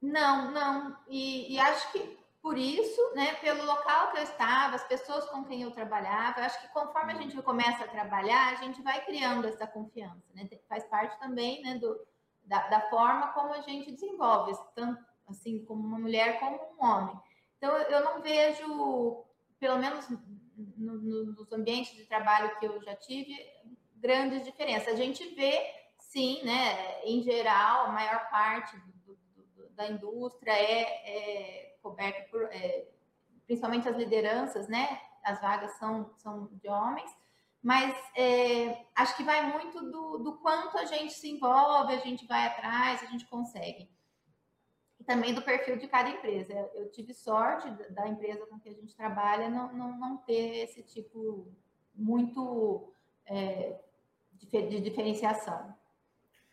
Não, 0.00 0.50
não. 0.50 0.96
E, 1.08 1.54
e, 1.54 1.60
acho 1.60 1.92
que 1.92 2.18
por 2.40 2.56
isso, 2.56 3.14
né, 3.14 3.34
pelo 3.34 3.64
local 3.64 4.12
que 4.12 4.18
eu 4.18 4.22
estava, 4.22 4.76
as 4.76 4.86
pessoas 4.88 5.26
com 5.26 5.44
quem 5.44 5.62
eu 5.62 5.70
trabalhava, 5.72 6.40
acho 6.40 6.60
que 6.60 6.68
conforme 6.68 7.12
a 7.12 7.16
uhum. 7.16 7.22
gente 7.22 7.42
começa 7.42 7.84
a 7.84 7.88
trabalhar, 7.88 8.52
a 8.52 8.54
gente 8.56 8.80
vai 8.82 9.04
criando 9.04 9.46
essa 9.46 9.66
confiança, 9.66 10.24
né? 10.34 10.48
Faz 10.68 10.84
parte 10.84 11.18
também, 11.20 11.62
né, 11.62 11.78
do, 11.78 12.00
da, 12.44 12.66
da 12.68 12.80
forma 12.88 13.28
como 13.32 13.52
a 13.52 13.60
gente 13.60 13.92
desenvolve, 13.92 14.56
tanto 14.74 15.04
assim 15.30 15.64
como 15.64 15.86
uma 15.86 15.98
mulher 15.98 16.38
como 16.40 16.56
um 16.56 16.84
homem. 16.84 17.18
Então, 17.56 17.76
eu 17.76 18.04
não 18.04 18.22
vejo, 18.22 19.24
pelo 19.58 19.78
menos 19.78 20.08
no, 20.08 20.94
no, 20.94 21.24
nos 21.32 21.52
ambientes 21.52 21.94
de 21.96 22.04
trabalho 22.04 22.56
que 22.58 22.66
eu 22.66 22.80
já 22.82 22.94
tive, 22.96 23.34
grandes 23.96 24.44
diferenças. 24.44 24.94
A 24.94 24.96
gente 24.96 25.34
vê, 25.34 25.60
sim, 25.98 26.42
né, 26.44 27.02
em 27.04 27.22
geral, 27.22 27.86
a 27.86 27.92
maior 27.92 28.28
parte 28.30 28.76
do, 29.04 29.18
do, 29.54 29.68
da 29.70 29.88
indústria 29.88 30.52
é, 30.52 30.82
é 30.82 31.78
coberta 31.82 32.28
por, 32.30 32.44
é, 32.44 32.88
principalmente 33.46 33.88
as 33.88 33.96
lideranças, 33.96 34.68
né, 34.68 35.00
as 35.24 35.40
vagas 35.40 35.72
são, 35.78 36.10
são 36.16 36.48
de 36.52 36.68
homens, 36.68 37.10
mas 37.62 37.94
é, 38.16 38.84
acho 38.94 39.16
que 39.16 39.24
vai 39.24 39.50
muito 39.52 39.80
do, 39.90 40.18
do 40.18 40.38
quanto 40.38 40.78
a 40.78 40.84
gente 40.84 41.12
se 41.12 41.28
envolve, 41.28 41.92
a 41.92 41.98
gente 41.98 42.26
vai 42.26 42.46
atrás, 42.46 43.02
a 43.02 43.06
gente 43.06 43.26
consegue 43.26 43.90
também 45.08 45.32
do 45.32 45.40
perfil 45.40 45.78
de 45.78 45.88
cada 45.88 46.10
empresa. 46.10 46.52
Eu 46.74 46.90
tive 46.90 47.14
sorte 47.14 47.66
da 47.94 48.06
empresa 48.06 48.44
com 48.44 48.60
que 48.60 48.68
a 48.68 48.74
gente 48.74 48.94
trabalha 48.94 49.48
não, 49.48 49.72
não, 49.72 49.98
não 49.98 50.16
ter 50.18 50.64
esse 50.64 50.82
tipo 50.82 51.48
muito 51.94 52.92
é, 53.24 53.74
de 54.34 54.80
diferenciação. 54.82 55.74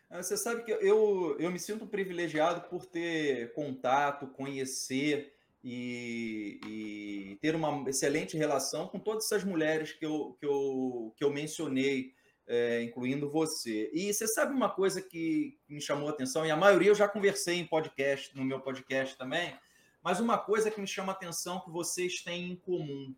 Ah, 0.08 0.22
você 0.22 0.38
sabe 0.38 0.64
que 0.64 0.72
eu, 0.72 1.36
eu 1.38 1.50
me 1.50 1.58
sinto 1.58 1.86
privilegiado 1.86 2.62
por 2.70 2.86
ter 2.86 3.52
contato, 3.52 4.28
conhecer 4.28 5.34
e, 5.62 6.58
e, 6.66 7.38
ter 7.42 7.54
uma 7.54 7.86
excelente 7.90 8.38
relação 8.38 8.88
com 8.88 8.98
todas 8.98 9.26
essas 9.26 9.44
mulheres 9.44 9.92
que 9.92 10.06
eu, 10.06 10.34
que 10.40 10.46
eu, 10.46 11.12
que 11.14 11.24
eu 11.24 11.30
mencionei 11.30 12.14
é, 12.46 12.82
incluindo 12.82 13.30
você. 13.30 13.90
E 13.92 14.12
você 14.12 14.26
sabe 14.26 14.52
uma 14.52 14.70
coisa 14.70 15.02
que 15.02 15.58
me 15.68 15.80
chamou 15.80 16.08
a 16.08 16.12
atenção, 16.12 16.46
e 16.46 16.50
a 16.50 16.56
maioria 16.56 16.90
eu 16.90 16.94
já 16.94 17.08
conversei 17.08 17.56
em 17.56 17.66
podcast, 17.66 18.34
no 18.36 18.44
meu 18.44 18.60
podcast 18.60 19.16
também, 19.16 19.58
mas 20.02 20.20
uma 20.20 20.38
coisa 20.38 20.70
que 20.70 20.80
me 20.80 20.86
chama 20.86 21.12
a 21.12 21.16
atenção 21.16 21.60
que 21.60 21.70
vocês 21.70 22.22
têm 22.22 22.52
em 22.52 22.56
comum. 22.56 23.14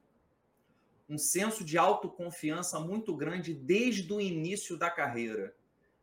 Um 1.08 1.18
senso 1.18 1.64
de 1.64 1.76
autoconfiança 1.76 2.80
muito 2.80 3.14
grande 3.14 3.54
desde 3.54 4.12
o 4.12 4.20
início 4.20 4.78
da 4.78 4.90
carreira. 4.90 5.54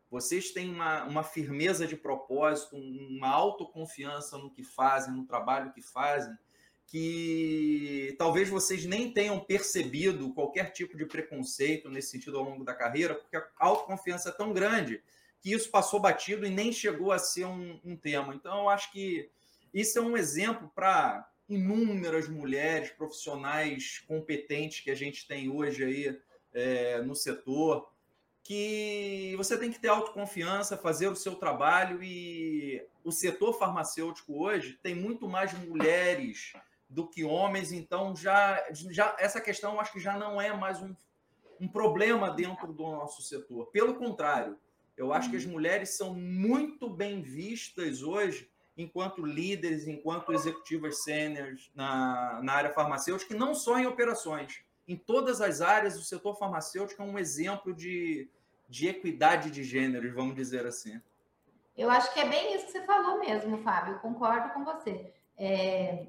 Vocês 0.10 0.52
têm 0.52 0.70
uma, 0.70 1.04
uma 1.04 1.24
firmeza 1.24 1.88
de 1.88 1.96
propósito, 1.96 2.76
uma 2.76 3.30
autoconfiança 3.30 4.38
no 4.38 4.52
que 4.52 4.64
fazem, 4.64 5.14
no 5.14 5.26
trabalho 5.26 5.74
que 5.74 5.82
fazem, 5.82 6.36
que 6.88 8.16
talvez 8.18 8.48
vocês 8.48 8.86
nem 8.86 9.12
tenham 9.12 9.40
percebido 9.40 10.34
qualquer 10.34 10.72
tipo 10.72 10.98
de 10.98 11.06
preconceito 11.06 11.90
nesse 11.90 12.12
sentido 12.12 12.38
ao 12.38 12.44
longo 12.44 12.64
da 12.64 12.74
carreira, 12.74 13.16
porque 13.16 13.36
a 13.36 13.48
autoconfiança 13.60 14.30
é 14.30 14.32
tão 14.32 14.54
grande 14.54 15.02
que 15.42 15.52
isso 15.52 15.70
passou 15.70 16.00
batido 16.00 16.46
e 16.46 16.50
nem 16.50 16.72
chegou 16.72 17.12
a 17.12 17.20
ser 17.20 17.46
um, 17.46 17.80
um 17.84 17.96
tema. 17.96 18.34
Então, 18.34 18.62
eu 18.62 18.70
acho 18.70 18.92
que 18.92 19.30
isso 19.74 20.00
é 20.00 20.02
um 20.02 20.18
exemplo 20.18 20.72
para 20.74 21.30
inúmeras 21.48 22.28
mulheres 22.28 22.90
profissionais 22.92 24.04
competentes 24.08 24.80
que 24.82 24.90
a 24.90 24.96
gente 24.96 25.28
tem 25.28 25.50
hoje 25.50 25.84
aí 25.84 26.20
é, 26.54 27.02
no 27.02 27.16
setor, 27.16 27.92
que 28.42 29.34
você 29.38 29.58
tem 29.58 29.72
que 29.72 29.80
ter 29.80 29.88
autoconfiança, 29.88 30.78
fazer 30.78 31.08
o 31.08 31.16
seu 31.16 31.36
trabalho 31.36 32.02
e 32.04 32.82
o 33.04 33.12
setor 33.12 33.58
farmacêutico 33.58 34.44
hoje 34.44 34.80
tem 34.82 34.96
muito 34.96 35.28
mais 35.28 35.54
mulheres 35.54 36.54
do 36.90 37.08
que 37.08 37.24
homens, 37.24 37.72
então 37.72 38.16
já, 38.16 38.64
já 38.72 39.16
essa 39.20 39.42
questão 39.42 39.80
acho 39.80 39.92
que 39.92 40.00
já 40.00 40.18
não 40.18 40.40
é 40.40 40.56
mais 40.56 40.82
um, 40.82 40.96
um 41.60 41.68
problema 41.68 42.30
dentro 42.30 42.72
do 42.72 42.84
nosso 42.84 43.22
setor. 43.22 43.68
Pelo 43.68 43.96
contrário, 43.96 44.58
eu 44.96 45.12
acho 45.12 45.30
que 45.30 45.38
as 45.38 45.46
mulheres 45.46 45.98
são 45.98 46.14
muito 46.14 46.90
bem 46.90 47.22
vistas 47.22 48.02
hoje 48.02 48.50
enquanto 48.78 49.26
líderes, 49.26 49.88
enquanto 49.88 50.34
executivas 50.34 51.04
sêniores 51.04 51.72
na, 51.74 52.42
na 52.44 52.54
área 52.54 52.74
farmacêutica, 52.74 53.34
e 53.34 53.38
não 53.38 53.54
só 53.54 53.80
em 53.80 53.88
operações. 53.88 54.64
em 54.88 54.96
todas 54.96 55.42
as 55.42 55.62
áreas, 55.62 55.98
o 55.98 56.04
setor 56.04 56.38
farmacêutico 56.38 57.02
é 57.02 57.06
um 57.06 57.18
exemplo 57.18 57.74
de, 57.74 58.30
de 58.70 58.88
equidade 58.88 59.50
de 59.50 59.64
gêneros, 59.64 60.14
vamos 60.14 60.36
dizer 60.36 60.66
assim. 60.66 61.02
Eu 61.76 61.90
acho 61.90 62.14
que 62.14 62.20
é 62.20 62.30
bem 62.30 62.56
isso 62.56 62.68
que 62.68 62.72
você 62.74 62.86
falou 62.86 63.20
mesmo, 63.20 63.58
Fábio, 63.64 64.00
concordo 64.00 64.54
com 64.54 64.64
você. 64.64 65.14
É, 65.38 66.06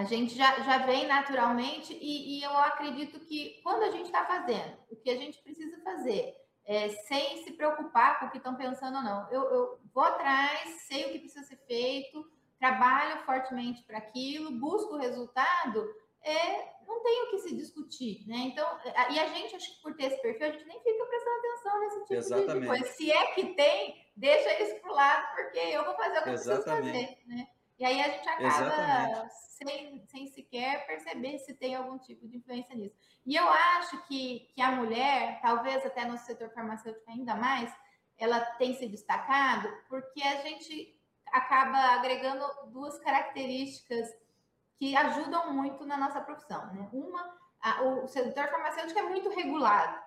a 0.00 0.04
gente 0.04 0.34
já, 0.34 0.60
já 0.60 0.78
vem 0.78 1.06
naturalmente 1.06 1.92
e, 1.92 2.38
e 2.38 2.42
eu 2.42 2.56
acredito 2.56 3.20
que 3.20 3.60
quando 3.62 3.82
a 3.82 3.90
gente 3.90 4.06
está 4.06 4.24
fazendo 4.24 4.78
o 4.90 4.96
que 4.96 5.10
a 5.10 5.16
gente 5.16 5.42
precisa 5.42 5.78
fazer, 5.82 6.34
é, 6.64 6.88
sem 6.88 7.44
se 7.44 7.52
preocupar 7.52 8.18
com 8.18 8.26
o 8.26 8.30
que 8.30 8.38
estão 8.38 8.54
pensando 8.54 8.96
ou 8.96 9.02
não, 9.02 9.30
eu, 9.30 9.42
eu 9.42 9.78
vou 9.92 10.04
atrás, 10.04 10.70
sei 10.88 11.04
o 11.04 11.12
que 11.12 11.18
precisa 11.18 11.44
ser 11.44 11.58
feito, 11.66 12.24
trabalho 12.58 13.22
fortemente 13.24 13.82
para 13.82 13.98
aquilo, 13.98 14.52
busco 14.52 14.94
o 14.94 14.98
resultado, 14.98 15.86
é, 16.22 16.80
não 16.86 17.02
tem 17.02 17.24
o 17.24 17.30
que 17.30 17.38
se 17.40 17.54
discutir, 17.54 18.26
né? 18.26 18.36
Então, 18.38 18.66
e 19.10 19.18
a 19.18 19.26
gente, 19.28 19.54
acho 19.54 19.76
que 19.76 19.82
por 19.82 19.94
ter 19.96 20.04
esse 20.04 20.22
perfil, 20.22 20.46
a 20.46 20.50
gente 20.50 20.66
nem 20.66 20.80
fica 20.82 21.04
prestando 21.04 21.38
atenção 21.38 21.80
nesse 21.80 22.00
tipo 22.00 22.14
Exatamente. 22.14 22.60
de 22.60 22.66
coisa. 22.66 22.86
Se 22.94 23.10
é 23.10 23.26
que 23.32 23.54
tem, 23.54 24.06
deixa 24.16 24.62
isso 24.62 24.80
para 24.80 24.92
o 24.92 24.94
lado, 24.94 25.34
porque 25.34 25.58
eu 25.58 25.84
vou 25.84 25.94
fazer 25.94 26.18
o 26.18 26.22
que 26.22 26.30
Exatamente. 26.30 26.68
eu 26.68 26.94
preciso 26.94 27.16
fazer, 27.16 27.26
né? 27.26 27.46
E 27.80 27.84
aí 27.86 27.98
a 27.98 28.10
gente 28.10 28.28
acaba 28.28 29.26
sem, 29.30 30.04
sem 30.06 30.26
sequer 30.26 30.86
perceber 30.86 31.38
se 31.38 31.54
tem 31.54 31.74
algum 31.74 31.96
tipo 31.96 32.28
de 32.28 32.36
influência 32.36 32.76
nisso. 32.76 32.94
E 33.24 33.34
eu 33.34 33.48
acho 33.48 34.06
que, 34.06 34.50
que 34.54 34.60
a 34.60 34.70
mulher, 34.72 35.40
talvez 35.40 35.84
até 35.86 36.04
no 36.04 36.18
setor 36.18 36.50
farmacêutico 36.50 37.10
ainda 37.10 37.34
mais, 37.34 37.74
ela 38.18 38.38
tem 38.38 38.74
se 38.74 38.86
destacado 38.86 39.66
porque 39.88 40.22
a 40.22 40.42
gente 40.42 40.94
acaba 41.32 41.94
agregando 41.94 42.44
duas 42.66 42.98
características 42.98 44.10
que 44.76 44.94
ajudam 44.94 45.50
muito 45.54 45.86
na 45.86 45.96
nossa 45.96 46.20
profissão. 46.20 46.66
Né? 46.74 46.86
Uma, 46.92 47.34
a, 47.62 47.82
o 47.82 48.06
setor 48.08 48.48
farmacêutico 48.48 48.98
é 48.98 49.04
muito 49.04 49.30
regulado. 49.30 49.98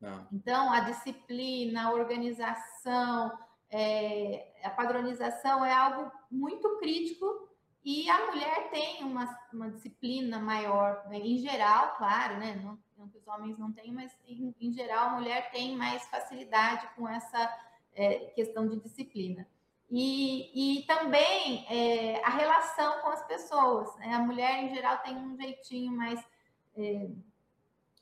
Não. 0.00 0.20
Ah. 0.20 0.26
Então, 0.32 0.72
a 0.72 0.80
disciplina, 0.80 1.88
a 1.88 1.92
organização, 1.92 3.38
é, 3.68 4.49
a 4.62 4.70
padronização 4.70 5.64
é 5.64 5.72
algo 5.72 6.10
muito 6.30 6.78
crítico 6.78 7.48
e 7.84 8.08
a 8.10 8.26
mulher 8.26 8.70
tem 8.70 9.02
uma, 9.04 9.38
uma 9.52 9.70
disciplina 9.70 10.38
maior, 10.38 11.06
né? 11.08 11.18
em 11.18 11.38
geral, 11.38 11.96
claro, 11.96 12.38
né? 12.38 12.60
Não, 12.62 12.78
não 12.96 13.08
que 13.08 13.18
os 13.18 13.26
homens 13.26 13.58
não 13.58 13.72
têm, 13.72 13.90
mas 13.90 14.12
em, 14.26 14.54
em 14.60 14.72
geral 14.72 15.08
a 15.08 15.12
mulher 15.18 15.50
tem 15.50 15.76
mais 15.76 16.06
facilidade 16.08 16.86
com 16.94 17.08
essa 17.08 17.58
é, 17.94 18.26
questão 18.34 18.68
de 18.68 18.78
disciplina. 18.80 19.46
E, 19.90 20.78
e 20.78 20.82
também 20.82 21.66
é, 21.68 22.22
a 22.24 22.30
relação 22.30 23.00
com 23.00 23.08
as 23.08 23.26
pessoas. 23.26 23.96
Né? 23.96 24.12
A 24.14 24.20
mulher, 24.20 24.62
em 24.62 24.74
geral, 24.74 24.98
tem 24.98 25.16
um 25.16 25.36
jeitinho 25.36 25.90
mais 25.90 26.22
é, 26.76 27.08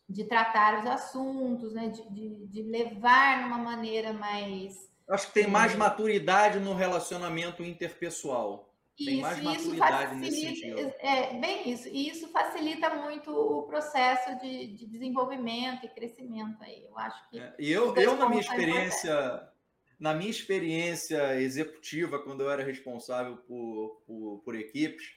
de 0.09 0.25
tratar 0.25 0.81
os 0.81 0.87
assuntos, 0.91 1.73
né? 1.73 1.89
de, 1.89 2.03
de, 2.11 2.47
de 2.47 2.63
levar 2.63 3.43
numa 3.43 3.59
maneira 3.59 4.13
mais 4.13 4.89
Acho 5.09 5.29
que 5.29 5.33
tem 5.35 5.47
mais 5.47 5.75
maturidade 5.75 6.61
no 6.61 6.75
relacionamento 6.75 7.63
interpessoal. 7.63 8.69
Tem 8.97 9.15
isso, 9.15 9.21
mais 9.21 9.43
maturidade 9.43 9.93
facilita, 9.93 10.15
nesse 10.17 10.41
sentido. 10.41 10.95
É, 10.99 11.35
bem 11.39 11.71
isso. 11.71 11.89
E 11.89 12.09
isso 12.09 12.29
facilita 12.29 12.91
muito 12.91 13.31
o 13.31 13.63
processo 13.63 14.39
de, 14.41 14.67
de 14.75 14.87
desenvolvimento 14.87 15.87
e 15.87 15.89
crescimento 15.89 16.63
aí. 16.63 16.85
Eu 16.85 16.99
acho 16.99 17.31
que. 17.31 17.39
É, 17.39 17.55
e 17.59 17.71
eu, 17.71 17.95
eu 17.97 18.17
na 18.17 18.29
minha 18.29 18.41
experiência, 18.41 19.49
na 20.01 20.13
minha 20.13 20.31
experiência 20.31 21.41
executiva, 21.41 22.19
quando 22.19 22.43
eu 22.43 22.51
era 22.51 22.65
responsável 22.65 23.37
por, 23.37 24.03
por, 24.05 24.43
por 24.45 24.55
equipes, 24.57 25.15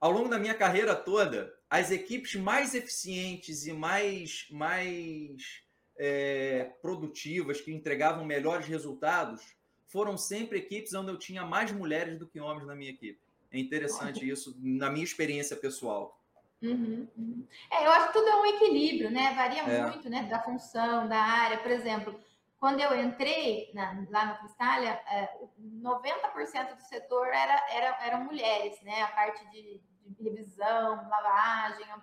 ao 0.00 0.10
longo 0.10 0.28
da 0.28 0.38
minha 0.38 0.54
carreira 0.54 0.96
toda, 0.96 1.52
as 1.68 1.90
equipes 1.90 2.34
mais 2.34 2.74
eficientes 2.74 3.66
e 3.66 3.72
mais, 3.74 4.46
mais 4.50 5.62
é, 5.98 6.72
produtivas, 6.80 7.60
que 7.60 7.72
entregavam 7.72 8.24
melhores 8.24 8.66
resultados, 8.66 9.54
foram 9.86 10.16
sempre 10.16 10.58
equipes 10.58 10.94
onde 10.94 11.10
eu 11.10 11.18
tinha 11.18 11.44
mais 11.44 11.72
mulheres 11.72 12.18
do 12.18 12.26
que 12.26 12.40
homens 12.40 12.66
na 12.66 12.74
minha 12.74 12.90
equipe. 12.90 13.18
É 13.50 13.58
interessante 13.58 14.28
isso, 14.28 14.54
na 14.60 14.90
minha 14.90 15.04
experiência 15.04 15.56
pessoal. 15.56 16.18
Uhum, 16.62 17.08
uhum. 17.16 17.46
É, 17.70 17.86
eu 17.86 17.90
acho 17.92 18.08
que 18.08 18.12
tudo 18.14 18.28
é 18.28 18.36
um 18.36 18.46
equilíbrio, 18.46 19.10
né? 19.10 19.32
Varia 19.34 19.62
é. 19.62 19.82
muito, 19.90 20.10
né? 20.10 20.24
Da 20.24 20.42
função, 20.42 21.08
da 21.08 21.16
área. 21.16 21.58
Por 21.58 21.70
exemplo, 21.70 22.20
quando 22.58 22.80
eu 22.80 23.00
entrei 23.00 23.70
na, 23.72 24.04
lá 24.10 24.26
no 24.26 24.38
Cristália, 24.40 25.00
é, 25.10 25.32
90% 25.80 26.74
do 26.74 26.82
setor 26.82 27.28
era, 27.28 27.64
era, 27.72 28.06
eram 28.06 28.24
mulheres, 28.24 28.80
né? 28.82 29.02
A 29.02 29.08
parte 29.08 29.48
de, 29.50 29.80
de 30.04 30.22
revisão, 30.22 31.08
lavagem, 31.08 31.86
a 31.90 31.98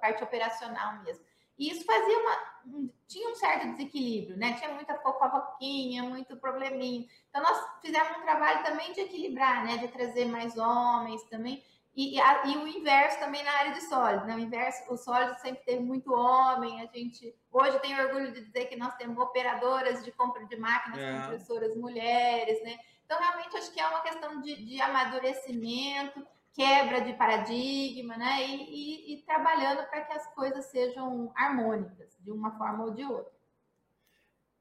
parte 0.00 0.22
operacional 0.22 1.02
mesmo. 1.02 1.24
E 1.58 1.70
isso 1.70 1.84
fazia 1.84 2.18
uma. 2.18 2.90
tinha 3.08 3.30
um 3.30 3.34
certo 3.34 3.68
desequilíbrio, 3.72 4.36
né? 4.36 4.54
Tinha 4.54 4.74
muita 4.74 4.94
fofoquinha, 4.98 6.02
muito 6.02 6.36
probleminha. 6.36 7.06
Então, 7.30 7.42
nós 7.42 7.80
fizemos 7.80 8.18
um 8.18 8.22
trabalho 8.22 8.62
também 8.62 8.92
de 8.92 9.00
equilibrar, 9.00 9.64
né? 9.64 9.78
De 9.78 9.88
trazer 9.88 10.26
mais 10.26 10.56
homens 10.58 11.22
também. 11.24 11.62
E, 11.94 12.16
e, 12.16 12.20
a, 12.20 12.46
e 12.46 12.56
o 12.58 12.68
inverso 12.68 13.18
também 13.18 13.42
na 13.42 13.52
área 13.52 13.72
de 13.72 13.80
sólido, 13.84 14.26
né? 14.26 14.36
O 14.36 14.38
inverso, 14.38 14.92
o 14.92 14.98
sólido 14.98 15.34
sempre 15.40 15.64
teve 15.64 15.82
muito 15.82 16.12
homem. 16.12 16.82
A 16.82 16.86
gente 16.86 17.34
hoje 17.50 17.78
tem 17.78 17.98
orgulho 17.98 18.32
de 18.32 18.42
dizer 18.42 18.66
que 18.66 18.76
nós 18.76 18.94
temos 18.96 19.16
operadoras 19.16 20.04
de 20.04 20.12
compra 20.12 20.44
de 20.44 20.56
máquinas 20.56 20.98
é. 20.98 21.20
compressoras 21.20 21.74
mulheres, 21.74 22.62
né? 22.62 22.78
Então, 23.06 23.18
realmente, 23.18 23.56
acho 23.56 23.72
que 23.72 23.80
é 23.80 23.86
uma 23.86 24.00
questão 24.00 24.42
de, 24.42 24.56
de 24.66 24.80
amadurecimento 24.82 26.26
quebra 26.56 27.02
de 27.02 27.12
paradigma, 27.12 28.16
né? 28.16 28.48
E, 28.48 28.54
e, 28.54 29.14
e 29.14 29.22
trabalhando 29.22 29.86
para 29.88 30.00
que 30.00 30.12
as 30.14 30.26
coisas 30.34 30.64
sejam 30.64 31.30
harmônicas, 31.36 32.16
de 32.18 32.32
uma 32.32 32.56
forma 32.56 32.84
ou 32.84 32.94
de 32.94 33.04
outra. 33.04 33.36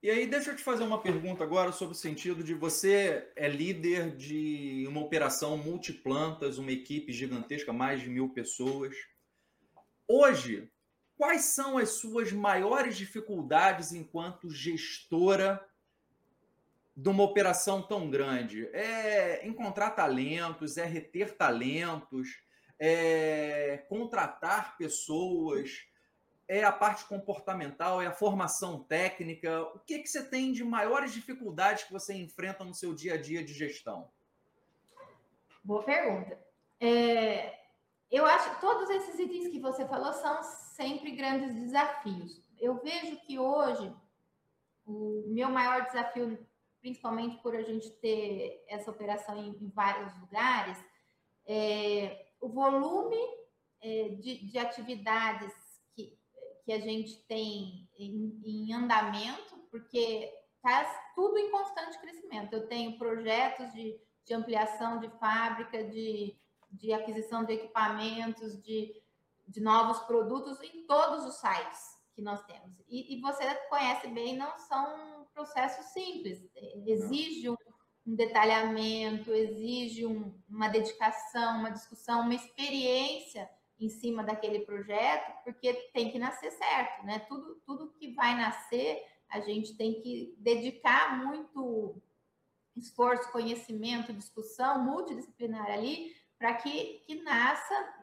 E 0.04 0.10
aí, 0.12 0.28
deixa 0.28 0.52
eu 0.52 0.56
te 0.56 0.62
fazer 0.62 0.84
uma 0.84 1.02
pergunta 1.02 1.44
agora 1.44 1.72
sobre 1.72 1.96
o 1.96 1.98
sentido 1.98 2.44
de 2.44 2.54
você 2.54 3.32
é 3.36 3.48
líder 3.48 4.16
de 4.16 4.86
uma 4.88 5.02
operação 5.02 5.58
multiplantas, 5.58 6.60
uma 6.60 6.72
equipe 6.72 7.14
gigantesca, 7.14 7.72
mais 7.72 8.02
de 8.02 8.10
mil 8.10 8.30
pessoas. 8.30 8.94
Hoje, 10.08 10.70
quais 11.18 11.46
são 11.46 11.78
as 11.78 11.92
suas 11.92 12.32
maiores 12.32 12.98
dificuldades 12.98 13.94
enquanto 13.94 14.50
gestora 14.50 15.66
de 16.96 17.10
uma 17.10 17.24
operação 17.24 17.82
tão 17.82 18.10
grande? 18.10 18.68
É 18.74 19.46
encontrar 19.46 19.92
talentos, 19.92 20.78
é 20.78 20.86
reter 20.86 21.36
talentos, 21.36 22.42
é 22.80 23.86
contratar 23.90 24.78
pessoas, 24.78 25.86
é 26.48 26.64
a 26.64 26.72
parte 26.72 27.06
comportamental, 27.06 28.02
é 28.02 28.08
a 28.08 28.14
formação 28.14 28.84
técnica. 28.84 29.62
O 29.76 29.80
que, 29.80 30.00
que 30.00 30.08
você 30.08 30.24
tem 30.24 30.52
de 30.52 30.64
maiores 30.64 31.12
dificuldades 31.12 31.86
que 31.86 31.94
você 31.94 32.14
enfrenta 32.14 32.64
no 32.64 32.74
seu 32.74 32.94
dia 32.94 33.16
a 33.16 33.22
dia 33.22 33.44
de 33.44 33.54
gestão? 33.54 34.10
Boa 35.64 35.84
pergunta. 35.84 36.40
É, 36.80 37.60
eu 38.12 38.26
acho 38.26 38.54
que 38.56 38.62
todos 38.62 38.90
esses 38.90 39.20
itens 39.20 39.48
que 39.48 39.60
você 39.60 39.86
falou 39.88 40.14
são 40.14 40.44
sempre 40.44 41.12
grandes 41.12 41.54
desafios. 41.56 42.42
Eu 42.60 42.76
vejo 42.82 43.18
que 43.22 43.40
hoje 43.40 43.92
o 44.86 45.24
meu 45.28 45.50
maior 45.50 45.86
desafio 45.86 46.38
principalmente 46.86 47.38
por 47.38 47.56
a 47.56 47.64
gente 47.64 47.90
ter 47.94 48.64
essa 48.68 48.92
operação 48.92 49.36
em, 49.36 49.58
em 49.60 49.70
vários 49.70 50.16
lugares, 50.20 50.78
é, 51.48 52.28
o 52.40 52.48
volume 52.48 53.18
é, 53.82 54.10
de, 54.10 54.46
de, 54.46 54.60
atividades 54.60 55.52
que, 55.96 56.16
que 56.64 56.72
a 56.72 56.80
gente 56.80 57.26
tem 57.28 57.90
em, 57.98 58.40
em 58.46 58.72
andamento, 58.72 59.58
porque 59.72 60.32
está 60.58 60.86
tudo 61.16 61.40
em 61.40 61.50
constante 61.50 61.98
crescimento. 61.98 62.54
Eu 62.54 62.68
tenho 62.68 63.00
projetos 63.00 63.74
de, 63.74 64.00
de 64.24 64.34
ampliação 64.36 65.00
de 65.00 65.10
fábrica, 65.18 65.84
de, 65.86 66.40
de 66.70 66.94
aquisição 66.94 67.44
de 67.44 67.54
equipamentos, 67.54 68.62
de, 68.62 68.94
de 69.48 69.60
novos 69.60 69.98
produtos 70.02 70.62
em 70.62 70.86
todos 70.86 71.26
os 71.26 71.38
sites 71.38 71.96
que 72.14 72.22
nós 72.22 72.44
temos. 72.46 72.80
E, 72.88 73.16
e 73.18 73.22
você 73.22 73.56
conhece 73.70 74.08
bem, 74.10 74.38
não 74.38 74.56
são 74.60 75.25
processo 75.36 75.84
simples, 75.92 76.42
exige 76.88 77.50
um, 77.50 77.58
um 78.08 78.16
detalhamento, 78.16 79.32
exige 79.34 80.06
um, 80.06 80.34
uma 80.50 80.70
dedicação, 80.70 81.60
uma 81.60 81.70
discussão, 81.70 82.22
uma 82.22 82.34
experiência 82.34 83.50
em 83.78 83.90
cima 83.90 84.24
daquele 84.24 84.62
projeto, 84.62 85.34
porque 85.44 85.74
tem 85.94 86.10
que 86.10 86.18
nascer 86.18 86.52
certo, 86.52 87.06
né? 87.06 87.20
Tudo, 87.28 87.62
tudo 87.66 87.92
que 88.00 88.14
vai 88.14 88.34
nascer, 88.34 89.04
a 89.30 89.42
gente 89.42 89.76
tem 89.76 90.02
que 90.02 90.34
dedicar 90.38 91.18
muito 91.18 92.02
esforço, 92.76 93.32
conhecimento, 93.32 94.14
discussão 94.14 94.82
multidisciplinar 94.84 95.70
ali, 95.70 96.16
para 96.38 96.54
que, 96.54 97.02
que 97.06 97.22
nasça 97.22 97.94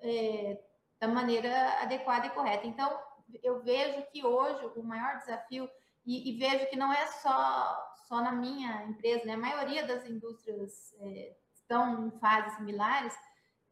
é, 0.00 0.62
da 1.00 1.08
maneira 1.08 1.80
adequada 1.82 2.26
e 2.26 2.30
correta. 2.30 2.66
Então, 2.66 2.98
eu 3.42 3.62
vejo 3.62 4.06
que 4.12 4.24
hoje 4.24 4.66
o 4.76 4.82
maior 4.82 5.18
desafio 5.18 5.68
e, 6.04 6.30
e, 6.30 6.38
vejo 6.38 6.68
que 6.68 6.76
não 6.76 6.92
é 6.92 7.06
só, 7.06 7.94
só 8.08 8.20
na 8.20 8.32
minha 8.32 8.84
empresa, 8.84 9.24
né? 9.24 9.34
a 9.34 9.38
maioria 9.38 9.86
das 9.86 10.04
indústrias 10.06 10.94
é, 11.00 11.36
estão 11.54 12.06
em 12.06 12.10
fases 12.18 12.54
similares 12.54 13.14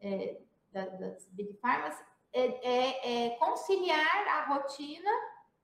é, 0.00 0.40
das 0.72 1.26
Big 1.32 1.54
Pharmas, 1.54 1.96
é, 2.32 2.42
é, 2.42 3.26
é 3.26 3.30
conciliar 3.36 4.28
a 4.28 4.54
rotina 4.54 5.10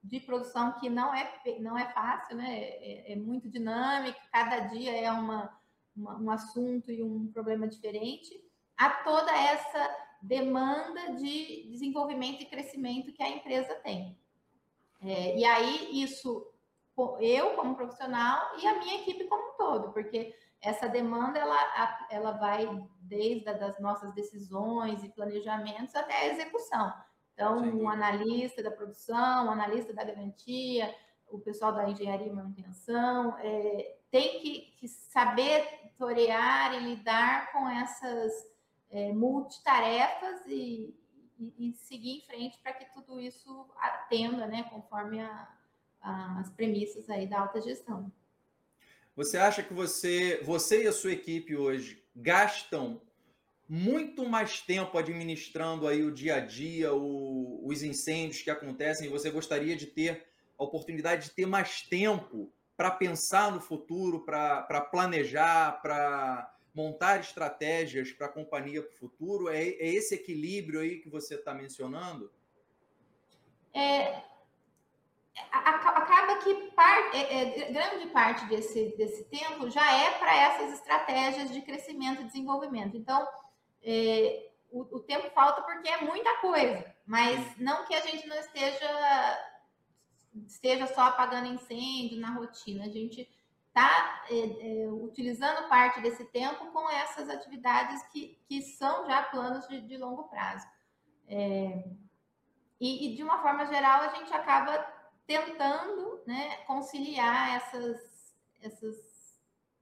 de 0.03 0.21
produção 0.21 0.73
que 0.79 0.89
não 0.89 1.15
é, 1.15 1.33
não 1.61 1.77
é 1.77 1.87
fácil, 1.93 2.37
né? 2.37 2.61
É, 2.61 3.13
é 3.13 3.17
muito 3.17 3.49
dinâmico, 3.49 4.19
cada 4.33 4.61
dia 4.61 4.93
é 4.93 5.11
uma, 5.11 5.53
uma, 5.97 6.17
um 6.19 6.31
assunto 6.31 6.91
e 6.93 7.03
um 7.03 7.27
problema 7.33 7.67
diferente, 7.67 8.41
a 8.77 8.91
toda 8.91 9.33
essa 9.33 9.97
demanda 10.23 11.15
de 11.15 11.69
desenvolvimento 11.71 12.43
e 12.43 12.47
crescimento 12.47 13.13
que 13.13 13.23
a 13.23 13.29
empresa 13.29 13.75
tem. 13.77 14.17
É, 15.03 15.39
e 15.39 15.45
aí, 15.45 16.03
isso, 16.03 16.47
eu 17.21 17.51
como 17.51 17.77
profissional 17.77 18.57
e 18.59 18.67
a 18.67 18.79
minha 18.79 19.01
equipe 19.01 19.25
como 19.25 19.51
um 19.51 19.57
todo, 19.57 19.93
porque 19.93 20.35
essa 20.61 20.89
demanda 20.89 21.39
ela, 21.39 22.07
ela 22.11 22.33
vai 22.33 22.67
desde 23.01 23.49
as 23.49 23.79
nossas 23.79 24.13
decisões 24.15 25.05
e 25.05 25.09
planejamentos 25.09 25.95
até 25.95 26.15
a 26.15 26.33
execução. 26.33 26.93
Então, 27.35 27.63
Sim. 27.63 27.83
um 27.83 27.89
analista 27.89 28.63
da 28.63 28.71
produção, 28.71 29.47
um 29.47 29.51
analista 29.51 29.93
da 29.93 30.03
garantia, 30.03 30.95
o 31.29 31.39
pessoal 31.39 31.73
da 31.73 31.89
engenharia 31.89 32.29
e 32.29 32.33
manutenção, 32.33 33.37
é, 33.39 33.99
tem 34.11 34.41
que, 34.41 34.61
que, 34.79 34.89
saber 34.89 35.69
torear 35.99 36.75
e 36.75 36.79
lidar 36.79 37.53
com 37.53 37.69
essas 37.69 38.33
é, 38.91 39.13
multitarefas 39.13 40.47
e, 40.47 40.99
e, 41.39 41.69
e, 41.69 41.73
seguir 41.75 42.19
em 42.19 42.21
frente 42.23 42.59
para 42.59 42.73
que 42.73 42.87
tudo 42.95 43.21
isso 43.21 43.67
atenda, 43.77 44.47
né, 44.47 44.63
conforme 44.71 45.21
a, 45.21 45.56
as 46.01 46.51
premissas 46.51 47.09
aí 47.11 47.27
da 47.27 47.41
alta 47.41 47.61
gestão. 47.61 48.13
Você 49.15 49.39
acha 49.39 49.63
que 49.63 49.73
você, 49.73 50.41
você 50.45 50.85
e 50.85 50.87
a 50.87 50.93
sua 50.93 51.13
equipe 51.13 51.57
hoje 51.57 52.05
gastam 52.15 53.01
muito 53.69 54.29
mais 54.29 54.61
tempo 54.61 54.97
administrando 54.97 55.89
aí 55.89 56.03
o 56.03 56.13
dia 56.13 56.37
a 56.37 56.41
dia, 56.41 56.95
o, 56.95 57.67
os 57.67 57.83
incêndios 57.83 58.43
que 58.43 58.51
acontecem, 58.51 59.07
e 59.07 59.11
você 59.11 59.31
gostaria 59.31 59.75
de 59.75 59.87
ter 59.87 60.27
a 60.59 60.65
oportunidade 60.65 61.29
de 61.29 61.35
ter 61.35 61.47
mais 61.47 61.83
tempo 61.83 62.53
para 62.77 62.91
pensar 62.91 63.51
no 63.51 63.61
futuro, 63.61 64.25
para 64.25 64.81
planejar, 64.91 65.81
para 65.81 66.55
montar 66.75 67.21
estratégias 67.21 68.13
para 68.13 68.27
a 68.27 68.33
companhia 68.33 68.83
para 68.83 68.93
o 68.93 68.99
futuro? 68.99 69.49
É, 69.49 69.63
é, 69.63 69.95
esse 69.95 70.15
equilíbrio 70.15 70.81
aí 70.81 70.99
que 70.99 71.09
você 71.09 71.35
está 71.37 71.55
mencionando? 71.55 72.31
É, 73.73 74.23
acaba 75.51 76.37
que 76.43 76.73
é, 77.13 77.63
é, 77.63 77.73
grande 77.73 78.07
parte 78.09 78.45
desse, 78.47 78.95
desse 78.97 79.25
tempo 79.25 79.71
já 79.71 79.93
é 79.93 80.19
para 80.19 80.35
essas 80.35 80.75
estratégias 80.75 81.51
de 81.51 81.61
crescimento 81.63 82.23
e 82.23 82.27
desenvolvimento. 82.27 82.97
Então, 82.97 83.27
é, 83.83 84.51
o, 84.71 84.83
o, 84.97 85.01
tempo 85.01 85.31
falta 85.31 85.63
porque 85.63 85.89
é 85.89 86.03
muita 86.03 86.37
coisa, 86.39 86.85
mas 87.07 87.57
não 87.59 87.85
que 87.85 87.95
a 87.95 88.01
gente 88.01 88.27
não 88.27 88.37
esteja 88.37 89.43
esteja 90.47 90.87
só 90.89 91.03
apagando 91.03 91.47
incêndio 91.47 92.21
na 92.21 92.35
rotina. 92.35 92.85
A 92.85 92.89
gente 92.89 93.27
está 93.69 94.25
é, 94.31 94.85
é, 94.85 94.89
utilizando 94.89 95.69
parte 95.69 96.01
desse 96.01 96.25
tempo 96.27 96.67
com 96.73 96.91
essas 96.91 97.29
atividades 97.31 98.03
que, 98.09 98.39
que 98.47 98.61
são 98.63 99.07
já 99.07 99.23
planos 99.23 99.67
de, 99.67 99.81
de 99.81 99.97
longo 99.97 100.25
prazo. 100.25 100.67
É, 101.27 101.85
e, 102.79 103.09
e, 103.09 103.17
de 103.17 103.23
uma 103.23 103.41
forma 103.41 103.65
geral, 103.67 104.03
a 104.03 104.15
gente 104.15 104.33
acaba 104.33 104.96
tentando 105.27 106.23
né, 106.27 106.57
conciliar 106.67 107.57
essas, 107.57 108.35
essas 108.61 108.97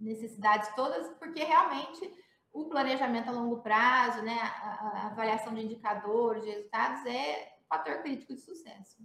necessidades 0.01 0.75
todas, 0.75 1.09
porque 1.19 1.43
realmente 1.43 2.11
o 2.53 2.67
planejamento 2.67 3.29
a 3.29 3.33
longo 3.33 3.61
prazo, 3.61 4.23
né, 4.23 4.39
a, 4.41 5.03
a 5.03 5.07
avaliação 5.09 5.55
de 5.55 5.63
indicadores, 5.63 6.45
de 6.45 6.51
resultados, 6.51 7.05
é 7.07 7.57
um 7.61 7.67
fator 7.69 8.03
crítico 8.03 8.35
de 8.35 8.41
sucesso. 8.41 8.97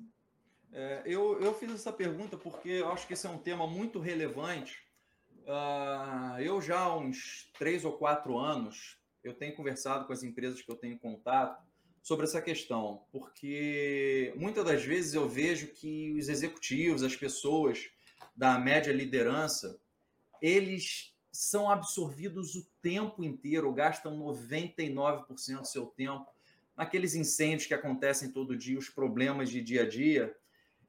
É, 0.71 1.01
eu, 1.05 1.39
eu 1.41 1.53
fiz 1.53 1.73
essa 1.73 1.91
pergunta 1.91 2.37
porque 2.37 2.69
eu 2.69 2.91
acho 2.91 3.07
que 3.07 3.13
esse 3.13 3.25
é 3.25 3.29
um 3.29 3.39
tema 3.39 3.65
muito 3.65 3.99
relevante. 3.99 4.87
Uh, 5.45 6.39
eu 6.39 6.61
já 6.61 6.79
há 6.79 6.95
uns 6.95 7.49
três 7.57 7.83
ou 7.83 7.93
quatro 7.93 8.37
anos 8.37 8.99
eu 9.23 9.33
tenho 9.33 9.55
conversado 9.55 10.05
com 10.05 10.13
as 10.13 10.21
empresas 10.21 10.61
que 10.61 10.71
eu 10.71 10.75
tenho 10.75 10.99
contato 10.99 11.68
sobre 12.01 12.25
essa 12.25 12.41
questão, 12.41 13.03
porque 13.11 14.33
muitas 14.35 14.65
das 14.65 14.83
vezes 14.83 15.13
eu 15.13 15.27
vejo 15.27 15.67
que 15.67 16.13
os 16.13 16.29
executivos, 16.29 17.03
as 17.03 17.15
pessoas 17.15 17.89
da 18.35 18.57
média 18.57 18.91
liderança, 18.91 19.79
eles 20.41 21.13
são 21.31 21.69
absorvidos 21.69 22.55
o 22.55 22.65
tempo 22.81 23.23
inteiro, 23.23 23.73
gastam 23.73 24.17
99% 24.17 25.59
do 25.59 25.67
seu 25.67 25.85
tempo 25.85 26.27
naqueles 26.75 27.13
incêndios 27.13 27.65
que 27.65 27.73
acontecem 27.73 28.31
todo 28.31 28.57
dia, 28.57 28.79
os 28.79 28.89
problemas 28.89 29.49
de 29.49 29.61
dia 29.61 29.83
a 29.83 29.89
dia, 29.89 30.35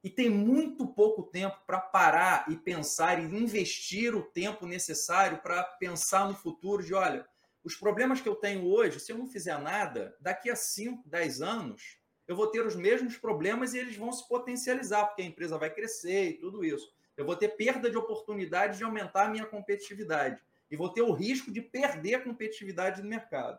e 0.03 0.09
tem 0.09 0.31
muito 0.31 0.87
pouco 0.87 1.25
tempo 1.25 1.59
para 1.67 1.79
parar 1.79 2.47
e 2.49 2.57
pensar 2.57 3.21
e 3.21 3.25
investir 3.25 4.15
o 4.15 4.23
tempo 4.23 4.67
necessário 4.67 5.39
para 5.39 5.63
pensar 5.63 6.27
no 6.29 6.35
futuro 6.35 6.83
de, 6.83 6.95
olha, 6.95 7.27
os 7.63 7.77
problemas 7.77 8.21
que 8.21 8.29
eu 8.29 8.35
tenho 8.35 8.67
hoje, 8.67 9.01
se 9.01 9.13
eu 9.13 9.19
não 9.19 9.27
fizer 9.27 9.59
nada, 9.61 10.17
daqui 10.21 10.51
a 10.51 10.57
5, 10.57 11.09
10 11.09 11.43
anos, 11.43 11.99
eu 12.27 12.37
vou 12.37 12.47
ter 12.47 12.65
os 12.65 12.77
mesmos 12.77 13.17
problemas 13.17 13.75
e 13.75 13.79
eles 13.79 13.97
vão 13.97 14.13
se 14.13 14.27
potencializar, 14.29 15.07
porque 15.07 15.23
a 15.23 15.27
empresa 15.27 15.59
vai 15.59 15.69
crescer 15.69 16.31
e 16.31 16.33
tudo 16.35 16.65
isso. 16.65 16.95
Eu 17.17 17.25
vou 17.25 17.37
ter 17.37 17.49
perda 17.49 17.91
de 17.91 17.97
oportunidade 17.97 18.79
de 18.79 18.85
aumentar 18.85 19.27
a 19.27 19.29
minha 19.29 19.45
competitividade. 19.45 20.43
E 20.71 20.77
vou 20.77 20.89
ter 20.89 21.03
o 21.03 21.13
risco 21.13 21.51
de 21.51 21.61
perder 21.61 22.15
a 22.15 22.23
competitividade 22.23 23.03
no 23.03 23.09
mercado. 23.09 23.59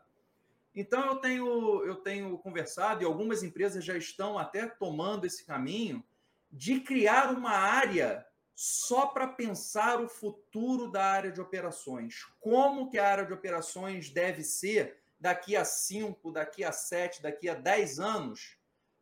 Então, 0.73 1.05
eu 1.05 1.15
tenho, 1.17 1.85
eu 1.85 1.95
tenho 1.97 2.37
conversado, 2.37 3.03
e 3.03 3.05
algumas 3.05 3.43
empresas 3.43 3.83
já 3.83 3.97
estão 3.97 4.39
até 4.39 4.65
tomando 4.65 5.27
esse 5.27 5.45
caminho, 5.45 6.03
de 6.49 6.79
criar 6.79 7.33
uma 7.33 7.51
área 7.51 8.25
só 8.63 9.07
para 9.07 9.25
pensar 9.25 9.99
o 9.99 10.07
futuro 10.07 10.91
da 10.91 11.03
área 11.03 11.31
de 11.31 11.41
operações. 11.41 12.27
Como 12.39 12.91
que 12.91 12.99
a 12.99 13.09
área 13.09 13.25
de 13.25 13.33
operações 13.33 14.11
deve 14.11 14.43
ser 14.43 14.99
daqui 15.19 15.55
a 15.55 15.65
5, 15.65 16.31
daqui 16.31 16.63
a 16.63 16.71
7, 16.71 17.23
daqui 17.23 17.49
a 17.49 17.55
10 17.55 17.99
anos 17.99 18.59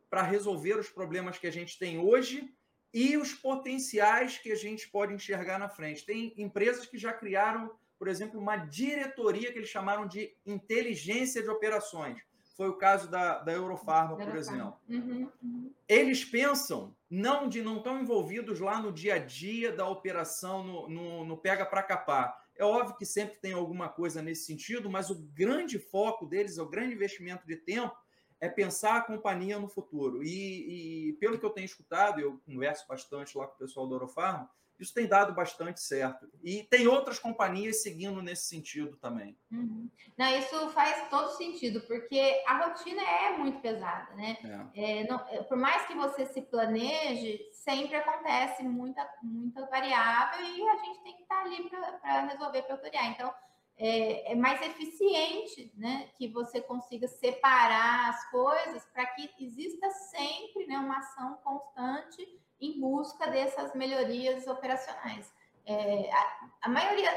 para 0.08 0.22
resolver 0.22 0.78
os 0.78 0.88
problemas 0.88 1.36
que 1.36 1.46
a 1.46 1.52
gente 1.52 1.78
tem 1.78 1.98
hoje 1.98 2.50
e 2.90 3.18
os 3.18 3.34
potenciais 3.34 4.38
que 4.38 4.50
a 4.50 4.56
gente 4.56 4.88
pode 4.88 5.12
enxergar 5.12 5.58
na 5.58 5.68
frente. 5.68 6.06
Tem 6.06 6.32
empresas 6.38 6.86
que 6.86 6.96
já 6.96 7.12
criaram, 7.12 7.70
por 7.98 8.08
exemplo, 8.08 8.40
uma 8.40 8.56
diretoria 8.56 9.52
que 9.52 9.58
eles 9.58 9.68
chamaram 9.68 10.08
de 10.08 10.34
inteligência 10.46 11.42
de 11.42 11.50
operações. 11.50 12.18
Foi 12.56 12.70
o 12.70 12.78
caso 12.78 13.10
da, 13.10 13.40
da 13.40 13.52
Eurofarma, 13.52 14.16
por 14.16 14.36
exemplo. 14.36 14.80
Uhum, 14.88 15.30
uhum. 15.42 15.74
Eles 15.86 16.24
pensam 16.24 16.96
não 17.10 17.48
de 17.48 17.60
não 17.60 17.78
estão 17.78 18.00
envolvidos 18.00 18.60
lá 18.60 18.80
no 18.80 18.92
dia 18.92 19.14
a 19.14 19.18
dia 19.18 19.72
da 19.72 19.88
operação, 19.88 20.62
no, 20.62 20.88
no, 20.88 21.24
no 21.24 21.36
pega 21.36 21.66
para 21.66 21.82
capar. 21.82 22.40
É 22.56 22.64
óbvio 22.64 22.96
que 22.96 23.04
sempre 23.04 23.38
tem 23.38 23.52
alguma 23.52 23.88
coisa 23.88 24.22
nesse 24.22 24.44
sentido, 24.44 24.88
mas 24.88 25.10
o 25.10 25.20
grande 25.34 25.78
foco 25.78 26.24
deles, 26.24 26.58
o 26.58 26.68
grande 26.68 26.94
investimento 26.94 27.44
de 27.46 27.56
tempo, 27.56 27.96
é 28.40 28.48
pensar 28.48 28.96
a 28.96 29.02
companhia 29.02 29.58
no 29.58 29.68
futuro. 29.68 30.22
E, 30.22 31.08
e, 31.08 31.12
pelo 31.14 31.38
que 31.38 31.44
eu 31.44 31.50
tenho 31.50 31.64
escutado, 31.64 32.20
eu 32.20 32.40
converso 32.46 32.86
bastante 32.86 33.36
lá 33.36 33.46
com 33.46 33.54
o 33.54 33.58
pessoal 33.58 33.86
do 33.88 33.94
Eurofarma, 33.94 34.48
isso 34.80 34.94
tem 34.94 35.06
dado 35.06 35.34
bastante 35.34 35.80
certo. 35.80 36.26
E 36.42 36.64
tem 36.64 36.86
outras 36.86 37.18
companhias 37.18 37.82
seguindo 37.82 38.22
nesse 38.22 38.46
sentido 38.46 38.96
também. 38.96 39.36
Uhum. 39.52 39.88
Não, 40.16 40.38
isso 40.38 40.70
faz 40.70 41.08
todo 41.10 41.36
sentido, 41.36 41.82
porque 41.82 42.42
a 42.46 42.66
rotina 42.66 43.02
é 43.02 43.36
muito 43.36 43.60
pesada, 43.60 44.14
né? 44.14 44.38
É. 44.74 45.00
É, 45.00 45.06
não, 45.06 45.20
é, 45.28 45.42
por 45.42 45.56
mais 45.56 45.86
que 45.86 45.94
você 45.94 46.26
se 46.26 46.42
planeje, 46.42 47.40
sempre 47.52 47.96
acontece 47.96 48.62
muita, 48.62 49.06
muita 49.22 49.66
variável 49.66 50.46
e 50.46 50.68
a 50.68 50.76
gente 50.76 51.02
tem 51.02 51.16
que 51.16 51.22
estar 51.22 51.42
ali 51.42 51.68
para 51.68 52.26
resolver, 52.26 52.62
para 52.62 52.74
autoriar. 52.74 53.10
Então, 53.10 53.32
é, 53.76 54.32
é, 54.32 54.34
mais 54.34 54.60
eficiente, 54.60 55.72
né? 55.74 56.10
Que 56.16 56.28
você 56.28 56.60
consiga 56.60 57.08
separar 57.08 58.10
as 58.10 58.30
coisas 58.30 58.84
para 58.92 59.06
que 59.06 59.30
exista 59.38 59.90
sempre 59.90 60.66
né, 60.66 60.78
uma 60.78 60.98
ação 60.98 61.38
constante 61.42 62.40
em 62.60 62.78
busca 62.80 63.28
dessas 63.28 63.74
melhorias 63.74 64.46
operacionais. 64.46 65.32
É, 65.64 66.10
a, 66.12 66.50
a, 66.62 66.68
maioria, 66.68 67.10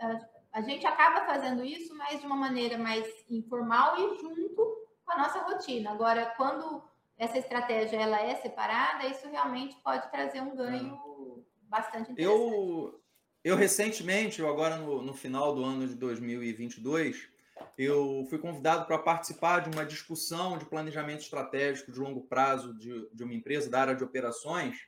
a, 0.00 0.20
a, 0.52 0.60
gente 0.62 0.86
acaba 0.86 1.26
fazendo 1.26 1.64
isso, 1.64 1.94
mas 1.96 2.20
de 2.20 2.26
uma 2.26 2.36
maneira 2.36 2.78
mais 2.78 3.06
informal 3.28 3.96
e 3.98 4.18
junto 4.20 4.88
com 5.04 5.12
a 5.12 5.18
nossa 5.18 5.40
rotina. 5.40 5.90
Agora, 5.90 6.32
quando 6.36 6.82
essa 7.18 7.38
estratégia 7.38 7.98
ela 7.98 8.20
é 8.20 8.34
separada, 8.36 9.06
isso 9.06 9.28
realmente 9.28 9.76
pode 9.82 10.10
trazer 10.10 10.40
um 10.40 10.56
ganho 10.56 10.94
é. 10.94 11.68
bastante 11.68 12.12
interessante. 12.12 12.40
Eu, 12.44 13.00
eu 13.44 13.56
recentemente, 13.56 14.40
eu 14.40 14.48
agora 14.48 14.76
no, 14.76 15.02
no 15.02 15.14
final 15.14 15.54
do 15.54 15.64
ano 15.64 15.86
de 15.86 15.94
2022, 15.94 17.31
eu 17.76 18.26
fui 18.28 18.38
convidado 18.38 18.86
para 18.86 18.98
participar 18.98 19.60
de 19.60 19.70
uma 19.70 19.84
discussão 19.84 20.58
de 20.58 20.64
planejamento 20.64 21.20
estratégico 21.20 21.92
de 21.92 21.98
longo 21.98 22.22
prazo 22.22 22.74
de, 22.74 23.08
de 23.12 23.24
uma 23.24 23.34
empresa 23.34 23.70
da 23.70 23.80
área 23.80 23.94
de 23.94 24.04
operações. 24.04 24.86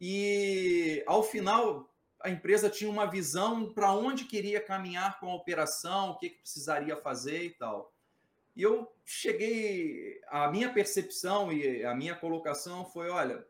E, 0.00 1.02
ao 1.06 1.22
final, 1.22 1.90
a 2.20 2.30
empresa 2.30 2.70
tinha 2.70 2.90
uma 2.90 3.06
visão 3.06 3.72
para 3.72 3.92
onde 3.92 4.24
queria 4.24 4.60
caminhar 4.60 5.20
com 5.20 5.30
a 5.30 5.34
operação, 5.34 6.10
o 6.10 6.18
que, 6.18 6.30
que 6.30 6.40
precisaria 6.40 6.96
fazer 6.96 7.44
e 7.44 7.50
tal. 7.50 7.92
E 8.56 8.62
eu 8.62 8.90
cheguei, 9.04 10.20
a 10.28 10.50
minha 10.50 10.72
percepção 10.72 11.52
e 11.52 11.84
a 11.84 11.94
minha 11.94 12.14
colocação 12.14 12.84
foi, 12.84 13.10
olha, 13.10 13.44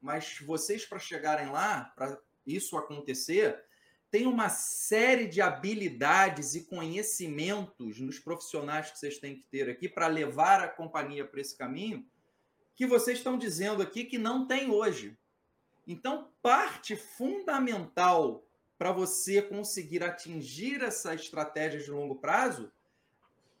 mas 0.00 0.38
vocês 0.40 0.84
para 0.84 0.98
chegarem 0.98 1.50
lá, 1.50 1.92
para 1.94 2.18
isso 2.46 2.76
acontecer, 2.76 3.62
tem 4.10 4.26
uma 4.26 4.48
série 4.48 5.26
de 5.26 5.40
habilidades 5.40 6.54
e 6.54 6.64
conhecimentos 6.64 8.00
nos 8.00 8.18
profissionais 8.18 8.90
que 8.90 8.98
vocês 8.98 9.18
têm 9.18 9.36
que 9.36 9.46
ter 9.46 9.68
aqui 9.68 9.88
para 9.88 10.06
levar 10.06 10.60
a 10.60 10.68
companhia 10.68 11.24
para 11.24 11.40
esse 11.40 11.56
caminho, 11.56 12.06
que 12.74 12.86
vocês 12.86 13.18
estão 13.18 13.36
dizendo 13.36 13.82
aqui 13.82 14.04
que 14.04 14.18
não 14.18 14.46
tem 14.46 14.70
hoje. 14.70 15.18
Então, 15.86 16.30
parte 16.42 16.96
fundamental 16.96 18.44
para 18.78 18.92
você 18.92 19.40
conseguir 19.40 20.02
atingir 20.04 20.82
essa 20.82 21.14
estratégia 21.14 21.80
de 21.80 21.90
longo 21.90 22.16
prazo 22.16 22.70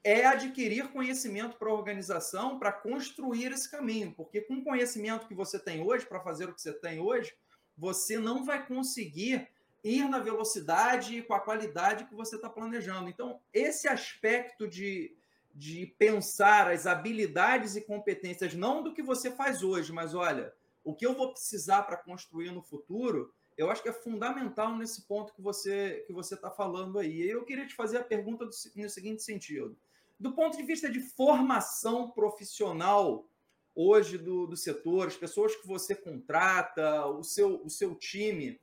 é 0.04 0.24
adquirir 0.24 0.92
conhecimento 0.92 1.56
para 1.56 1.68
a 1.68 1.74
organização 1.74 2.58
para 2.58 2.70
construir 2.70 3.50
esse 3.52 3.68
caminho, 3.68 4.12
porque 4.14 4.40
com 4.40 4.58
o 4.58 4.64
conhecimento 4.64 5.26
que 5.26 5.34
você 5.34 5.58
tem 5.58 5.82
hoje, 5.82 6.06
para 6.06 6.20
fazer 6.20 6.48
o 6.48 6.54
que 6.54 6.62
você 6.62 6.72
tem 6.72 7.00
hoje, 7.00 7.34
você 7.76 8.18
não 8.18 8.44
vai 8.44 8.64
conseguir 8.64 9.48
ir 9.82 10.08
na 10.08 10.18
velocidade 10.18 11.18
e 11.18 11.22
com 11.22 11.34
a 11.34 11.40
qualidade 11.40 12.06
que 12.06 12.14
você 12.14 12.36
está 12.36 12.48
planejando. 12.48 13.08
Então, 13.08 13.40
esse 13.52 13.88
aspecto 13.88 14.66
de, 14.66 15.16
de 15.54 15.86
pensar 15.98 16.70
as 16.70 16.86
habilidades 16.86 17.76
e 17.76 17.80
competências, 17.80 18.54
não 18.54 18.82
do 18.82 18.92
que 18.92 19.02
você 19.02 19.30
faz 19.30 19.62
hoje, 19.62 19.92
mas 19.92 20.14
olha, 20.14 20.52
o 20.82 20.94
que 20.94 21.06
eu 21.06 21.14
vou 21.14 21.32
precisar 21.32 21.82
para 21.82 21.96
construir 21.96 22.50
no 22.52 22.62
futuro, 22.62 23.32
eu 23.56 23.70
acho 23.70 23.82
que 23.82 23.88
é 23.88 23.92
fundamental 23.92 24.76
nesse 24.76 25.02
ponto 25.02 25.32
que 25.32 25.40
você 25.40 26.04
que 26.06 26.12
você 26.12 26.34
está 26.34 26.50
falando 26.50 26.98
aí. 26.98 27.22
Eu 27.22 27.44
queria 27.44 27.66
te 27.66 27.74
fazer 27.74 27.98
a 27.98 28.04
pergunta 28.04 28.44
do, 28.44 28.50
no 28.76 28.90
seguinte 28.90 29.22
sentido: 29.22 29.76
do 30.20 30.32
ponto 30.32 30.56
de 30.56 30.62
vista 30.62 30.90
de 30.90 31.00
formação 31.00 32.10
profissional 32.10 33.26
hoje 33.74 34.16
do, 34.16 34.46
do 34.46 34.56
setor, 34.56 35.08
as 35.08 35.16
pessoas 35.16 35.54
que 35.54 35.66
você 35.66 35.94
contrata, 35.94 37.06
o 37.06 37.22
seu, 37.22 37.62
o 37.62 37.68
seu 37.68 37.94
time, 37.94 38.58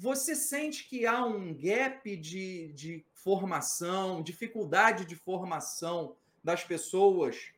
você 0.00 0.34
sente 0.34 0.88
que 0.88 1.04
há 1.04 1.22
um 1.22 1.52
gap 1.52 2.16
de, 2.16 2.72
de 2.72 3.04
formação, 3.12 4.22
dificuldade 4.22 5.04
de 5.04 5.14
formação 5.14 6.16
das 6.42 6.64
pessoas 6.64 7.52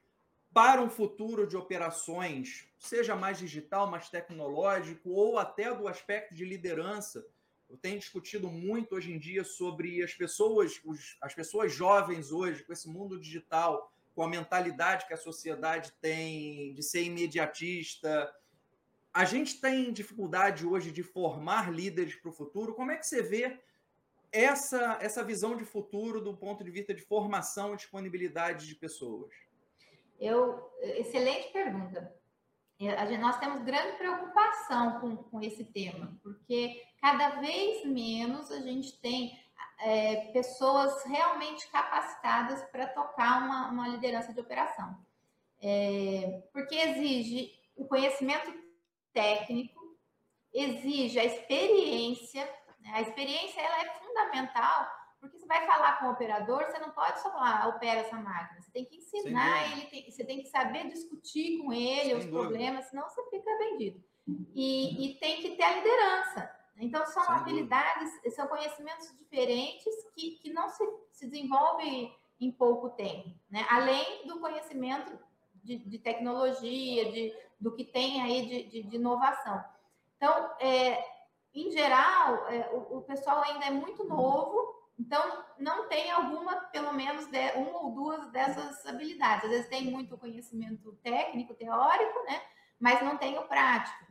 para 0.52 0.82
um 0.82 0.90
futuro 0.90 1.46
de 1.46 1.56
operações, 1.56 2.66
seja 2.80 3.14
mais 3.14 3.38
digital, 3.38 3.88
mais 3.88 4.08
tecnológico, 4.08 5.08
ou 5.10 5.38
até 5.38 5.72
do 5.72 5.86
aspecto 5.86 6.34
de 6.34 6.44
liderança? 6.44 7.24
Eu 7.70 7.76
tenho 7.76 8.00
discutido 8.00 8.50
muito 8.50 8.96
hoje 8.96 9.12
em 9.12 9.20
dia 9.20 9.44
sobre 9.44 10.02
as 10.02 10.12
pessoas, 10.12 10.80
os, 10.84 11.16
as 11.22 11.32
pessoas 11.32 11.72
jovens 11.72 12.32
hoje, 12.32 12.64
com 12.64 12.72
esse 12.72 12.88
mundo 12.88 13.20
digital, 13.20 13.94
com 14.16 14.22
a 14.24 14.28
mentalidade 14.28 15.06
que 15.06 15.14
a 15.14 15.16
sociedade 15.16 15.92
tem 16.00 16.74
de 16.74 16.82
ser 16.82 17.04
imediatista. 17.04 18.28
A 19.12 19.24
gente 19.24 19.60
tem 19.60 19.92
dificuldade 19.92 20.66
hoje 20.66 20.90
de 20.90 21.02
formar 21.02 21.70
líderes 21.70 22.14
para 22.14 22.30
o 22.30 22.32
futuro. 22.32 22.74
Como 22.74 22.90
é 22.90 22.96
que 22.96 23.06
você 23.06 23.22
vê 23.22 23.60
essa, 24.32 24.98
essa 25.02 25.22
visão 25.22 25.54
de 25.54 25.64
futuro 25.64 26.22
do 26.22 26.34
ponto 26.34 26.64
de 26.64 26.70
vista 26.70 26.94
de 26.94 27.02
formação 27.02 27.74
e 27.74 27.76
disponibilidade 27.76 28.66
de 28.66 28.74
pessoas? 28.74 29.30
Eu, 30.18 30.72
excelente 30.80 31.52
pergunta. 31.52 32.14
É, 32.80 33.18
nós 33.18 33.38
temos 33.38 33.62
grande 33.62 33.96
preocupação 33.98 34.98
com, 35.00 35.16
com 35.16 35.42
esse 35.42 35.64
tema, 35.64 36.18
porque 36.22 36.82
cada 37.00 37.40
vez 37.40 37.84
menos 37.84 38.50
a 38.50 38.60
gente 38.60 38.98
tem 39.00 39.38
é, 39.78 40.32
pessoas 40.32 41.04
realmente 41.04 41.68
capacitadas 41.70 42.62
para 42.70 42.86
tocar 42.88 43.44
uma, 43.44 43.68
uma, 43.68 43.88
liderança 43.88 44.32
de 44.32 44.40
operação. 44.40 44.96
É, 45.60 46.42
porque 46.52 46.74
exige 46.74 47.52
o 47.76 47.84
conhecimento 47.84 48.61
técnico, 49.12 49.80
exige 50.52 51.18
a 51.18 51.24
experiência, 51.24 52.44
né? 52.80 52.90
a 52.94 53.00
experiência 53.00 53.60
ela 53.60 53.82
é 53.82 53.90
fundamental 53.98 55.02
porque 55.22 55.38
você 55.38 55.46
vai 55.46 55.64
falar 55.64 56.00
com 56.00 56.06
o 56.06 56.10
operador, 56.10 56.64
você 56.64 56.80
não 56.80 56.90
pode 56.90 57.20
só 57.20 57.30
falar, 57.30 57.62
ah, 57.62 57.68
opera 57.68 58.00
essa 58.00 58.16
máquina. 58.16 58.60
Você 58.60 58.72
tem 58.72 58.84
que 58.84 58.96
ensinar 58.96 59.70
ele, 59.70 59.86
tem, 59.86 60.10
você 60.10 60.24
tem 60.24 60.42
que 60.42 60.48
saber 60.48 60.88
discutir 60.88 61.58
com 61.58 61.72
ele 61.72 62.06
Sem 62.10 62.16
os 62.16 62.24
dúvida. 62.24 62.40
problemas, 62.40 62.86
senão 62.86 63.08
você 63.08 63.22
fica 63.30 63.56
vendido. 63.58 64.02
E, 64.52 65.06
e, 65.06 65.14
tem 65.20 65.40
que 65.40 65.54
ter 65.54 65.62
a 65.62 65.76
liderança. 65.76 66.50
Então, 66.76 67.06
são 67.06 67.22
Sem 67.22 67.34
habilidades, 67.36 68.12
dúvida. 68.14 68.30
são 68.32 68.48
conhecimentos 68.48 69.16
diferentes 69.16 69.94
que, 70.16 70.38
que 70.42 70.52
não 70.52 70.68
se, 70.68 70.84
se 71.12 71.28
desenvolvem 71.28 72.12
em 72.40 72.50
pouco 72.50 72.90
tempo. 72.90 73.30
Né? 73.48 73.64
Além 73.70 74.26
do 74.26 74.40
conhecimento 74.40 75.16
de, 75.62 75.78
de 75.78 75.98
tecnologia, 76.00 77.12
de, 77.12 77.32
do 77.62 77.74
que 77.74 77.84
tem 77.84 78.20
aí 78.20 78.46
de, 78.46 78.62
de, 78.64 78.82
de 78.82 78.96
inovação. 78.96 79.62
Então, 80.16 80.50
é, 80.60 81.04
em 81.54 81.70
geral, 81.70 82.48
é, 82.48 82.70
o, 82.72 82.98
o 82.98 83.02
pessoal 83.02 83.42
ainda 83.42 83.66
é 83.66 83.70
muito 83.70 84.04
novo 84.04 84.82
então, 84.98 85.44
não 85.58 85.88
tem 85.88 86.10
alguma, 86.10 86.54
pelo 86.66 86.92
menos 86.92 87.26
de, 87.26 87.50
uma 87.56 87.82
ou 87.82 87.90
duas 87.90 88.30
dessas 88.30 88.86
habilidades. 88.86 89.44
Às 89.44 89.50
vezes 89.50 89.68
tem 89.68 89.90
muito 89.90 90.18
conhecimento 90.18 90.92
técnico, 91.02 91.54
teórico, 91.54 92.22
né? 92.24 92.40
Mas 92.78 93.02
não 93.02 93.16
tem 93.16 93.38
o 93.38 93.48
prático. 93.48 94.06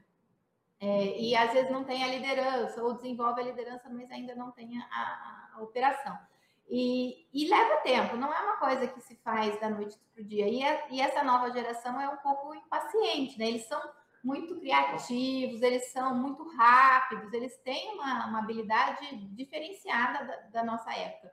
É, 0.80 1.18
e 1.18 1.36
às 1.36 1.54
vezes 1.54 1.72
não 1.72 1.84
tem 1.84 2.04
a 2.04 2.08
liderança, 2.08 2.84
ou 2.84 2.94
desenvolve 2.94 3.40
a 3.40 3.46
liderança, 3.46 3.88
mas 3.90 4.12
ainda 4.12 4.34
não 4.34 4.52
tem 4.52 4.82
a, 4.82 4.84
a, 4.84 5.50
a 5.56 5.62
operação. 5.62 6.18
E, 6.70 7.28
e, 7.34 7.50
leva 7.50 7.82
tempo, 7.82 8.16
não 8.16 8.34
é 8.34 8.40
uma 8.42 8.58
coisa 8.58 8.88
que 8.88 9.02
se 9.02 9.16
faz 9.18 9.60
da 9.60 9.70
noite 9.70 9.98
para 10.14 10.24
o 10.24 10.26
dia. 10.26 10.48
E, 10.48 10.96
e 10.96 11.02
essa 11.02 11.24
nova 11.24 11.52
geração 11.52 12.00
é 12.00 12.08
um 12.08 12.18
pouco 12.18 12.56
impaciente, 12.56 13.38
né? 13.38 13.48
Eles 13.48 13.68
são 13.68 13.82
muito 14.24 14.60
criativos, 14.60 15.62
eles 15.62 15.92
são 15.92 16.16
muito 16.16 16.48
rápidos, 16.56 17.34
eles 17.34 17.58
têm 17.58 17.94
uma, 17.96 18.28
uma 18.28 18.40
habilidade 18.40 19.18
diferenciada 19.36 20.26
da, 20.26 20.36
da, 20.62 20.64
nossa 20.64 20.94
época. 20.94 21.32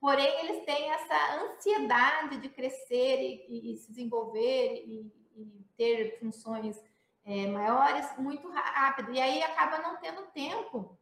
Porém, 0.00 0.28
eles 0.44 0.64
têm 0.64 0.90
essa 0.90 1.42
ansiedade 1.42 2.36
de 2.38 2.48
crescer 2.48 3.46
e, 3.48 3.72
e 3.72 3.76
se 3.78 3.90
desenvolver 3.90 4.84
e, 4.86 5.12
e 5.34 5.66
ter 5.76 6.18
funções 6.20 6.80
é, 7.24 7.46
maiores 7.46 8.06
muito 8.18 8.48
rápido. 8.50 9.12
E 9.12 9.20
aí 9.20 9.42
acaba 9.42 9.78
não 9.78 9.96
tendo 9.96 10.22
tempo 10.32 10.97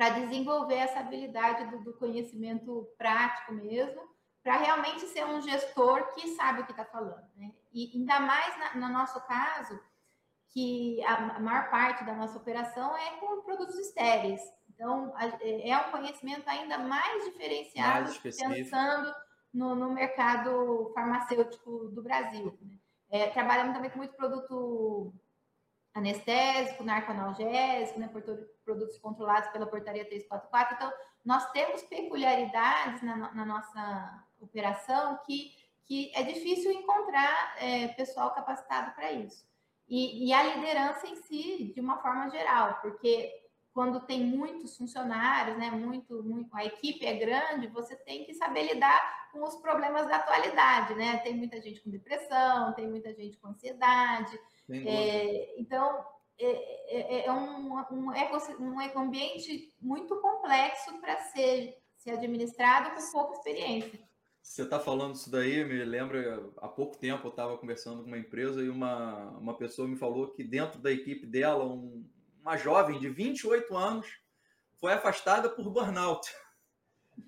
para 0.00 0.18
desenvolver 0.18 0.76
essa 0.76 1.00
habilidade 1.00 1.70
do, 1.70 1.84
do 1.84 1.92
conhecimento 1.92 2.88
prático 2.96 3.52
mesmo, 3.52 4.00
para 4.42 4.56
realmente 4.56 5.06
ser 5.08 5.26
um 5.26 5.42
gestor 5.42 6.14
que 6.14 6.28
sabe 6.28 6.62
o 6.62 6.64
que 6.64 6.70
está 6.70 6.86
falando. 6.86 7.28
Né? 7.36 7.52
E 7.70 7.92
ainda 7.94 8.18
mais 8.18 8.58
na, 8.58 8.76
no 8.76 8.88
nosso 8.94 9.20
caso, 9.26 9.78
que 10.54 11.04
a, 11.04 11.38
maior 11.38 11.68
parte 11.68 12.02
da 12.04 12.14
nossa 12.14 12.38
operação 12.38 12.96
é 12.96 13.18
com 13.18 13.42
produtos 13.42 13.78
estéreis. 13.78 14.40
Então, 14.70 15.12
é 15.42 15.76
um 15.76 15.90
conhecimento 15.90 16.48
ainda 16.48 16.78
mais 16.78 17.22
diferenciado, 17.26 18.04
mais 18.04 18.16
pensando 18.16 19.14
no, 19.52 19.74
no, 19.74 19.92
mercado 19.92 20.90
farmacêutico 20.94 21.90
do 21.90 22.02
Brasil. 22.02 22.58
Né? 22.62 22.78
É, 23.10 23.26
trabalhamos 23.28 23.74
também 23.74 23.90
com 23.90 23.98
muito 23.98 24.16
produto 24.16 25.12
anestésico, 25.94 26.84
narcoanalgésico, 26.84 27.98
né, 27.98 28.08
produtos 28.64 28.98
controlados 28.98 29.50
pela 29.50 29.66
portaria 29.66 30.04
344. 30.04 30.76
Então, 30.76 30.92
nós 31.24 31.50
temos 31.52 31.82
peculiaridades 31.82 33.02
na, 33.02 33.16
na 33.34 33.44
nossa 33.44 34.24
operação 34.40 35.18
que, 35.26 35.52
que 35.84 36.12
é 36.14 36.22
difícil 36.22 36.72
encontrar 36.72 37.56
é, 37.58 37.88
pessoal 37.88 38.32
capacitado 38.34 38.94
para 38.94 39.12
isso. 39.12 39.44
E, 39.88 40.28
e, 40.28 40.32
a 40.32 40.54
liderança 40.54 41.08
em 41.08 41.16
si, 41.16 41.72
de 41.74 41.80
uma 41.80 42.00
forma 42.00 42.30
geral, 42.30 42.78
porque 42.80 43.28
quando 43.72 44.00
tem 44.06 44.24
muitos 44.24 44.76
funcionários, 44.76 45.58
né, 45.58 45.70
muito, 45.70 46.22
muito, 46.22 46.54
a 46.56 46.64
equipe 46.64 47.04
é 47.04 47.14
grande, 47.14 47.66
você 47.66 47.96
tem 47.96 48.24
que 48.24 48.34
saber 48.34 48.72
lidar 48.72 49.30
com 49.32 49.42
os 49.42 49.56
problemas 49.56 50.06
da 50.08 50.16
atualidade, 50.16 50.94
né? 50.94 51.18
Tem 51.18 51.34
muita 51.34 51.60
gente 51.60 51.80
com 51.80 51.90
depressão, 51.90 52.72
tem 52.74 52.88
muita 52.88 53.14
gente 53.14 53.36
com 53.38 53.48
ansiedade. 53.48 54.38
É, 54.72 55.60
então, 55.60 56.04
é, 56.38 56.46
é, 56.96 57.26
é 57.26 57.32
um, 57.32 57.74
um, 57.92 58.12
um 58.60 58.98
ambiente 58.98 59.74
muito 59.80 60.16
complexo 60.20 60.98
para 61.00 61.18
ser, 61.18 61.76
ser 61.96 62.12
administrado 62.12 62.90
com 62.94 63.12
pouca 63.12 63.36
experiência. 63.36 64.00
Você 64.42 64.62
está 64.62 64.80
falando 64.80 65.14
isso 65.14 65.30
daí, 65.30 65.64
me 65.64 65.84
lembra, 65.84 66.42
há 66.56 66.68
pouco 66.68 66.96
tempo 66.96 67.26
eu 67.26 67.30
estava 67.30 67.58
conversando 67.58 68.02
com 68.02 68.08
uma 68.08 68.18
empresa 68.18 68.62
e 68.62 68.70
uma, 68.70 69.30
uma 69.38 69.54
pessoa 69.54 69.86
me 69.86 69.96
falou 69.96 70.28
que 70.28 70.42
dentro 70.42 70.80
da 70.80 70.90
equipe 70.90 71.26
dela, 71.26 71.64
um, 71.64 72.04
uma 72.40 72.56
jovem 72.56 72.98
de 72.98 73.08
28 73.08 73.76
anos 73.76 74.06
foi 74.80 74.92
afastada 74.92 75.48
por 75.50 75.68
burnout. 75.70 76.26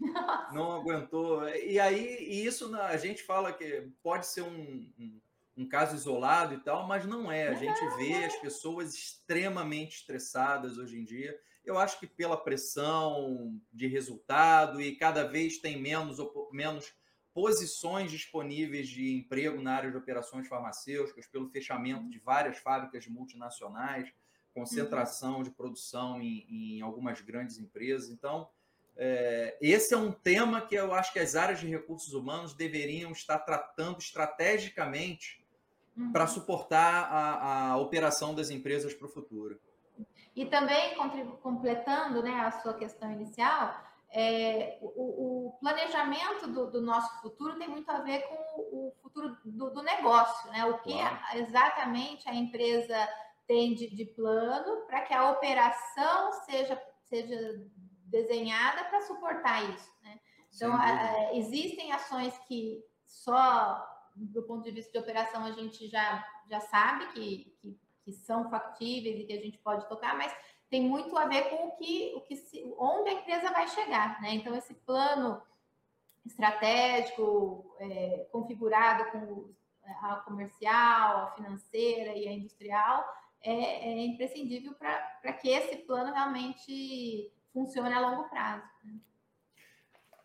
Nossa. 0.01 0.53
Não 0.55 0.73
aguentou. 0.73 1.47
E 1.51 1.79
aí, 1.79 2.17
e 2.21 2.47
isso 2.47 2.75
a 2.75 2.97
gente 2.97 3.23
fala 3.23 3.53
que 3.53 3.89
pode 4.03 4.27
ser 4.27 4.43
um, 4.43 4.91
um, 4.99 5.21
um 5.57 5.69
caso 5.69 5.95
isolado 5.95 6.55
e 6.55 6.59
tal, 6.59 6.87
mas 6.87 7.05
não 7.05 7.31
é. 7.31 7.49
A 7.49 7.55
gente 7.55 7.81
vê 7.97 8.25
as 8.25 8.37
pessoas 8.37 8.95
extremamente 8.95 9.97
estressadas 9.97 10.79
hoje 10.79 10.99
em 10.99 11.05
dia. 11.05 11.39
Eu 11.65 11.79
acho 11.79 12.01
que 12.01 12.07
pela 12.07 12.37
pressão 12.37 13.61
de 13.73 13.87
resultado 13.87 14.81
e 14.81 14.97
cada 14.97 15.25
vez 15.25 15.59
tem 15.59 15.81
menos, 15.81 16.19
menos 16.51 16.93
posições 17.33 18.11
disponíveis 18.11 18.89
de 18.89 19.15
emprego 19.15 19.61
na 19.61 19.75
área 19.75 19.91
de 19.91 19.97
operações 19.97 20.49
farmacêuticas, 20.49 21.27
pelo 21.27 21.49
fechamento 21.49 22.09
de 22.09 22.19
várias 22.19 22.59
fábricas 22.59 23.07
multinacionais, 23.07 24.13
concentração 24.53 25.37
uhum. 25.37 25.43
de 25.43 25.51
produção 25.51 26.21
em, 26.21 26.47
em, 26.49 26.83
algumas 26.83 27.21
grandes 27.21 27.59
empresas. 27.59 28.11
Então, 28.11 28.49
é, 28.97 29.57
esse 29.61 29.95
é 29.95 29.97
um 29.97 30.13
tema 30.13 30.61
que 30.61 30.75
eu 30.75 30.93
acho 30.93 31.13
que 31.13 31.19
as 31.19 31.35
áreas 31.35 31.61
de 31.61 31.67
recursos 31.67 32.13
humanos 32.13 32.55
deveriam 32.55 33.13
estar 33.13 33.39
tratando 33.39 33.99
estrategicamente 33.99 35.42
uhum. 35.97 36.13
para 36.13 36.27
suportar 36.27 37.09
a, 37.11 37.73
a, 37.73 37.77
operação 37.79 38.35
das 38.35 38.51
empresas 38.51 38.95
para 38.95 39.07
o 39.07 39.11
futuro. 39.11 39.59
E 40.35 40.47
também, 40.47 40.95
completando 41.43 42.23
né, 42.23 42.41
a 42.41 42.51
sua 42.51 42.75
questão 42.75 43.13
inicial, 43.13 43.75
é, 44.11 44.79
o, 44.81 45.49
o, 45.49 45.53
planejamento 45.61 46.47
do, 46.47 46.71
do, 46.71 46.81
nosso 46.81 47.21
futuro 47.21 47.59
tem 47.59 47.69
muito 47.69 47.91
a 47.91 48.01
ver 48.01 48.23
com 48.23 48.35
o, 48.61 48.95
futuro 49.03 49.37
do, 49.45 49.71
do 49.71 49.83
negócio, 49.83 50.51
né? 50.51 50.65
O 50.67 50.79
que 50.79 50.93
claro. 50.93 51.19
exatamente 51.35 52.29
a 52.29 52.35
empresa 52.35 53.09
tem 53.47 53.75
de, 53.75 53.95
de 53.95 54.05
plano 54.07 54.87
para 54.87 55.03
que 55.03 55.15
a 55.15 55.31
operação 55.31 56.33
seja, 56.45 56.81
seja 57.05 57.63
desenhada 58.05 58.85
para 58.85 59.01
suportar 59.03 59.63
isso, 59.71 59.91
né? 60.03 60.19
Então, 60.55 60.75
a, 60.75 61.35
existem 61.35 61.93
ações 61.93 62.37
que 62.47 62.85
só 63.07 63.92
do 64.15 64.43
ponto 64.43 64.65
de 64.65 64.71
vista 64.71 64.93
de 64.93 64.99
operação 64.99 65.45
a 65.45 65.53
gente 65.53 65.89
já, 65.89 66.25
já 66.49 66.61
sabe 66.61 67.07
que, 67.13 67.57
que, 67.61 67.79
que 68.05 68.13
são 68.13 68.51
factíveis 68.51 69.21
e 69.21 69.25
que 69.25 69.33
a 69.33 69.41
gente 69.41 69.59
pode 69.59 69.89
tocar, 69.89 70.17
mas 70.17 70.35
tem 70.71 70.83
muito 70.83 71.17
a 71.19 71.27
ver 71.27 71.51
com 71.51 71.69
o 71.69 71.77
que, 71.77 72.13
o 72.17 72.21
que 72.23 72.37
se, 72.37 72.63
onde 72.79 73.11
a 73.11 73.13
empresa 73.13 73.51
vai 73.51 73.69
chegar, 73.69 74.21
né? 74.23 74.35
Então, 74.35 74.57
esse 74.57 74.73
plano 74.75 75.43
estratégico, 76.25 77.77
é, 77.79 78.27
configurado 78.33 79.11
com 79.11 79.53
a 80.03 80.17
comercial, 80.17 81.27
a 81.27 81.33
financeira 81.33 82.17
e 82.17 82.27
a 82.27 82.33
industrial, 82.33 83.05
é, 83.43 83.53
é 83.53 84.05
imprescindível 84.07 84.75
para 84.75 85.33
que 85.35 85.51
esse 85.51 85.77
plano 85.79 86.13
realmente 86.15 87.31
funcione 87.53 87.93
a 87.93 88.01
longo 88.01 88.29
prazo. 88.31 88.65
Né? 88.85 88.95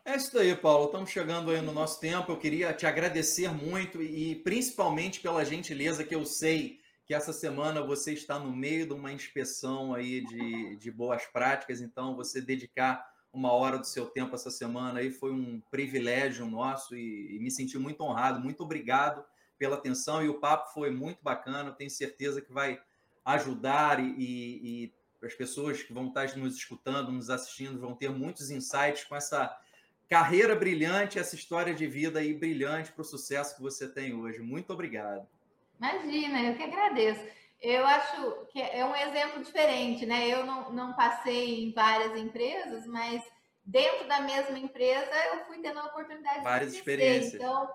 É 0.07 0.15
isso 0.15 0.39
aí, 0.39 0.55
Paulo. 0.55 0.85
Estamos 0.85 1.09
chegando 1.09 1.51
aí 1.51 1.61
no 1.61 1.73
nosso 1.73 1.99
tempo. 1.99 2.31
Eu 2.31 2.37
queria 2.37 2.71
te 2.71 2.85
agradecer 2.85 3.51
muito 3.51 4.01
e 4.01 4.35
principalmente 4.35 5.19
pela 5.19 5.43
gentileza 5.43 6.01
que 6.01 6.15
eu 6.15 6.25
sei 6.25 6.79
que 7.05 7.13
essa 7.13 7.33
semana 7.33 7.81
você 7.81 8.13
está 8.13 8.39
no 8.39 8.55
meio 8.55 8.87
de 8.87 8.93
uma 8.93 9.11
inspeção 9.11 9.93
aí 9.93 10.21
de, 10.21 10.77
de 10.77 10.89
boas 10.89 11.25
práticas, 11.25 11.81
então 11.81 12.15
você 12.15 12.39
dedicar 12.39 13.05
uma 13.33 13.51
hora 13.51 13.77
do 13.77 13.85
seu 13.85 14.05
tempo 14.05 14.33
essa 14.33 14.49
semana 14.49 15.01
aí 15.01 15.11
foi 15.11 15.33
um 15.33 15.61
privilégio 15.69 16.45
nosso 16.45 16.95
e, 16.95 17.35
e 17.35 17.39
me 17.39 17.51
senti 17.51 17.77
muito 17.77 18.01
honrado. 18.01 18.39
Muito 18.39 18.63
obrigado 18.63 19.25
pela 19.59 19.75
atenção 19.75 20.23
e 20.23 20.29
o 20.29 20.39
papo 20.39 20.71
foi 20.71 20.89
muito 20.89 21.21
bacana. 21.21 21.73
tenho 21.73 21.91
certeza 21.91 22.39
que 22.41 22.53
vai 22.53 22.81
ajudar 23.25 23.99
e, 23.99 24.07
e, 24.17 24.85
e 24.85 24.93
as 25.21 25.33
pessoas 25.33 25.83
que 25.83 25.91
vão 25.91 26.07
estar 26.07 26.33
nos 26.37 26.55
escutando, 26.55 27.11
nos 27.11 27.29
assistindo, 27.29 27.77
vão 27.77 27.93
ter 27.93 28.09
muitos 28.09 28.49
insights 28.49 29.03
com 29.03 29.13
essa 29.13 29.53
carreira 30.09 30.55
brilhante, 30.55 31.19
essa 31.19 31.35
história 31.35 31.73
de 31.73 31.85
vida 31.85 32.19
aí 32.19 32.33
brilhante 32.33 32.91
para 32.91 33.01
o 33.01 33.05
sucesso 33.05 33.55
que 33.55 33.61
você 33.61 33.87
tem 33.87 34.13
hoje. 34.13 34.39
Muito 34.39 34.71
obrigado. 34.71 35.27
Imagina, 35.77 36.41
eu 36.43 36.55
que 36.55 36.63
agradeço. 36.63 37.21
Eu 37.61 37.85
acho 37.85 38.45
que 38.51 38.61
é 38.61 38.85
um 38.85 38.95
exemplo 38.95 39.43
diferente, 39.43 40.05
né? 40.05 40.27
Eu 40.27 40.45
não, 40.45 40.71
não 40.71 40.93
passei 40.93 41.63
em 41.65 41.73
várias 41.73 42.17
empresas, 42.17 42.85
mas 42.85 43.23
dentro 43.65 44.07
da 44.07 44.21
mesma 44.21 44.57
empresa 44.57 45.11
eu 45.33 45.45
fui 45.45 45.59
tendo 45.59 45.79
a 45.79 45.85
oportunidade 45.85 46.43
várias 46.43 46.71
de 46.71 46.77
experiências. 46.77 47.33
Então, 47.33 47.69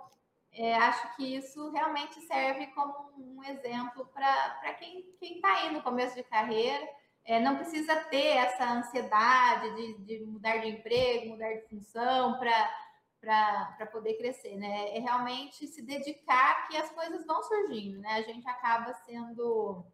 é, 0.52 0.74
acho 0.74 1.16
que 1.16 1.36
isso 1.36 1.70
realmente 1.70 2.20
serve 2.22 2.66
como 2.68 3.12
um 3.16 3.42
exemplo 3.44 4.06
para 4.06 4.74
quem 4.74 5.04
está 5.20 5.52
aí 5.54 5.72
no 5.72 5.82
começo 5.82 6.14
de 6.14 6.22
carreira. 6.22 6.86
É, 7.24 7.38
não 7.38 7.56
precisa 7.56 7.94
ter 7.96 8.36
essa 8.36 8.72
ansiedade 8.72 9.74
de, 9.76 9.98
de 9.98 10.24
mudar 10.24 10.56
de 10.58 10.68
emprego, 10.68 11.30
mudar 11.30 11.52
de 11.52 11.68
função 11.68 12.38
para 12.38 13.86
poder 13.92 14.14
crescer, 14.14 14.56
né? 14.56 14.96
É 14.96 14.98
realmente 14.98 15.66
se 15.68 15.82
dedicar 15.82 16.66
que 16.68 16.76
as 16.76 16.90
coisas 16.90 17.24
vão 17.24 17.42
surgindo, 17.44 18.00
né? 18.00 18.14
A 18.14 18.22
gente 18.22 18.48
acaba 18.48 18.92
sendo. 19.06 19.84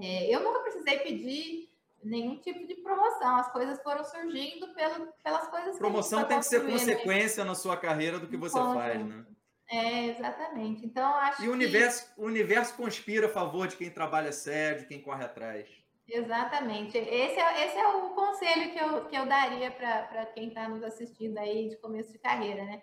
É, 0.00 0.34
eu 0.34 0.40
nunca 0.40 0.60
precisei 0.60 1.00
pedir 1.00 1.68
nenhum 2.02 2.38
tipo 2.38 2.64
de 2.64 2.74
promoção, 2.76 3.36
as 3.36 3.50
coisas 3.50 3.82
foram 3.82 4.04
surgindo 4.04 4.72
pelo, 4.74 5.12
pelas 5.24 5.48
coisas. 5.48 5.76
Promoção 5.76 6.22
que 6.22 6.28
tem 6.28 6.38
que 6.38 6.46
ser 6.46 6.64
consequência 6.64 7.44
na 7.44 7.56
sua 7.56 7.76
carreira 7.76 8.20
do 8.20 8.28
que 8.28 8.36
você 8.36 8.58
faz, 8.58 9.04
né? 9.04 9.26
É, 9.68 10.06
exatamente. 10.10 10.86
Então, 10.86 11.12
acho 11.16 11.42
e 11.42 11.48
o 11.48 11.52
universo, 11.52 12.14
que... 12.14 12.20
o 12.20 12.24
universo 12.24 12.76
conspira 12.76 13.26
a 13.26 13.30
favor 13.30 13.66
de 13.66 13.76
quem 13.76 13.90
trabalha 13.90 14.30
sério, 14.30 14.82
de 14.82 14.86
quem 14.86 15.02
corre 15.02 15.24
atrás. 15.24 15.68
Exatamente. 16.08 16.96
Esse 16.96 17.40
é, 17.40 17.66
esse 17.66 17.76
é 17.76 17.88
o 17.88 18.10
conselho 18.10 18.72
que 18.72 18.78
eu, 18.78 19.04
que 19.06 19.16
eu 19.16 19.26
daria 19.26 19.70
para 19.70 20.26
quem 20.26 20.48
está 20.48 20.68
nos 20.68 20.82
assistindo 20.82 21.36
aí 21.38 21.68
de 21.68 21.76
começo 21.76 22.12
de 22.12 22.18
carreira, 22.18 22.64
né? 22.64 22.82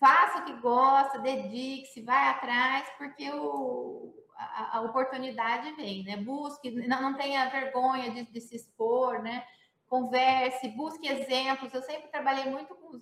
Faça 0.00 0.38
o 0.38 0.44
que 0.44 0.52
gosta, 0.60 1.18
dedique-se, 1.18 2.02
vai 2.02 2.28
atrás, 2.28 2.88
porque 2.98 3.30
o, 3.30 4.14
a, 4.36 4.78
a, 4.78 4.80
oportunidade 4.82 5.72
vem, 5.72 6.04
né? 6.04 6.16
Busque, 6.16 6.70
não, 6.70 7.02
não 7.02 7.16
tenha 7.16 7.48
vergonha 7.50 8.10
de, 8.10 8.24
de, 8.24 8.40
se 8.40 8.56
expor, 8.56 9.22
né? 9.22 9.46
Converse, 9.86 10.68
busque 10.68 11.06
exemplos. 11.06 11.72
Eu 11.72 11.82
sempre 11.82 12.08
trabalhei 12.08 12.46
muito 12.46 12.74
com, 12.74 12.98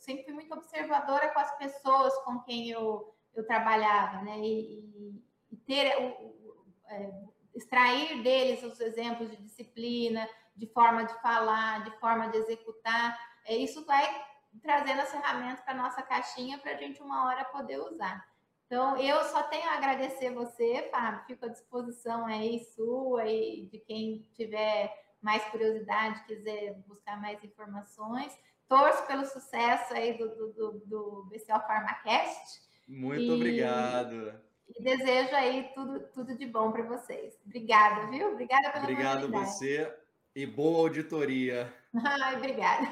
sempre 0.00 0.24
fui 0.24 0.32
muito 0.32 0.54
observadora 0.54 1.28
com 1.32 1.38
as 1.38 1.56
pessoas 1.58 2.16
com 2.24 2.40
quem 2.40 2.70
eu, 2.70 3.14
eu 3.34 3.46
trabalhava, 3.46 4.22
né? 4.22 4.38
E, 4.40 5.22
e 5.50 5.56
ter 5.66 5.96
o, 5.98 6.06
o 6.08 6.66
é, 6.88 7.12
extrair 7.54 8.22
deles 8.22 8.62
os 8.62 8.80
exemplos 8.80 9.30
de 9.30 9.36
disciplina, 9.36 10.28
de 10.56 10.66
forma 10.66 11.04
de 11.04 11.14
falar, 11.20 11.84
de 11.84 11.90
forma 11.98 12.28
de 12.28 12.38
executar. 12.38 13.18
É, 13.46 13.56
isso 13.56 13.84
vai 13.84 14.24
trazendo 14.60 15.00
as 15.00 15.10
ferramentas 15.10 15.60
para 15.64 15.74
a 15.74 15.82
nossa 15.82 16.02
caixinha 16.02 16.58
para 16.58 16.72
a 16.72 16.76
gente 16.76 17.02
uma 17.02 17.26
hora 17.26 17.44
poder 17.44 17.78
usar. 17.78 18.26
Então, 18.66 18.96
eu 18.96 19.22
só 19.24 19.42
tenho 19.44 19.68
a 19.68 19.74
agradecer 19.74 20.30
você, 20.30 20.88
Fábio, 20.90 21.24
fico 21.26 21.44
à 21.44 21.48
disposição 21.48 22.26
aí 22.26 22.58
sua 22.74 23.26
e 23.26 23.66
de 23.66 23.78
quem 23.78 24.26
tiver 24.32 24.90
mais 25.20 25.44
curiosidade, 25.44 26.24
quiser 26.24 26.74
buscar 26.86 27.20
mais 27.20 27.42
informações. 27.44 28.32
Torço 28.66 29.06
pelo 29.06 29.26
sucesso 29.26 29.92
aí 29.92 30.16
do, 30.16 30.28
do, 30.34 30.52
do, 30.52 30.72
do 30.86 31.28
BCL 31.30 31.60
PharmaCast. 31.60 32.62
Muito 32.88 33.20
e... 33.20 33.30
obrigado. 33.30 34.40
E 34.76 34.82
desejo 34.82 35.34
aí 35.34 35.70
tudo, 35.74 36.00
tudo 36.14 36.36
de 36.36 36.46
bom 36.46 36.72
para 36.72 36.84
vocês. 36.84 37.38
Obrigada, 37.44 38.06
viu? 38.08 38.32
Obrigada 38.32 38.70
pela 38.70 38.84
Obrigado 38.84 39.30
você 39.30 39.92
e 40.34 40.46
boa 40.46 40.80
auditoria. 40.80 41.72
Ai, 42.04 42.36
obrigada. 42.36 42.86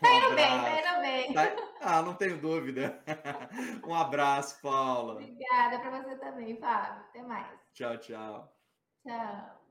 Tá 0.00 0.14
indo 0.14 0.34
bem, 0.34 0.60
tá 0.60 0.80
indo 0.80 1.00
bem. 1.00 1.32
Tá... 1.32 1.56
Ah, 1.80 2.02
não 2.02 2.14
tenho 2.14 2.38
dúvida. 2.38 3.02
Um 3.86 3.94
abraço, 3.94 4.60
Paula. 4.62 5.14
Obrigada 5.14 5.78
para 5.78 6.02
você 6.02 6.16
também, 6.16 6.56
Fábio. 6.56 7.04
Até 7.08 7.22
mais. 7.22 7.46
Tchau, 7.72 7.98
tchau. 7.98 8.52
Tchau. 9.02 9.63